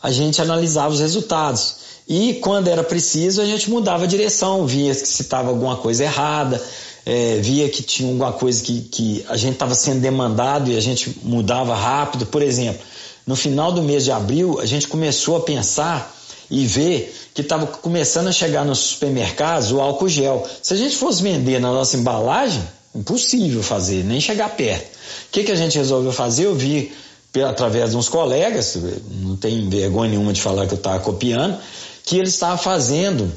a 0.00 0.12
gente 0.12 0.40
analisava 0.40 0.94
os 0.94 1.00
resultados. 1.00 1.85
E 2.08 2.34
quando 2.34 2.68
era 2.68 2.84
preciso, 2.84 3.42
a 3.42 3.44
gente 3.44 3.68
mudava 3.68 4.04
a 4.04 4.06
direção, 4.06 4.66
via 4.66 4.94
que 4.94 5.06
se 5.06 5.22
estava 5.22 5.48
alguma 5.48 5.76
coisa 5.76 6.04
errada, 6.04 6.62
é, 7.04 7.38
via 7.38 7.68
que 7.68 7.82
tinha 7.82 8.08
alguma 8.08 8.32
coisa 8.32 8.62
que, 8.62 8.80
que 8.82 9.24
a 9.28 9.36
gente 9.36 9.54
estava 9.54 9.74
sendo 9.74 10.00
demandado 10.00 10.70
e 10.70 10.76
a 10.76 10.80
gente 10.80 11.18
mudava 11.22 11.74
rápido. 11.74 12.26
Por 12.26 12.42
exemplo, 12.42 12.80
no 13.26 13.34
final 13.34 13.72
do 13.72 13.82
mês 13.82 14.04
de 14.04 14.12
abril, 14.12 14.60
a 14.60 14.66
gente 14.66 14.86
começou 14.86 15.36
a 15.36 15.40
pensar 15.40 16.14
e 16.48 16.64
ver 16.64 17.12
que 17.34 17.40
estava 17.42 17.66
começando 17.66 18.28
a 18.28 18.32
chegar 18.32 18.64
nos 18.64 18.78
supermercados 18.78 19.72
o 19.72 19.80
álcool 19.80 20.08
gel. 20.08 20.46
Se 20.62 20.74
a 20.74 20.76
gente 20.76 20.96
fosse 20.96 21.22
vender 21.22 21.60
na 21.60 21.72
nossa 21.72 21.96
embalagem, 21.96 22.62
impossível 22.94 23.62
fazer, 23.62 24.04
nem 24.04 24.20
chegar 24.20 24.50
perto. 24.56 24.84
O 24.84 25.30
que, 25.32 25.44
que 25.44 25.52
a 25.52 25.56
gente 25.56 25.76
resolveu 25.76 26.12
fazer? 26.12 26.44
Eu 26.44 26.54
vi 26.54 26.92
através 27.46 27.90
de 27.90 27.96
uns 27.96 28.08
colegas, 28.08 28.78
não 29.20 29.36
tem 29.36 29.68
vergonha 29.68 30.10
nenhuma 30.10 30.32
de 30.32 30.40
falar 30.40 30.66
que 30.66 30.72
eu 30.72 30.78
estava 30.78 30.98
copiando, 31.00 31.58
que 32.06 32.16
ele 32.16 32.28
estava 32.28 32.56
fazendo 32.56 33.30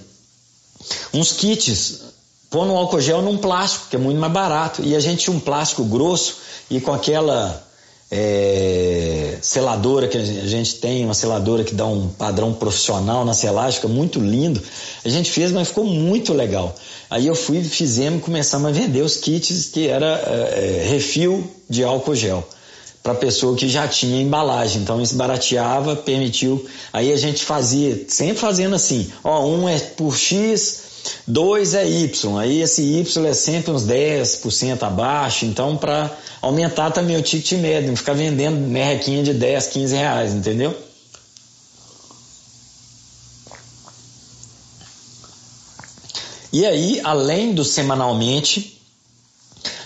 uns 1.12 1.32
kits, 1.32 2.02
pondo 2.52 2.72
álcool 2.74 3.02
gel 3.02 3.22
num 3.22 3.36
plástico, 3.36 3.88
que 3.90 3.96
é 3.96 4.00
muito 4.00 4.20
mais 4.20 4.32
barato. 4.32 4.84
E 4.86 4.96
a 4.96 5.00
gente 5.00 5.24
tinha 5.24 5.36
um 5.36 5.40
plástico 5.40 5.84
grosso 5.84 6.38
e 6.70 6.80
com 6.80 6.94
aquela 6.94 7.68
é, 8.12 9.40
seladora 9.42 10.08
que 10.08 10.16
a 10.18 10.24
gente 10.24 10.76
tem, 10.76 11.04
uma 11.04 11.16
seladora 11.16 11.64
que 11.64 11.74
dá 11.74 11.88
um 11.88 12.10
padrão 12.10 12.54
profissional 12.54 13.26
na 13.26 13.34
selagem, 13.34 13.82
fica 13.82 13.92
muito 13.92 14.20
lindo. 14.20 14.62
A 15.04 15.10
gente 15.10 15.32
fez, 15.32 15.52
mas 15.52 15.70
ficou 15.70 15.84
muito 15.84 16.32
legal. 16.32 16.76
Aí 17.10 17.26
eu 17.26 17.34
fui, 17.34 17.64
fizemos, 17.64 18.24
começamos 18.24 18.70
a 18.70 18.72
vender 18.72 19.02
os 19.02 19.18
kits 19.18 19.66
que 19.74 19.88
era 19.88 20.06
é, 20.06 20.86
refil 20.88 21.52
de 21.68 21.84
álcool 21.84 22.14
gel 22.14 22.48
para 23.10 23.16
pessoa 23.16 23.56
que 23.56 23.68
já 23.68 23.88
tinha 23.88 24.22
embalagem. 24.22 24.82
Então 24.82 25.02
isso 25.02 25.16
barateava, 25.16 25.96
permitiu. 25.96 26.64
Aí 26.94 27.12
a 27.12 27.18
gente 27.18 27.44
fazia, 27.44 28.06
sempre 28.08 28.38
fazendo 28.38 28.76
assim: 28.76 29.12
ó, 29.24 29.46
um 29.46 29.68
é 29.68 29.80
por 29.80 30.16
X, 30.16 30.82
dois 31.26 31.74
é 31.74 31.88
Y. 31.90 32.38
Aí 32.38 32.62
esse 32.62 32.84
Y 32.84 33.26
é 33.26 33.34
sempre 33.34 33.72
uns 33.72 33.84
10% 33.84 34.84
abaixo. 34.84 35.46
Então, 35.46 35.76
para 35.76 36.16
aumentar 36.42 36.92
também 36.92 37.18
o 37.18 37.22
ticket 37.22 37.60
médio, 37.60 37.96
ficar 37.96 38.14
vendendo 38.14 38.58
merrequinha 38.58 39.24
de 39.24 39.34
10, 39.34 39.68
15 39.68 39.96
reais, 39.96 40.34
entendeu? 40.34 40.76
E 46.52 46.66
aí, 46.66 47.00
além 47.04 47.54
do 47.54 47.64
semanalmente, 47.64 48.82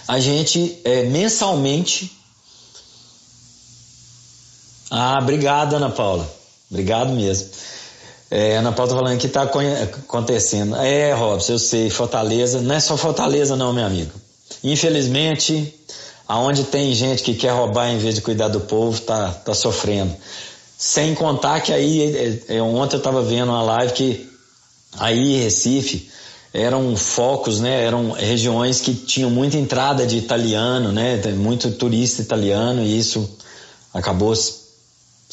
a 0.07 0.17
gente 0.19 0.80
é, 0.86 1.03
mensalmente 1.03 2.22
ah, 4.96 5.18
obrigado, 5.20 5.76
Ana 5.76 5.89
Paula. 5.89 6.30
Obrigado 6.70 7.12
mesmo. 7.14 7.50
É, 8.30 8.58
Ana 8.58 8.72
Paula 8.72 8.91
tá 8.91 8.98
falando 8.98 9.20
que 9.20 9.26
está 9.26 9.41
acontecendo. 9.41 10.76
É, 10.76 11.14
Robson, 11.14 11.54
eu 11.54 11.60
sei, 11.60 11.89
Fortaleza. 11.89 12.62
Não 12.62 12.76
é 12.76 12.80
só 12.80 12.96
Fortaleza, 12.96 13.56
não, 13.56 13.74
meu 13.74 13.86
amigo. 13.86 14.12
Infelizmente, 14.64 15.74
aonde 16.28 16.66
tem 16.66 16.94
gente 16.94 17.24
que 17.24 17.34
quer 17.34 17.54
roubar 17.54 17.89
em 17.89 17.98
vez 17.98 18.14
de 18.14 18.22
cuidar 18.22 18.50
do 18.50 18.60
povo, 18.60 19.02
tá, 19.02 19.32
tá 19.32 19.56
sofrendo. 19.56 20.16
Sem 20.78 21.16
contar 21.16 21.62
que 21.62 21.74
aí, 21.74 22.44
é, 22.48 22.58
é 22.58 22.62
ontem 22.62 22.96
eu 22.96 23.00
estava 23.00 23.24
vendo 23.24 23.50
uma 23.50 23.64
live 23.64 23.94
que 23.94 24.30
aí 25.00 25.41
Recife 25.41 26.08
eram 26.54 26.96
focos, 26.96 27.60
né? 27.60 27.84
Eram 27.84 28.12
regiões 28.12 28.80
que 28.80 28.94
tinham 28.94 29.32
muita 29.32 29.58
entrada 29.58 30.06
de 30.06 30.18
italiano, 30.18 30.91
né? 30.91 31.20
Muito 31.36 31.72
turista 31.72 32.22
italiano 32.22 32.84
e 32.84 33.00
isso 33.00 33.28
acabou 33.91 34.34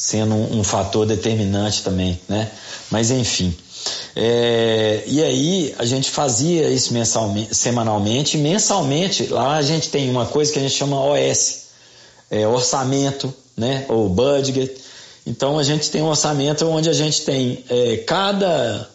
sendo 0.00 0.34
um, 0.34 0.60
um 0.60 0.64
fator 0.64 1.04
determinante 1.04 1.82
também, 1.82 2.18
né? 2.26 2.50
Mas 2.90 3.10
enfim. 3.10 3.54
É, 4.16 5.04
e 5.06 5.22
aí 5.22 5.74
a 5.78 5.84
gente 5.84 6.10
fazia 6.10 6.70
isso 6.70 6.94
mensalmente, 6.94 7.54
semanalmente, 7.54 8.38
e 8.38 8.40
mensalmente 8.40 9.26
lá 9.26 9.56
a 9.56 9.62
gente 9.62 9.90
tem 9.90 10.08
uma 10.08 10.24
coisa 10.24 10.50
que 10.50 10.58
a 10.58 10.62
gente 10.62 10.74
chama 10.74 10.98
OS, 11.04 11.66
é, 12.30 12.48
orçamento, 12.48 13.32
né? 13.54 13.84
Ou 13.90 14.08
budget. 14.08 14.74
Então 15.26 15.58
a 15.58 15.62
gente 15.62 15.90
tem 15.90 16.00
um 16.00 16.08
orçamento 16.08 16.66
onde 16.66 16.88
a 16.88 16.94
gente 16.94 17.20
tem 17.20 17.62
é, 17.68 17.98
cada 17.98 18.88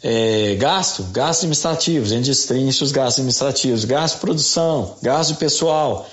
é, 0.00 0.54
gasto, 0.54 1.02
gastos 1.10 1.40
administrativos, 1.40 2.12
a 2.12 2.14
gente 2.14 2.30
os 2.30 2.92
gastos 2.92 3.18
administrativos, 3.18 3.84
gasto 3.84 4.14
de 4.14 4.20
produção, 4.20 4.94
gasto 5.02 5.34
pessoal, 5.34 6.08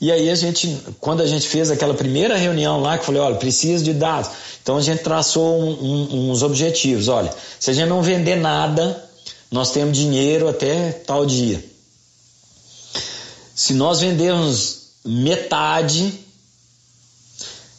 e 0.00 0.10
aí 0.10 0.30
a 0.30 0.34
gente, 0.34 0.82
quando 0.98 1.20
a 1.20 1.26
gente 1.26 1.46
fez 1.46 1.70
aquela 1.70 1.92
primeira 1.92 2.34
reunião 2.34 2.80
lá, 2.80 2.96
que 2.96 3.02
eu 3.02 3.06
falei, 3.06 3.20
olha, 3.20 3.36
preciso 3.36 3.84
de 3.84 3.92
dados. 3.92 4.30
Então 4.62 4.78
a 4.78 4.80
gente 4.80 5.02
traçou 5.02 5.60
um, 5.60 5.70
um, 5.70 6.30
uns 6.30 6.42
objetivos. 6.42 7.08
Olha, 7.08 7.30
se 7.58 7.70
a 7.70 7.74
gente 7.74 7.88
não 7.88 8.00
vender 8.00 8.36
nada, 8.36 9.04
nós 9.50 9.72
temos 9.72 9.96
dinheiro 9.96 10.48
até 10.48 10.90
tal 10.92 11.26
dia. 11.26 11.62
Se 13.54 13.74
nós 13.74 14.00
vendermos 14.00 14.92
metade 15.04 16.14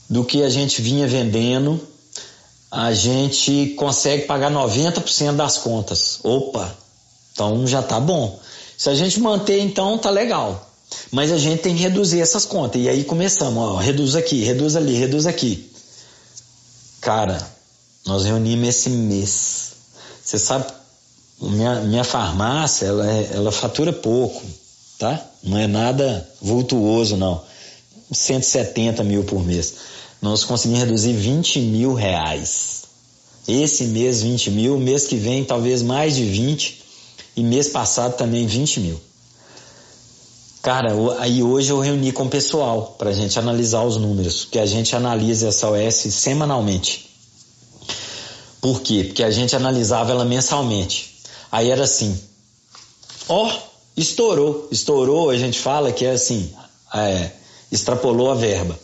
do 0.07 0.23
que 0.23 0.43
a 0.43 0.49
gente 0.49 0.79
vinha 0.79 1.07
vendendo, 1.07 1.81
a 2.69 2.93
gente 2.93 3.73
consegue 3.77 4.25
pagar 4.25 4.51
90% 4.51 5.35
das 5.35 5.57
contas. 5.57 6.19
Opa, 6.21 6.71
então 7.33 7.65
já 7.65 7.81
tá 7.81 7.99
bom. 7.99 8.39
Se 8.77 8.89
a 8.89 8.93
gente 8.95 9.19
manter, 9.19 9.59
então 9.59 9.97
tá 9.97 10.11
legal. 10.11 10.70
Mas 11.11 11.31
a 11.31 11.37
gente 11.37 11.61
tem 11.61 11.75
que 11.75 11.81
reduzir 11.81 12.21
essas 12.21 12.45
contas. 12.45 12.81
E 12.81 12.87
aí 12.87 13.03
começamos, 13.03 13.61
ó, 13.61 13.77
reduz 13.77 14.15
aqui, 14.15 14.43
reduz 14.43 14.75
ali, 14.75 14.93
reduz 14.95 15.25
aqui. 15.25 15.69
Cara, 17.01 17.45
nós 18.05 18.23
reunimos 18.23 18.69
esse 18.69 18.89
mês. 18.89 19.71
Você 20.23 20.39
sabe, 20.39 20.65
minha, 21.41 21.81
minha 21.81 22.03
farmácia, 22.03 22.85
ela, 22.85 23.11
é, 23.11 23.29
ela 23.33 23.51
fatura 23.51 23.91
pouco, 23.91 24.41
tá? 24.97 25.19
Não 25.43 25.57
é 25.57 25.67
nada 25.67 26.27
vultuoso, 26.41 27.17
não. 27.17 27.41
170 28.11 29.03
mil 29.03 29.23
por 29.23 29.43
mês. 29.43 29.73
Nós 30.21 30.43
conseguimos 30.43 30.83
reduzir 30.83 31.13
20 31.13 31.59
mil 31.59 31.93
reais. 31.93 32.83
Esse 33.47 33.85
mês 33.85 34.21
20 34.21 34.51
mil, 34.51 34.77
mês 34.77 35.07
que 35.07 35.15
vem 35.15 35.43
talvez 35.43 35.81
mais 35.81 36.15
de 36.15 36.23
20 36.23 36.83
e 37.35 37.43
mês 37.43 37.69
passado 37.69 38.15
também 38.15 38.45
20 38.45 38.79
mil. 38.81 39.01
Cara, 40.61 40.93
aí 41.17 41.41
hoje 41.41 41.71
eu 41.71 41.79
reuni 41.79 42.11
com 42.11 42.25
o 42.25 42.29
pessoal 42.29 42.95
para 42.97 43.09
a 43.09 43.13
gente 43.13 43.39
analisar 43.39 43.83
os 43.83 43.97
números, 43.97 44.45
que 44.45 44.59
a 44.59 44.65
gente 44.65 44.95
analisa 44.95 45.47
essa 45.47 45.67
OS 45.67 45.95
semanalmente. 46.13 47.09
Por 48.61 48.81
quê? 48.81 49.05
Porque 49.05 49.23
a 49.23 49.31
gente 49.31 49.55
analisava 49.55 50.11
ela 50.11 50.23
mensalmente. 50.23 51.19
Aí 51.51 51.71
era 51.71 51.83
assim, 51.83 52.15
ó, 53.27 53.47
oh, 53.47 53.51
estourou, 53.97 54.67
estourou, 54.71 55.31
a 55.31 55.37
gente 55.37 55.59
fala 55.59 55.91
que 55.91 56.05
é 56.05 56.11
assim, 56.11 56.53
é, 56.93 57.31
extrapolou 57.71 58.29
a 58.29 58.35
verba. 58.35 58.79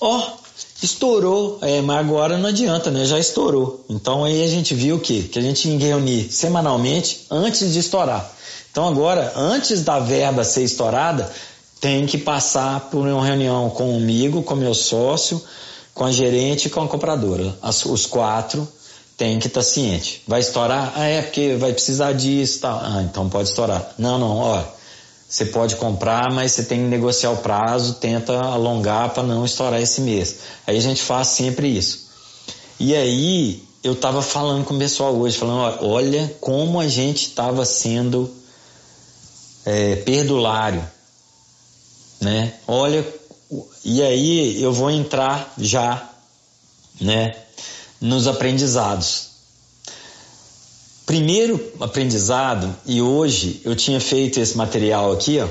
Ó, 0.00 0.18
oh, 0.18 0.47
estourou, 0.82 1.58
é, 1.60 1.80
mas 1.80 1.98
agora 1.98 2.38
não 2.38 2.48
adianta, 2.48 2.90
né? 2.90 3.04
Já 3.04 3.18
estourou. 3.18 3.84
Então 3.88 4.24
aí 4.24 4.44
a 4.44 4.48
gente 4.48 4.74
viu 4.74 4.96
o 4.96 5.00
quê? 5.00 5.28
Que 5.30 5.38
a 5.38 5.42
gente 5.42 5.62
tinha 5.62 5.78
que 5.78 5.84
reunir 5.84 6.32
semanalmente 6.32 7.26
antes 7.30 7.72
de 7.72 7.78
estourar. 7.78 8.30
Então 8.70 8.86
agora, 8.86 9.32
antes 9.34 9.82
da 9.82 9.98
verba 9.98 10.44
ser 10.44 10.62
estourada, 10.62 11.30
tem 11.80 12.06
que 12.06 12.18
passar 12.18 12.80
por 12.90 13.06
uma 13.06 13.24
reunião 13.24 13.70
comigo, 13.70 14.42
com 14.42 14.54
meu 14.54 14.74
sócio, 14.74 15.42
com 15.94 16.04
a 16.04 16.12
gerente 16.12 16.66
e 16.66 16.70
com 16.70 16.82
a 16.82 16.88
compradora. 16.88 17.56
As, 17.60 17.84
os 17.84 18.06
quatro 18.06 18.66
têm 19.16 19.38
que 19.38 19.48
estar 19.48 19.60
tá 19.60 19.66
ciente. 19.66 20.22
Vai 20.28 20.40
estourar? 20.40 20.92
Ah, 20.94 21.06
é 21.06 21.22
porque 21.22 21.56
vai 21.56 21.72
precisar 21.72 22.12
disso, 22.12 22.60
tal. 22.60 22.80
Ah, 22.80 23.02
então 23.02 23.28
pode 23.28 23.48
estourar. 23.48 23.94
Não, 23.98 24.18
não, 24.18 24.36
ó, 24.36 24.62
você 25.28 25.44
pode 25.44 25.76
comprar, 25.76 26.32
mas 26.32 26.52
você 26.52 26.64
tem 26.64 26.80
que 26.80 26.86
negociar 26.86 27.30
o 27.32 27.36
prazo, 27.36 27.94
tenta 27.94 28.32
alongar 28.32 29.10
para 29.10 29.22
não 29.22 29.44
estourar 29.44 29.80
esse 29.80 30.00
mês. 30.00 30.36
Aí 30.66 30.76
a 30.76 30.80
gente 30.80 31.02
faz 31.02 31.28
sempre 31.28 31.68
isso. 31.68 32.08
E 32.80 32.94
aí 32.94 33.62
eu 33.84 33.92
estava 33.92 34.22
falando 34.22 34.64
com 34.64 34.74
o 34.74 34.78
pessoal 34.78 35.14
hoje, 35.14 35.36
falando, 35.36 35.84
olha 35.84 36.34
como 36.40 36.80
a 36.80 36.88
gente 36.88 37.26
estava 37.26 37.64
sendo 37.66 38.34
é, 39.66 39.96
perdulário, 39.96 40.82
né? 42.20 42.54
Olha, 42.66 43.06
e 43.84 44.02
aí 44.02 44.62
eu 44.62 44.72
vou 44.72 44.90
entrar 44.90 45.52
já, 45.58 46.10
né, 46.98 47.36
nos 48.00 48.26
aprendizados. 48.26 49.27
Primeiro 51.08 51.60
aprendizado, 51.80 52.72
e 52.86 53.02
hoje 53.02 53.60
eu 53.64 53.74
tinha 53.74 54.00
feito 54.00 54.38
esse 54.38 54.56
material 54.56 55.10
aqui, 55.10 55.40
ó, 55.40 55.48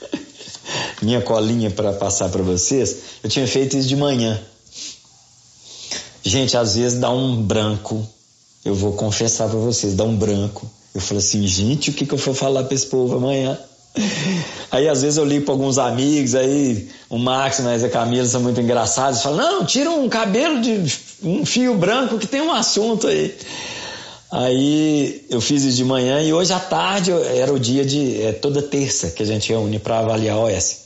minha 1.02 1.20
colinha 1.20 1.70
para 1.70 1.92
passar 1.92 2.30
para 2.30 2.42
vocês, 2.42 2.96
eu 3.22 3.28
tinha 3.28 3.46
feito 3.46 3.76
isso 3.76 3.86
de 3.86 3.96
manhã. 3.96 4.40
Gente, 6.22 6.56
às 6.56 6.76
vezes 6.76 6.98
dá 6.98 7.10
um 7.10 7.42
branco, 7.42 8.08
eu 8.64 8.74
vou 8.74 8.94
confessar 8.94 9.50
para 9.50 9.58
vocês, 9.58 9.94
dá 9.94 10.04
um 10.04 10.16
branco 10.16 10.70
eu 10.94 11.00
falei 11.00 11.22
assim, 11.22 11.46
gente, 11.46 11.90
o 11.90 11.92
que, 11.92 12.04
que 12.04 12.14
eu 12.14 12.18
vou 12.18 12.34
falar 12.34 12.64
para 12.64 12.74
esse 12.74 12.86
povo 12.86 13.16
amanhã? 13.16 13.58
Aí 14.70 14.88
às 14.88 15.02
vezes 15.02 15.18
eu 15.18 15.24
ligo 15.24 15.44
para 15.44 15.54
alguns 15.54 15.78
amigos, 15.78 16.36
aí 16.36 16.88
o 17.08 17.18
Max 17.18 17.58
mas 17.58 17.82
a 17.82 17.88
Camila 17.88 18.24
são 18.24 18.40
muito 18.40 18.60
engraçados, 18.60 19.20
falam, 19.20 19.38
não, 19.38 19.64
tira 19.64 19.90
um 19.90 20.08
cabelo 20.08 20.60
de 20.60 20.84
um 21.24 21.44
fio 21.44 21.74
branco 21.74 22.16
que 22.16 22.26
tem 22.26 22.40
um 22.40 22.52
assunto 22.52 23.08
aí. 23.08 23.36
Aí 24.32 25.26
eu 25.28 25.40
fiz 25.40 25.64
isso 25.64 25.76
de 25.76 25.84
manhã 25.84 26.22
e 26.22 26.32
hoje 26.32 26.52
à 26.52 26.60
tarde 26.60 27.10
era 27.10 27.52
o 27.52 27.58
dia 27.58 27.84
de 27.84 28.22
é, 28.22 28.32
toda 28.32 28.62
terça 28.62 29.10
que 29.10 29.22
a 29.22 29.26
gente 29.26 29.48
reúne 29.48 29.78
para 29.78 29.98
avaliar 29.98 30.36
a 30.36 30.40
OS. 30.40 30.80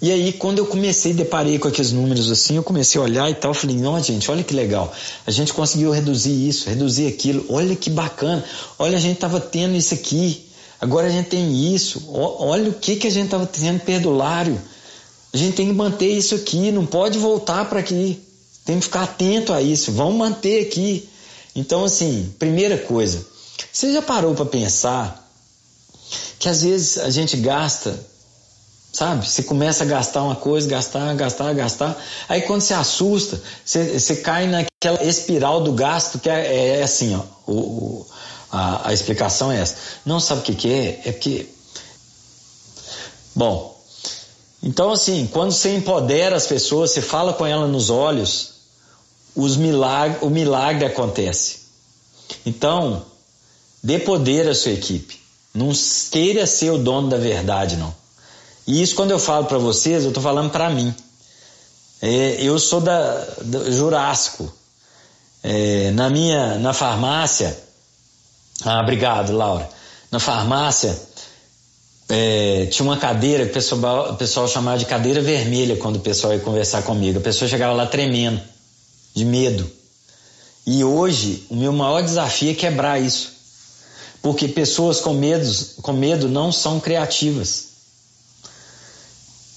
E 0.00 0.12
aí, 0.12 0.32
quando 0.34 0.58
eu 0.58 0.66
comecei, 0.66 1.14
deparei 1.14 1.58
com 1.58 1.66
aqueles 1.66 1.90
números 1.90 2.30
assim, 2.30 2.56
eu 2.56 2.62
comecei 2.62 3.00
a 3.00 3.04
olhar 3.04 3.30
e 3.30 3.34
tal, 3.34 3.54
falei, 3.54 3.74
não, 3.76 3.98
gente, 4.02 4.30
olha 4.30 4.44
que 4.44 4.52
legal. 4.52 4.92
A 5.26 5.30
gente 5.30 5.52
conseguiu 5.54 5.90
reduzir 5.90 6.46
isso, 6.46 6.68
reduzir 6.68 7.06
aquilo, 7.06 7.44
olha 7.48 7.74
que 7.74 7.88
bacana. 7.88 8.44
Olha, 8.78 8.98
a 8.98 9.00
gente 9.00 9.14
estava 9.14 9.40
tendo 9.40 9.74
isso 9.74 9.94
aqui, 9.94 10.46
agora 10.78 11.06
a 11.06 11.10
gente 11.10 11.30
tem 11.30 11.74
isso. 11.74 12.04
Olha 12.08 12.68
o 12.68 12.74
que, 12.74 12.96
que 12.96 13.06
a 13.06 13.10
gente 13.10 13.26
estava 13.26 13.46
tendo 13.46 13.80
perdulário. 13.80 14.60
A 15.32 15.36
gente 15.36 15.56
tem 15.56 15.68
que 15.68 15.72
manter 15.72 16.10
isso 16.10 16.34
aqui, 16.34 16.70
não 16.70 16.84
pode 16.84 17.18
voltar 17.18 17.64
para 17.64 17.80
aqui. 17.80 18.20
Tem 18.64 18.78
que 18.78 18.84
ficar 18.84 19.04
atento 19.04 19.52
a 19.52 19.62
isso, 19.62 19.90
vamos 19.90 20.16
manter 20.16 20.66
aqui. 20.66 21.08
Então, 21.54 21.84
assim, 21.84 22.34
primeira 22.38 22.78
coisa, 22.78 23.24
você 23.72 23.92
já 23.92 24.02
parou 24.02 24.34
para 24.34 24.46
pensar 24.46 25.22
que 26.38 26.48
às 26.48 26.62
vezes 26.62 26.98
a 26.98 27.10
gente 27.10 27.36
gasta 27.36 27.98
Sabe? 28.94 29.28
Você 29.28 29.42
começa 29.42 29.82
a 29.82 29.86
gastar 29.88 30.22
uma 30.22 30.36
coisa, 30.36 30.68
gastar, 30.68 31.12
gastar, 31.16 31.52
gastar. 31.52 32.00
Aí 32.28 32.42
quando 32.42 32.60
você 32.60 32.74
assusta, 32.74 33.42
você, 33.64 33.98
você 33.98 34.14
cai 34.14 34.46
naquela 34.46 35.02
espiral 35.02 35.60
do 35.60 35.72
gasto 35.72 36.20
que 36.20 36.30
é, 36.30 36.78
é 36.78 36.82
assim, 36.84 37.16
ó. 37.16 37.22
O, 37.44 37.52
o, 37.52 38.06
a, 38.52 38.90
a, 38.90 38.92
explicação 38.92 39.50
é 39.50 39.60
essa. 39.60 39.74
Não 40.06 40.20
sabe 40.20 40.42
o 40.42 40.44
que, 40.44 40.54
que 40.54 40.72
é? 40.72 41.02
É 41.06 41.10
porque. 41.12 41.48
Bom, 43.34 43.76
então 44.62 44.92
assim, 44.92 45.28
quando 45.32 45.50
você 45.50 45.74
empodera 45.74 46.36
as 46.36 46.46
pessoas, 46.46 46.92
você 46.92 47.02
fala 47.02 47.32
com 47.32 47.44
ela 47.44 47.66
nos 47.66 47.90
olhos, 47.90 48.53
os 49.34 49.56
o 49.56 50.30
milagre 50.30 50.84
acontece. 50.86 51.64
Então, 52.44 53.04
dê 53.82 53.98
poder 53.98 54.48
à 54.48 54.54
sua 54.54 54.72
equipe. 54.72 55.20
Não 55.52 55.70
queira 56.10 56.46
ser 56.46 56.70
o 56.70 56.78
dono 56.78 57.08
da 57.08 57.16
verdade, 57.16 57.76
não. 57.76 57.94
E 58.66 58.82
isso, 58.82 58.94
quando 58.94 59.10
eu 59.10 59.18
falo 59.18 59.46
para 59.46 59.58
vocês, 59.58 60.02
eu 60.02 60.08
estou 60.08 60.22
falando 60.22 60.50
para 60.50 60.70
mim. 60.70 60.94
É, 62.00 62.36
eu 62.40 62.58
sou 62.58 62.80
da, 62.80 63.24
do 63.42 63.70
Jurássico. 63.72 64.52
É, 65.42 65.90
na 65.90 66.08
minha 66.08 66.58
na 66.58 66.72
farmácia. 66.72 67.56
Ah, 68.64 68.80
obrigado, 68.80 69.32
Laura. 69.32 69.68
Na 70.10 70.18
farmácia 70.18 70.98
é, 72.08 72.66
tinha 72.66 72.86
uma 72.86 72.96
cadeira 72.96 73.44
que 73.44 73.50
o 73.50 73.54
pessoal, 73.54 74.12
o 74.12 74.16
pessoal 74.16 74.48
chamava 74.48 74.78
de 74.78 74.86
cadeira 74.86 75.20
vermelha 75.20 75.76
quando 75.76 75.96
o 75.96 76.00
pessoal 76.00 76.32
ia 76.32 76.40
conversar 76.40 76.82
comigo. 76.82 77.18
A 77.18 77.22
pessoa 77.22 77.48
chegava 77.48 77.74
lá 77.74 77.86
tremendo, 77.86 78.40
de 79.14 79.24
medo. 79.24 79.70
E 80.66 80.82
hoje 80.82 81.46
o 81.48 81.56
meu 81.56 81.72
maior 81.72 82.02
desafio 82.02 82.50
é 82.50 82.54
quebrar 82.54 83.00
isso. 83.00 83.32
Porque 84.20 84.48
pessoas 84.48 85.00
com, 85.00 85.12
medos, 85.12 85.74
com 85.82 85.92
medo 85.92 86.28
não 86.28 86.50
são 86.50 86.80
criativas. 86.80 87.66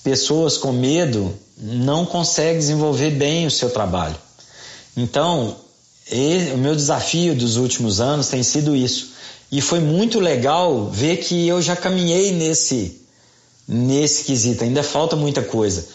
Pessoas 0.04 0.58
com 0.58 0.72
medo 0.72 1.34
não 1.58 2.06
conseguem 2.06 2.60
desenvolver 2.60 3.12
bem 3.12 3.48
o 3.48 3.52
seu 3.52 3.70
trabalho. 3.70 4.18
Então, 4.96 5.56
o 6.54 6.58
meu 6.58 6.76
desafio 6.76 7.36
dos 7.36 7.56
últimos 7.58 8.00
anos 8.00 8.28
tem 8.28 8.44
sido 8.44 8.76
isso. 8.76 9.12
E 9.52 9.62
foi 9.62 9.80
muito 9.80 10.20
legal 10.20 10.90
ver 10.90 11.18
que 11.18 11.48
eu 11.48 11.62
já 11.62 11.76
caminhei 11.76 12.34
nesse, 12.34 13.02
nesse 13.68 14.26
quesito. 14.26 14.64
Ainda 14.64 14.84
falta 14.84 15.16
muita 15.16 15.42
coisa. 15.42 15.88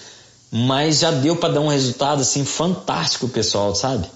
Mas 0.54 0.98
já 0.98 1.10
deu 1.10 1.34
para 1.34 1.54
dar 1.54 1.60
um 1.60 1.68
resultado 1.68 2.20
assim 2.20 2.44
fantástico, 2.44 3.26
pessoal, 3.26 3.74
sabe? 3.74 4.06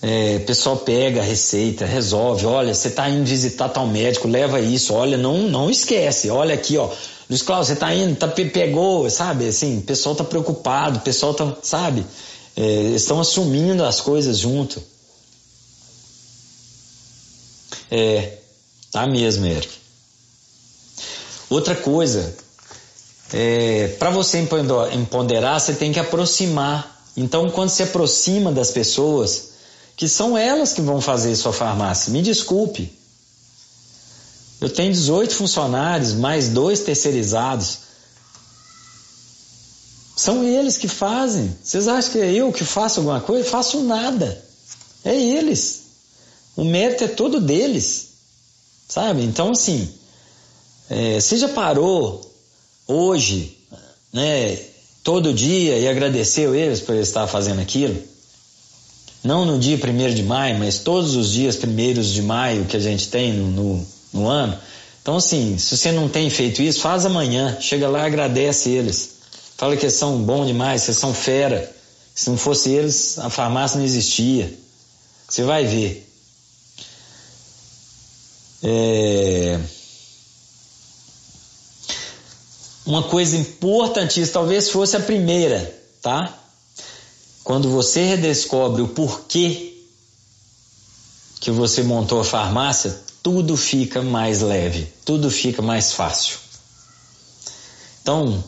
É, 0.00 0.38
pessoal 0.40 0.78
pega 0.78 1.20
a 1.20 1.24
receita, 1.24 1.84
resolve, 1.84 2.46
olha, 2.46 2.74
você 2.74 2.88
está 2.88 3.08
indo 3.08 3.24
visitar 3.26 3.68
tal 3.68 3.86
médico, 3.86 4.28
leva 4.28 4.60
isso, 4.60 4.94
olha, 4.94 5.18
não, 5.18 5.48
não 5.48 5.70
esquece, 5.70 6.30
olha 6.30 6.54
aqui, 6.54 6.78
ó, 6.78 6.90
Luiz 7.28 7.42
Cláudio, 7.42 7.66
você 7.66 7.72
está 7.72 7.94
indo, 7.94 8.14
tá, 8.14 8.28
pegou, 8.28 9.08
sabe, 9.10 9.48
assim, 9.48 9.78
o 9.78 9.82
pessoal 9.82 10.12
está 10.12 10.24
preocupado, 10.24 10.98
o 10.98 11.00
pessoal 11.00 11.32
está, 11.32 11.56
sabe, 11.62 12.06
é, 12.56 12.92
estão 12.94 13.20
assumindo 13.20 13.84
as 13.84 14.00
coisas 14.00 14.38
junto. 14.38 14.82
É, 17.90 18.38
tá 18.90 19.06
mesmo, 19.06 19.44
Eric. 19.46 19.70
Outra 21.50 21.74
coisa, 21.74 22.34
é, 23.32 23.88
para 23.98 24.10
você 24.10 24.38
empoderar, 24.92 25.58
você 25.58 25.74
tem 25.74 25.92
que 25.92 26.00
aproximar. 26.00 27.04
Então, 27.16 27.48
quando 27.50 27.70
se 27.70 27.82
aproxima 27.82 28.52
das 28.52 28.70
pessoas, 28.70 29.50
que 29.96 30.08
são 30.08 30.36
elas 30.36 30.72
que 30.72 30.82
vão 30.82 31.00
fazer 31.00 31.34
sua 31.34 31.52
farmácia. 31.52 32.12
Me 32.12 32.20
desculpe. 32.20 32.92
Eu 34.60 34.68
tenho 34.70 34.92
18 34.92 35.34
funcionários, 35.34 36.12
mais 36.12 36.48
dois 36.48 36.80
terceirizados. 36.80 37.78
São 40.16 40.44
eles 40.44 40.76
que 40.76 40.88
fazem. 40.88 41.56
Vocês 41.62 41.88
acham 41.88 42.12
que 42.12 42.18
é 42.18 42.32
eu 42.32 42.52
que 42.52 42.64
faço 42.64 43.00
alguma 43.00 43.20
coisa? 43.20 43.46
Eu 43.46 43.50
faço 43.50 43.82
nada. 43.82 44.44
É 45.04 45.14
eles. 45.14 45.82
O 46.56 46.64
mérito 46.64 47.04
é 47.04 47.08
todo 47.08 47.40
deles. 47.40 48.08
Sabe? 48.88 49.22
Então, 49.24 49.50
assim, 49.50 49.92
é, 50.88 51.20
você 51.20 51.36
já 51.36 51.48
parou 51.48 52.25
hoje, 52.86 53.56
né, 54.12 54.58
todo 55.02 55.32
dia 55.32 55.78
e 55.78 55.88
agradeceu 55.88 56.54
eles 56.54 56.80
por 56.80 56.94
estar 56.96 57.26
fazendo 57.26 57.60
aquilo? 57.60 57.96
não 59.26 59.44
no 59.44 59.58
dia 59.58 59.76
1 59.76 60.14
de 60.14 60.22
maio, 60.22 60.58
mas 60.58 60.78
todos 60.78 61.16
os 61.16 61.32
dias 61.32 61.56
1 61.56 62.00
de 62.12 62.22
maio 62.22 62.64
que 62.64 62.76
a 62.76 62.80
gente 62.80 63.08
tem 63.08 63.32
no, 63.32 63.50
no, 63.50 63.86
no, 64.12 64.28
ano. 64.28 64.56
Então, 65.02 65.16
assim, 65.16 65.58
se 65.58 65.76
você 65.76 65.92
não 65.92 66.08
tem 66.08 66.30
feito 66.30 66.62
isso, 66.62 66.80
faz 66.80 67.04
amanhã. 67.04 67.58
Chega 67.60 67.88
lá 67.88 68.06
agradece 68.06 68.70
eles. 68.70 69.16
Fala 69.56 69.76
que 69.76 69.84
eles 69.84 69.94
são 69.94 70.18
bom 70.22 70.46
demais, 70.46 70.82
vocês 70.82 70.96
são 70.96 71.12
fera. 71.12 71.72
Se 72.14 72.30
não 72.30 72.38
fosse 72.38 72.70
eles, 72.70 73.18
a 73.18 73.28
farmácia 73.28 73.78
não 73.78 73.84
existia. 73.84 74.52
Você 75.28 75.42
vai 75.42 75.64
ver. 75.64 76.08
É... 78.62 79.60
Uma 82.86 83.02
coisa 83.02 83.36
importantíssima, 83.36 84.34
talvez 84.34 84.70
fosse 84.70 84.96
a 84.96 85.00
primeira, 85.00 85.76
tá? 86.00 86.38
Quando 87.42 87.68
você 87.68 88.04
redescobre 88.04 88.80
o 88.80 88.88
porquê 88.88 89.74
que 91.40 91.50
você 91.50 91.82
montou 91.82 92.20
a 92.20 92.24
farmácia, 92.24 92.98
tudo 93.22 93.56
fica 93.56 94.02
mais 94.02 94.40
leve, 94.40 94.92
tudo 95.04 95.30
fica 95.30 95.60
mais 95.60 95.92
fácil. 95.92 96.38
Então, 98.02 98.42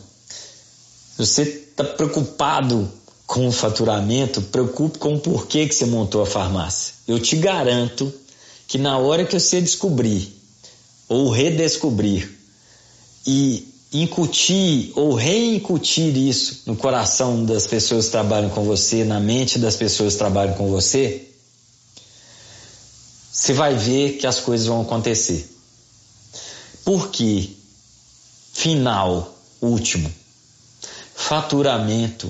você 1.17 1.43
está 1.43 1.83
preocupado 1.83 2.89
com 3.27 3.47
o 3.47 3.51
faturamento, 3.51 4.41
preocupe 4.41 4.97
com 4.97 5.15
o 5.15 5.19
porquê 5.19 5.67
que 5.67 5.75
você 5.75 5.85
montou 5.85 6.21
a 6.21 6.25
farmácia. 6.25 6.93
Eu 7.07 7.19
te 7.19 7.35
garanto 7.35 8.11
que 8.67 8.77
na 8.77 8.97
hora 8.97 9.25
que 9.25 9.37
você 9.37 9.61
descobrir 9.61 10.33
ou 11.07 11.29
redescobrir 11.29 12.37
e 13.25 13.68
incutir 13.91 14.91
ou 14.95 15.15
reincutir 15.15 16.15
isso 16.15 16.63
no 16.65 16.75
coração 16.75 17.43
das 17.43 17.65
pessoas 17.65 18.05
que 18.05 18.11
trabalham 18.11 18.49
com 18.49 18.63
você, 18.63 19.03
na 19.03 19.19
mente 19.19 19.57
das 19.57 19.75
pessoas 19.75 20.13
que 20.13 20.19
trabalham 20.19 20.53
com 20.53 20.69
você, 20.69 21.27
você 23.31 23.53
vai 23.53 23.75
ver 23.75 24.17
que 24.17 24.27
as 24.27 24.39
coisas 24.39 24.67
vão 24.67 24.81
acontecer. 24.81 25.49
Porque, 26.83 27.49
final, 28.53 29.33
último, 29.61 30.13
faturamento 31.15 32.29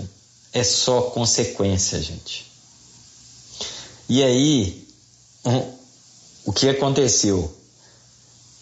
é 0.54 0.64
só 0.64 1.02
consequência, 1.02 2.02
gente. 2.02 2.46
E 4.08 4.24
aí, 4.24 4.88
o 6.46 6.54
que 6.54 6.70
aconteceu? 6.70 7.56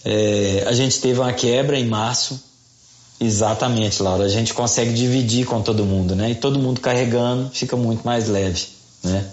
É, 0.03 0.63
a 0.67 0.73
gente 0.73 0.99
teve 0.99 1.19
uma 1.19 1.33
quebra 1.33 1.77
em 1.77 1.85
março, 1.85 2.41
Exatamente, 3.19 4.01
Laura. 4.01 4.25
A 4.25 4.29
gente 4.29 4.53
consegue 4.53 4.93
dividir 4.93 5.45
com 5.45 5.61
todo 5.61 5.83
mundo, 5.83 6.15
né? 6.15 6.31
E 6.31 6.35
todo 6.35 6.59
mundo 6.59 6.79
carregando 6.79 7.49
fica 7.51 7.75
muito 7.75 8.03
mais 8.05 8.27
leve, 8.27 8.67
né? 9.03 9.25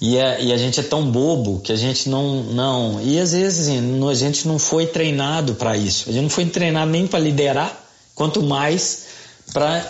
E 0.00 0.18
a, 0.18 0.40
e 0.40 0.52
a 0.52 0.56
gente 0.56 0.80
é 0.80 0.82
tão 0.82 1.10
bobo 1.10 1.60
que 1.60 1.72
a 1.72 1.76
gente 1.76 2.08
não. 2.08 2.42
não 2.44 3.00
e 3.02 3.20
às 3.20 3.32
vezes 3.32 3.68
assim, 3.68 4.08
a 4.08 4.14
gente 4.14 4.48
não 4.48 4.58
foi 4.58 4.86
treinado 4.86 5.54
para 5.54 5.76
isso. 5.76 6.08
A 6.08 6.12
gente 6.12 6.22
não 6.22 6.30
foi 6.30 6.46
treinado 6.46 6.90
nem 6.90 7.06
para 7.06 7.18
liderar, 7.18 7.84
quanto 8.14 8.42
mais 8.42 9.04
para 9.52 9.86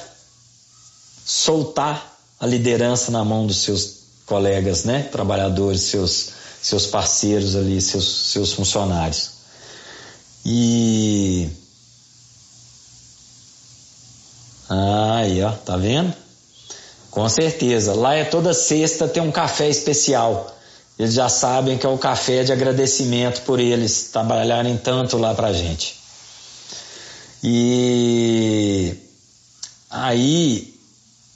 soltar 1.25 2.19
a 2.39 2.47
liderança 2.47 3.11
na 3.11 3.25
mão 3.25 3.47
dos 3.47 3.59
seus 3.59 4.05
colegas, 4.27 4.85
né? 4.85 5.03
Trabalhadores, 5.11 5.83
seus, 5.83 6.31
seus 6.61 6.87
parceiros 6.87 7.55
ali, 7.57 7.81
seus, 7.81 8.33
seus 8.33 8.53
funcionários. 8.53 9.31
E 10.45 11.49
Aí, 14.69 15.43
ó, 15.43 15.53
tá 15.53 15.77
vendo? 15.77 16.13
Com 17.11 17.29
certeza. 17.29 17.95
Lá 17.95 18.15
é 18.15 18.25
toda 18.25 18.53
sexta 18.53 19.07
tem 19.07 19.23
um 19.23 19.31
café 19.31 19.69
especial. 19.69 20.55
Eles 20.99 21.15
já 21.15 21.29
sabem 21.29 21.77
que 21.77 21.87
é 21.87 21.89
o 21.89 21.99
café 21.99 22.45
de 22.45 22.53
agradecimento 22.53 23.43
por 23.43 23.59
eles 23.59 24.11
trabalharem 24.13 24.77
tanto 24.77 25.19
lá 25.19 25.35
pra 25.35 25.53
gente. 25.53 25.97
E 27.43 28.95
aí 29.91 30.75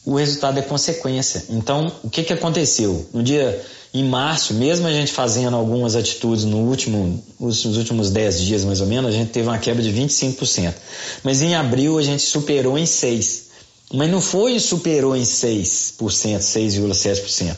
o 0.05 0.15
resultado 0.15 0.59
é 0.59 0.63
consequência. 0.63 1.45
Então, 1.51 1.93
o 2.03 2.09
que, 2.09 2.23
que 2.23 2.33
aconteceu? 2.33 3.07
No 3.13 3.23
dia 3.23 3.65
em 3.93 4.05
março, 4.05 4.53
mesmo 4.55 4.87
a 4.87 4.93
gente 4.93 5.13
fazendo 5.13 5.57
algumas 5.57 5.97
atitudes 5.97 6.45
no 6.45 6.59
último, 6.59 7.23
nos 7.41 7.65
últimos 7.65 8.11
10 8.11 8.43
dias 8.43 8.65
mais 8.65 8.81
ou 8.81 8.87
menos, 8.87 9.11
a 9.11 9.17
gente 9.17 9.31
teve 9.31 9.49
uma 9.49 9.59
quebra 9.59 9.83
de 9.83 9.91
25%. 9.91 10.75
Mas 11.23 11.41
em 11.41 11.55
abril 11.55 11.99
a 11.99 12.03
gente 12.03 12.23
superou 12.23 12.79
em 12.79 12.85
6%. 12.85 13.49
Mas 13.95 14.11
não 14.11 14.21
foi 14.21 14.61
superou 14.61 15.17
em 15.17 15.23
6%, 15.23 15.97
6,7%. 15.97 17.57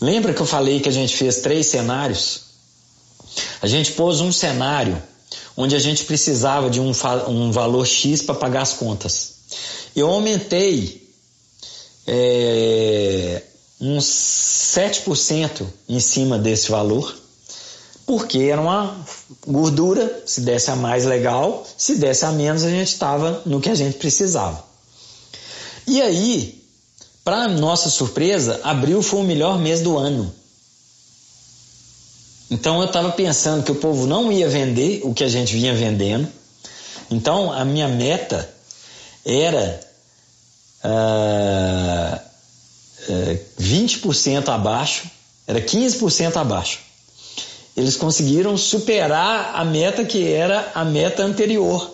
Lembra 0.00 0.34
que 0.34 0.40
eu 0.40 0.46
falei 0.46 0.80
que 0.80 0.88
a 0.88 0.92
gente 0.92 1.16
fez 1.16 1.36
três 1.36 1.66
cenários? 1.66 2.40
A 3.62 3.68
gente 3.68 3.92
pôs 3.92 4.20
um 4.20 4.32
cenário 4.32 5.00
onde 5.56 5.76
a 5.76 5.78
gente 5.78 6.04
precisava 6.04 6.68
de 6.68 6.80
um, 6.80 6.90
um 7.28 7.52
valor 7.52 7.86
X 7.86 8.22
para 8.22 8.34
pagar 8.34 8.62
as 8.62 8.72
contas. 8.72 9.34
Eu 9.94 10.10
aumentei 10.10 11.08
é, 12.06 13.42
uns 13.80 14.04
7% 14.04 15.66
em 15.88 16.00
cima 16.00 16.38
desse 16.38 16.70
valor, 16.70 17.14
porque 18.06 18.38
era 18.38 18.60
uma 18.60 19.04
gordura, 19.46 20.22
se 20.26 20.42
desse 20.42 20.70
a 20.70 20.76
mais 20.76 21.04
legal, 21.04 21.66
se 21.76 21.96
desse 21.96 22.24
a 22.24 22.32
menos 22.32 22.64
a 22.64 22.70
gente 22.70 22.88
estava 22.88 23.42
no 23.46 23.60
que 23.60 23.70
a 23.70 23.74
gente 23.74 23.98
precisava. 23.98 24.62
E 25.86 26.00
aí, 26.00 26.62
para 27.24 27.48
nossa 27.48 27.88
surpresa, 27.88 28.60
abril 28.62 29.02
foi 29.02 29.20
o 29.20 29.24
melhor 29.24 29.58
mês 29.58 29.80
do 29.80 29.96
ano. 29.96 30.32
Então 32.50 32.80
eu 32.80 32.86
estava 32.86 33.10
pensando 33.12 33.64
que 33.64 33.72
o 33.72 33.76
povo 33.76 34.06
não 34.06 34.30
ia 34.30 34.48
vender 34.48 35.00
o 35.02 35.14
que 35.14 35.24
a 35.24 35.28
gente 35.28 35.54
vinha 35.54 35.74
vendendo. 35.74 36.28
Então 37.10 37.52
a 37.52 37.64
minha 37.64 37.88
meta 37.88 38.48
era 39.24 39.80
uh, 40.84 42.20
uh, 43.08 43.38
20% 43.60 44.48
abaixo, 44.48 45.10
era 45.46 45.60
15% 45.60 46.36
abaixo. 46.36 46.80
Eles 47.76 47.96
conseguiram 47.96 48.56
superar 48.56 49.52
a 49.54 49.64
meta 49.64 50.04
que 50.04 50.30
era 50.30 50.70
a 50.74 50.84
meta 50.84 51.22
anterior. 51.24 51.90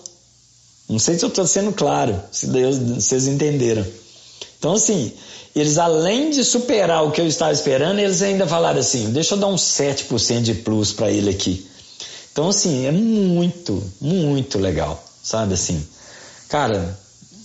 Não 0.89 0.99
sei 0.99 1.17
se 1.19 1.25
eu 1.25 1.29
estou 1.29 1.47
sendo 1.47 1.73
claro, 1.73 2.21
se 2.31 2.49
Deus, 2.49 2.77
vocês 2.77 3.27
entenderam. 3.27 3.87
Então, 4.59 4.73
assim, 4.73 5.13
eles 5.55 5.79
além 5.79 6.31
de 6.31 6.45
superar 6.45 7.05
o 7.05 7.11
que 7.11 7.21
eu 7.21 7.27
estava 7.27 7.53
esperando, 7.53 7.99
eles 7.99 8.21
ainda 8.23 8.47
falaram 8.47 8.81
assim: 8.81 9.11
deixa 9.11 9.35
eu 9.35 9.39
dar 9.39 9.47
uns 9.47 9.63
7% 9.63 10.43
de 10.43 10.55
plus 10.55 10.93
para 10.93 11.11
ele 11.11 11.31
aqui. 11.31 11.67
Então, 12.33 12.49
assim, 12.49 12.87
é 12.87 12.93
muito, 12.93 13.83
muito 14.01 14.59
legal, 14.59 15.03
sabe 15.23 15.55
assim? 15.55 15.85
Cara, 16.49 16.97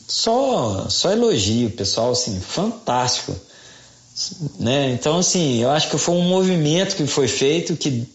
só, 0.08 0.88
só 0.90 1.12
elogio, 1.12 1.72
pessoal, 1.72 2.12
assim, 2.12 2.40
fantástico. 2.40 3.36
Né? 4.60 4.92
Então, 4.92 5.18
assim, 5.18 5.62
eu 5.62 5.70
acho 5.70 5.90
que 5.90 5.98
foi 5.98 6.16
um 6.16 6.28
movimento 6.28 6.96
que 6.96 7.06
foi 7.06 7.28
feito 7.28 7.76
que, 7.76 8.08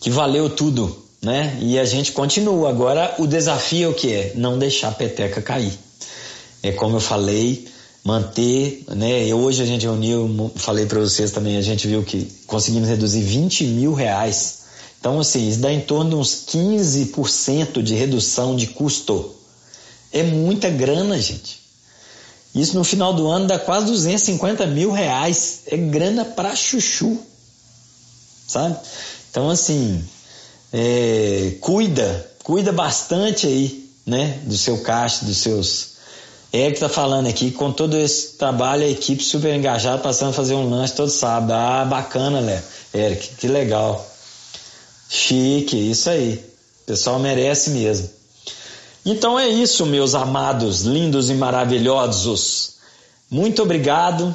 que 0.00 0.10
valeu 0.10 0.50
tudo, 0.50 1.04
né? 1.22 1.56
E 1.60 1.78
a 1.78 1.84
gente 1.84 2.12
continua. 2.12 2.68
Agora, 2.68 3.14
o 3.18 3.26
desafio 3.26 3.86
é 3.86 3.88
o 3.88 3.94
que 3.94 4.12
é? 4.12 4.32
Não 4.34 4.58
deixar 4.58 4.88
a 4.88 4.92
peteca 4.92 5.40
cair. 5.40 5.72
É 6.62 6.72
como 6.72 6.96
eu 6.96 7.00
falei, 7.00 7.68
manter, 8.04 8.84
né? 8.88 9.32
Hoje 9.32 9.62
a 9.62 9.66
gente 9.66 9.82
reuniu, 9.82 10.50
falei 10.56 10.86
para 10.86 10.98
vocês 10.98 11.30
também, 11.30 11.56
a 11.56 11.62
gente 11.62 11.86
viu 11.86 12.02
que 12.02 12.26
conseguimos 12.46 12.88
reduzir 12.88 13.22
20 13.22 13.64
mil 13.64 13.92
reais. 13.92 14.60
Então, 14.98 15.20
assim, 15.20 15.48
isso 15.48 15.60
dá 15.60 15.72
em 15.72 15.80
torno 15.80 16.10
de 16.10 16.16
uns 16.16 16.44
15% 16.46 17.82
de 17.82 17.94
redução 17.94 18.56
de 18.56 18.66
custo. 18.66 19.34
É 20.12 20.22
muita 20.24 20.68
grana, 20.68 21.18
gente. 21.20 21.59
Isso 22.54 22.76
no 22.76 22.84
final 22.84 23.14
do 23.14 23.28
ano 23.28 23.46
dá 23.46 23.58
quase 23.58 23.86
250 23.86 24.66
mil 24.66 24.90
reais. 24.90 25.62
É 25.66 25.76
grana 25.76 26.24
para 26.24 26.56
chuchu, 26.56 27.18
sabe? 28.46 28.76
Então, 29.30 29.48
assim, 29.48 30.04
é, 30.72 31.54
cuida, 31.60 32.28
cuida 32.42 32.72
bastante 32.72 33.46
aí, 33.46 33.88
né? 34.04 34.40
Do 34.44 34.56
seu 34.56 34.78
caixa, 34.82 35.24
dos 35.24 35.38
seus 35.38 35.90
Eric 36.52 36.74
está 36.74 36.88
falando 36.88 37.28
aqui, 37.28 37.52
com 37.52 37.70
todo 37.70 37.96
esse 37.96 38.36
trabalho, 38.36 38.84
a 38.84 38.88
equipe 38.88 39.22
super 39.22 39.54
engajada, 39.54 40.02
passando 40.02 40.30
a 40.30 40.32
fazer 40.32 40.54
um 40.54 40.68
lanche 40.68 40.94
todo 40.94 41.08
sábado. 41.08 41.52
Ah, 41.52 41.84
bacana, 41.84 42.40
Léo. 42.40 42.60
Eric, 42.92 43.36
que 43.36 43.46
legal. 43.46 44.04
Chique, 45.08 45.76
isso 45.76 46.10
aí. 46.10 46.44
O 46.82 46.86
pessoal 46.86 47.20
merece 47.20 47.70
mesmo. 47.70 48.10
Então 49.04 49.38
é 49.38 49.48
isso, 49.48 49.86
meus 49.86 50.14
amados, 50.14 50.82
lindos 50.82 51.30
e 51.30 51.34
maravilhosos. 51.34 52.74
Muito 53.30 53.62
obrigado. 53.62 54.34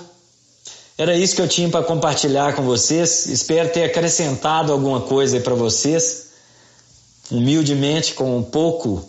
Era 0.97 1.17
isso 1.17 1.35
que 1.35 1.41
eu 1.41 1.47
tinha 1.47 1.69
para 1.69 1.83
compartilhar 1.83 2.55
com 2.55 2.63
vocês. 2.63 3.25
Espero 3.27 3.69
ter 3.69 3.83
acrescentado 3.83 4.71
alguma 4.71 5.01
coisa 5.01 5.39
para 5.39 5.53
vocês. 5.53 6.27
Humildemente, 7.29 8.13
com 8.13 8.37
um 8.37 8.43
pouco 8.43 9.07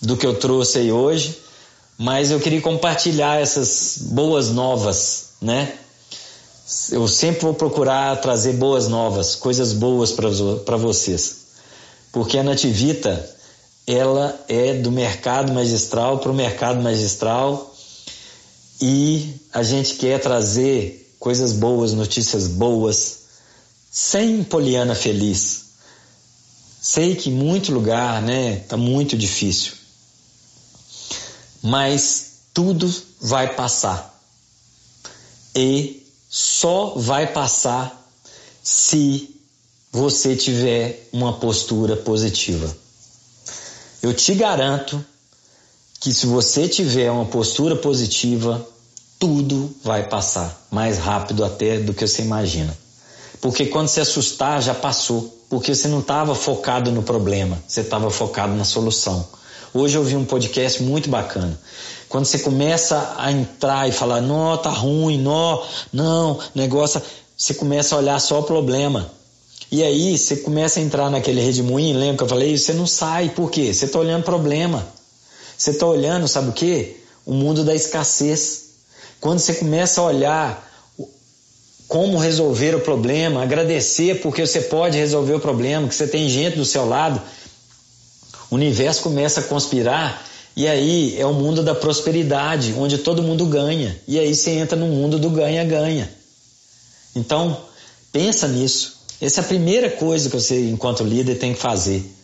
do 0.00 0.16
que 0.16 0.26
eu 0.26 0.34
trouxe 0.34 0.78
aí 0.78 0.92
hoje 0.92 1.48
mas 1.98 2.30
eu 2.30 2.38
queria 2.38 2.60
compartilhar 2.60 3.40
essas 3.40 3.98
boas 3.98 4.50
novas, 4.50 5.30
né? 5.42 5.76
Eu 6.92 7.08
sempre 7.08 7.40
vou 7.40 7.54
procurar 7.54 8.20
trazer 8.20 8.52
boas 8.52 8.86
novas, 8.86 9.34
coisas 9.34 9.72
boas 9.72 10.12
para 10.12 10.76
vocês, 10.76 11.38
porque 12.12 12.38
a 12.38 12.44
Nativita 12.44 13.28
ela 13.88 14.38
é 14.48 14.74
do 14.74 14.92
mercado 14.92 15.52
magistral 15.52 16.18
para 16.18 16.30
o 16.30 16.34
mercado 16.34 16.80
magistral 16.80 17.74
e 18.80 19.34
a 19.52 19.64
gente 19.64 19.94
quer 19.94 20.20
trazer 20.20 21.14
coisas 21.18 21.52
boas, 21.52 21.92
notícias 21.92 22.46
boas, 22.46 23.18
sem 23.90 24.44
poliana 24.44 24.94
feliz. 24.94 25.64
Sei 26.80 27.16
que 27.16 27.30
muito 27.30 27.72
lugar, 27.72 28.22
né, 28.22 28.56
tá 28.68 28.76
muito 28.76 29.16
difícil 29.18 29.78
mas 31.62 32.32
tudo 32.52 32.92
vai 33.20 33.54
passar. 33.54 34.14
E 35.54 36.06
só 36.28 36.94
vai 36.96 37.32
passar 37.32 37.94
se 38.62 39.34
você 39.90 40.36
tiver 40.36 41.08
uma 41.12 41.38
postura 41.38 41.96
positiva. 41.96 42.74
Eu 44.02 44.14
te 44.14 44.34
garanto 44.34 45.04
que 46.00 46.12
se 46.12 46.26
você 46.26 46.68
tiver 46.68 47.10
uma 47.10 47.24
postura 47.24 47.74
positiva, 47.74 48.64
tudo 49.18 49.74
vai 49.82 50.08
passar 50.08 50.66
mais 50.70 50.98
rápido 50.98 51.44
até 51.44 51.78
do 51.78 51.92
que 51.92 52.06
você 52.06 52.22
imagina. 52.22 52.76
Porque 53.40 53.66
quando 53.66 53.88
se 53.88 54.00
assustar, 54.00 54.62
já 54.62 54.74
passou. 54.74 55.36
Porque 55.50 55.74
você 55.74 55.88
não 55.88 56.00
estava 56.00 56.34
focado 56.34 56.92
no 56.92 57.02
problema, 57.02 57.58
você 57.66 57.80
estava 57.80 58.10
focado 58.10 58.54
na 58.54 58.64
solução. 58.64 59.26
Hoje 59.72 59.96
eu 59.96 60.04
vi 60.04 60.14
um 60.14 60.24
podcast 60.24 60.82
muito 60.82 61.08
bacana. 61.08 61.58
Quando 62.08 62.26
você 62.26 62.38
começa 62.38 63.14
a 63.16 63.32
entrar 63.32 63.88
e 63.88 63.92
falar, 63.92 64.20
não, 64.20 64.56
tá 64.56 64.70
ruim, 64.70 65.20
não, 65.20 65.62
não, 65.92 66.38
negócio, 66.54 67.02
você 67.36 67.54
começa 67.54 67.94
a 67.94 67.98
olhar 67.98 68.18
só 68.20 68.40
o 68.40 68.42
problema. 68.42 69.10
E 69.70 69.82
aí 69.82 70.16
você 70.16 70.36
começa 70.36 70.80
a 70.80 70.82
entrar 70.82 71.10
naquele 71.10 71.40
redemoinho, 71.40 71.98
lembra 71.98 72.16
que 72.16 72.22
eu 72.22 72.28
falei? 72.28 72.56
Você 72.56 72.72
não 72.72 72.86
sai, 72.86 73.30
por 73.30 73.50
quê? 73.50 73.72
Você 73.72 73.84
está 73.84 73.98
olhando 73.98 74.24
problema. 74.24 74.86
Você 75.56 75.70
está 75.70 75.86
olhando, 75.86 76.26
sabe 76.26 76.50
o 76.50 76.52
quê? 76.52 76.96
O 77.26 77.34
mundo 77.34 77.64
da 77.64 77.74
escassez. 77.74 78.68
Quando 79.20 79.40
você 79.40 79.54
começa 79.54 80.00
a 80.00 80.04
olhar 80.04 80.68
como 81.86 82.18
resolver 82.18 82.74
o 82.74 82.80
problema, 82.80 83.42
agradecer 83.42 84.20
porque 84.20 84.46
você 84.46 84.60
pode 84.60 84.96
resolver 84.96 85.34
o 85.34 85.40
problema, 85.40 85.88
que 85.88 85.94
você 85.94 86.06
tem 86.06 86.28
gente 86.28 86.56
do 86.56 86.64
seu 86.64 86.86
lado 86.86 87.20
o 88.50 88.54
universo 88.54 89.02
começa 89.02 89.40
a 89.40 89.42
conspirar 89.42 90.26
e 90.56 90.66
aí 90.66 91.18
é 91.18 91.26
o 91.26 91.34
mundo 91.34 91.62
da 91.62 91.74
prosperidade, 91.74 92.74
onde 92.76 92.98
todo 92.98 93.22
mundo 93.22 93.46
ganha. 93.46 93.96
E 94.08 94.18
aí 94.18 94.34
você 94.34 94.52
entra 94.52 94.76
no 94.76 94.86
mundo 94.86 95.18
do 95.18 95.30
ganha-ganha. 95.30 96.10
Então, 97.14 97.64
pensa 98.10 98.48
nisso. 98.48 98.97
Essa 99.20 99.40
é 99.40 99.44
a 99.44 99.46
primeira 99.46 99.90
coisa 99.90 100.30
que 100.30 100.36
você, 100.36 100.70
enquanto 100.70 101.02
líder, 101.02 101.36
tem 101.36 101.52
que 101.52 101.60
fazer. 101.60 102.14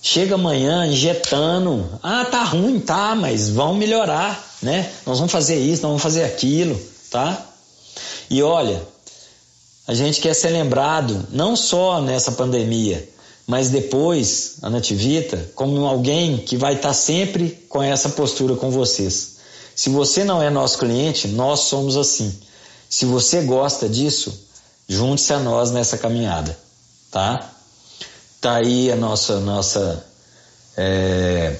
Chega 0.00 0.36
amanhã 0.36 0.86
injetando. 0.86 1.98
Ah, 2.02 2.24
tá 2.24 2.44
ruim, 2.44 2.78
tá, 2.78 3.14
mas 3.16 3.48
vão 3.48 3.74
melhorar, 3.74 4.56
né? 4.62 4.88
Nós 5.04 5.18
vamos 5.18 5.32
fazer 5.32 5.58
isso, 5.58 5.82
nós 5.82 5.90
vamos 5.90 6.02
fazer 6.02 6.22
aquilo, 6.24 6.80
tá? 7.10 7.44
E 8.30 8.40
olha, 8.40 8.80
a 9.86 9.94
gente 9.94 10.20
quer 10.20 10.34
ser 10.34 10.50
lembrado 10.50 11.26
não 11.30 11.56
só 11.56 12.00
nessa 12.00 12.32
pandemia, 12.32 13.08
mas 13.46 13.68
depois 13.68 14.56
a 14.62 14.70
Nativita 14.70 15.50
como 15.54 15.86
alguém 15.86 16.38
que 16.38 16.56
vai 16.56 16.74
estar 16.74 16.92
sempre 16.92 17.50
com 17.68 17.82
essa 17.82 18.10
postura 18.10 18.54
com 18.54 18.70
vocês. 18.70 19.36
Se 19.74 19.90
você 19.90 20.24
não 20.24 20.42
é 20.42 20.50
nosso 20.50 20.78
cliente, 20.78 21.28
nós 21.28 21.60
somos 21.60 21.96
assim. 21.96 22.32
Se 22.88 23.04
você 23.04 23.42
gosta 23.42 23.88
disso, 23.88 24.45
junte-se 24.88 25.32
a 25.32 25.38
nós 25.38 25.70
nessa 25.70 25.98
caminhada, 25.98 26.56
tá? 27.10 27.50
Tá 28.40 28.56
aí 28.56 28.90
a 28.92 28.96
nossa 28.96 29.40
nossa 29.40 30.04
é, 30.76 31.56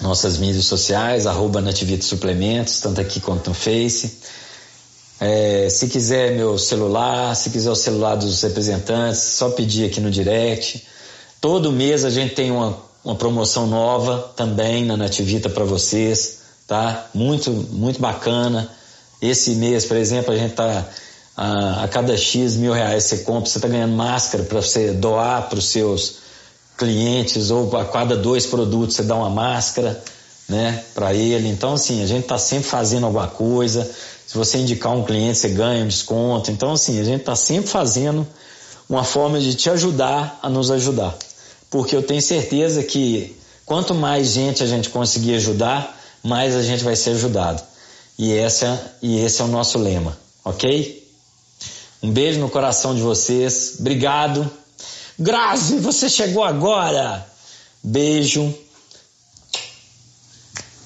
nossas 0.00 0.38
mídias 0.38 0.64
sociais, 0.66 1.26
arroba 1.26 1.60
Nativita 1.60 2.04
Suplementos, 2.04 2.80
tanto 2.80 3.00
aqui 3.00 3.20
quanto 3.20 3.48
no 3.48 3.54
Face. 3.54 4.18
É, 5.20 5.68
se 5.70 5.88
quiser 5.88 6.32
meu 6.32 6.58
celular, 6.58 7.34
se 7.36 7.50
quiser 7.50 7.70
o 7.70 7.76
celular 7.76 8.16
dos 8.16 8.42
representantes, 8.42 9.20
só 9.20 9.50
pedir 9.50 9.86
aqui 9.86 10.00
no 10.00 10.10
direct. 10.10 10.84
Todo 11.40 11.72
mês 11.72 12.04
a 12.04 12.10
gente 12.10 12.34
tem 12.34 12.50
uma, 12.50 12.76
uma 13.04 13.14
promoção 13.14 13.66
nova 13.66 14.32
também 14.36 14.84
na 14.84 14.96
Nativita 14.96 15.48
para 15.48 15.64
vocês, 15.64 16.38
tá? 16.66 17.08
Muito, 17.14 17.50
muito 17.50 18.00
bacana. 18.00 18.70
Esse 19.22 19.54
mês, 19.54 19.84
por 19.84 19.96
exemplo, 19.96 20.34
a 20.34 20.36
gente 20.36 20.50
está 20.50 20.84
a, 21.36 21.84
a 21.84 21.88
cada 21.88 22.16
X 22.16 22.56
mil 22.56 22.72
reais 22.72 23.04
você 23.04 23.18
compra, 23.18 23.50
você 23.50 23.58
está 23.58 23.68
ganhando 23.68 23.94
máscara 23.94 24.44
para 24.44 24.60
você 24.60 24.92
doar 24.92 25.48
para 25.48 25.58
os 25.58 25.66
seus 25.66 26.16
clientes, 26.76 27.50
ou 27.50 27.76
a 27.76 27.84
cada 27.84 28.16
dois 28.16 28.46
produtos 28.46 28.96
você 28.96 29.02
dá 29.02 29.14
uma 29.14 29.30
máscara 29.30 30.02
né, 30.48 30.82
para 30.94 31.14
ele. 31.14 31.48
Então, 31.48 31.74
assim, 31.74 32.02
a 32.02 32.06
gente 32.06 32.22
está 32.22 32.38
sempre 32.38 32.68
fazendo 32.68 33.06
alguma 33.06 33.28
coisa. 33.28 33.88
Se 34.26 34.36
você 34.36 34.58
indicar 34.58 34.92
um 34.92 35.04
cliente, 35.04 35.38
você 35.38 35.48
ganha 35.48 35.84
um 35.84 35.88
desconto. 35.88 36.50
Então, 36.50 36.72
assim, 36.72 37.00
a 37.00 37.04
gente 37.04 37.20
está 37.20 37.36
sempre 37.36 37.68
fazendo 37.68 38.26
uma 38.88 39.04
forma 39.04 39.40
de 39.40 39.54
te 39.54 39.70
ajudar 39.70 40.38
a 40.42 40.50
nos 40.50 40.70
ajudar. 40.70 41.16
Porque 41.70 41.96
eu 41.96 42.02
tenho 42.02 42.20
certeza 42.20 42.82
que 42.82 43.36
quanto 43.64 43.94
mais 43.94 44.28
gente 44.28 44.62
a 44.62 44.66
gente 44.66 44.90
conseguir 44.90 45.36
ajudar, 45.36 45.98
mais 46.22 46.54
a 46.54 46.62
gente 46.62 46.84
vai 46.84 46.96
ser 46.96 47.10
ajudado. 47.10 47.62
E, 48.18 48.32
essa, 48.32 48.80
e 49.02 49.18
esse 49.18 49.40
é 49.40 49.44
o 49.44 49.48
nosso 49.48 49.78
lema, 49.78 50.16
ok? 50.44 51.03
Um 52.04 52.10
beijo 52.10 52.38
no 52.38 52.50
coração 52.50 52.94
de 52.94 53.00
vocês. 53.00 53.76
Obrigado. 53.80 54.50
Grazi, 55.18 55.78
você 55.78 56.10
chegou 56.10 56.44
agora. 56.44 57.26
Beijo. 57.82 58.54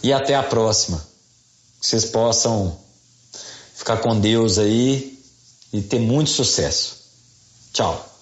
E 0.00 0.12
até 0.12 0.36
a 0.36 0.44
próxima. 0.44 1.04
Que 1.80 1.88
vocês 1.88 2.04
possam 2.04 2.78
ficar 3.74 3.96
com 3.96 4.20
Deus 4.20 4.58
aí 4.58 5.18
e 5.72 5.82
ter 5.82 5.98
muito 5.98 6.30
sucesso. 6.30 6.98
Tchau. 7.72 8.17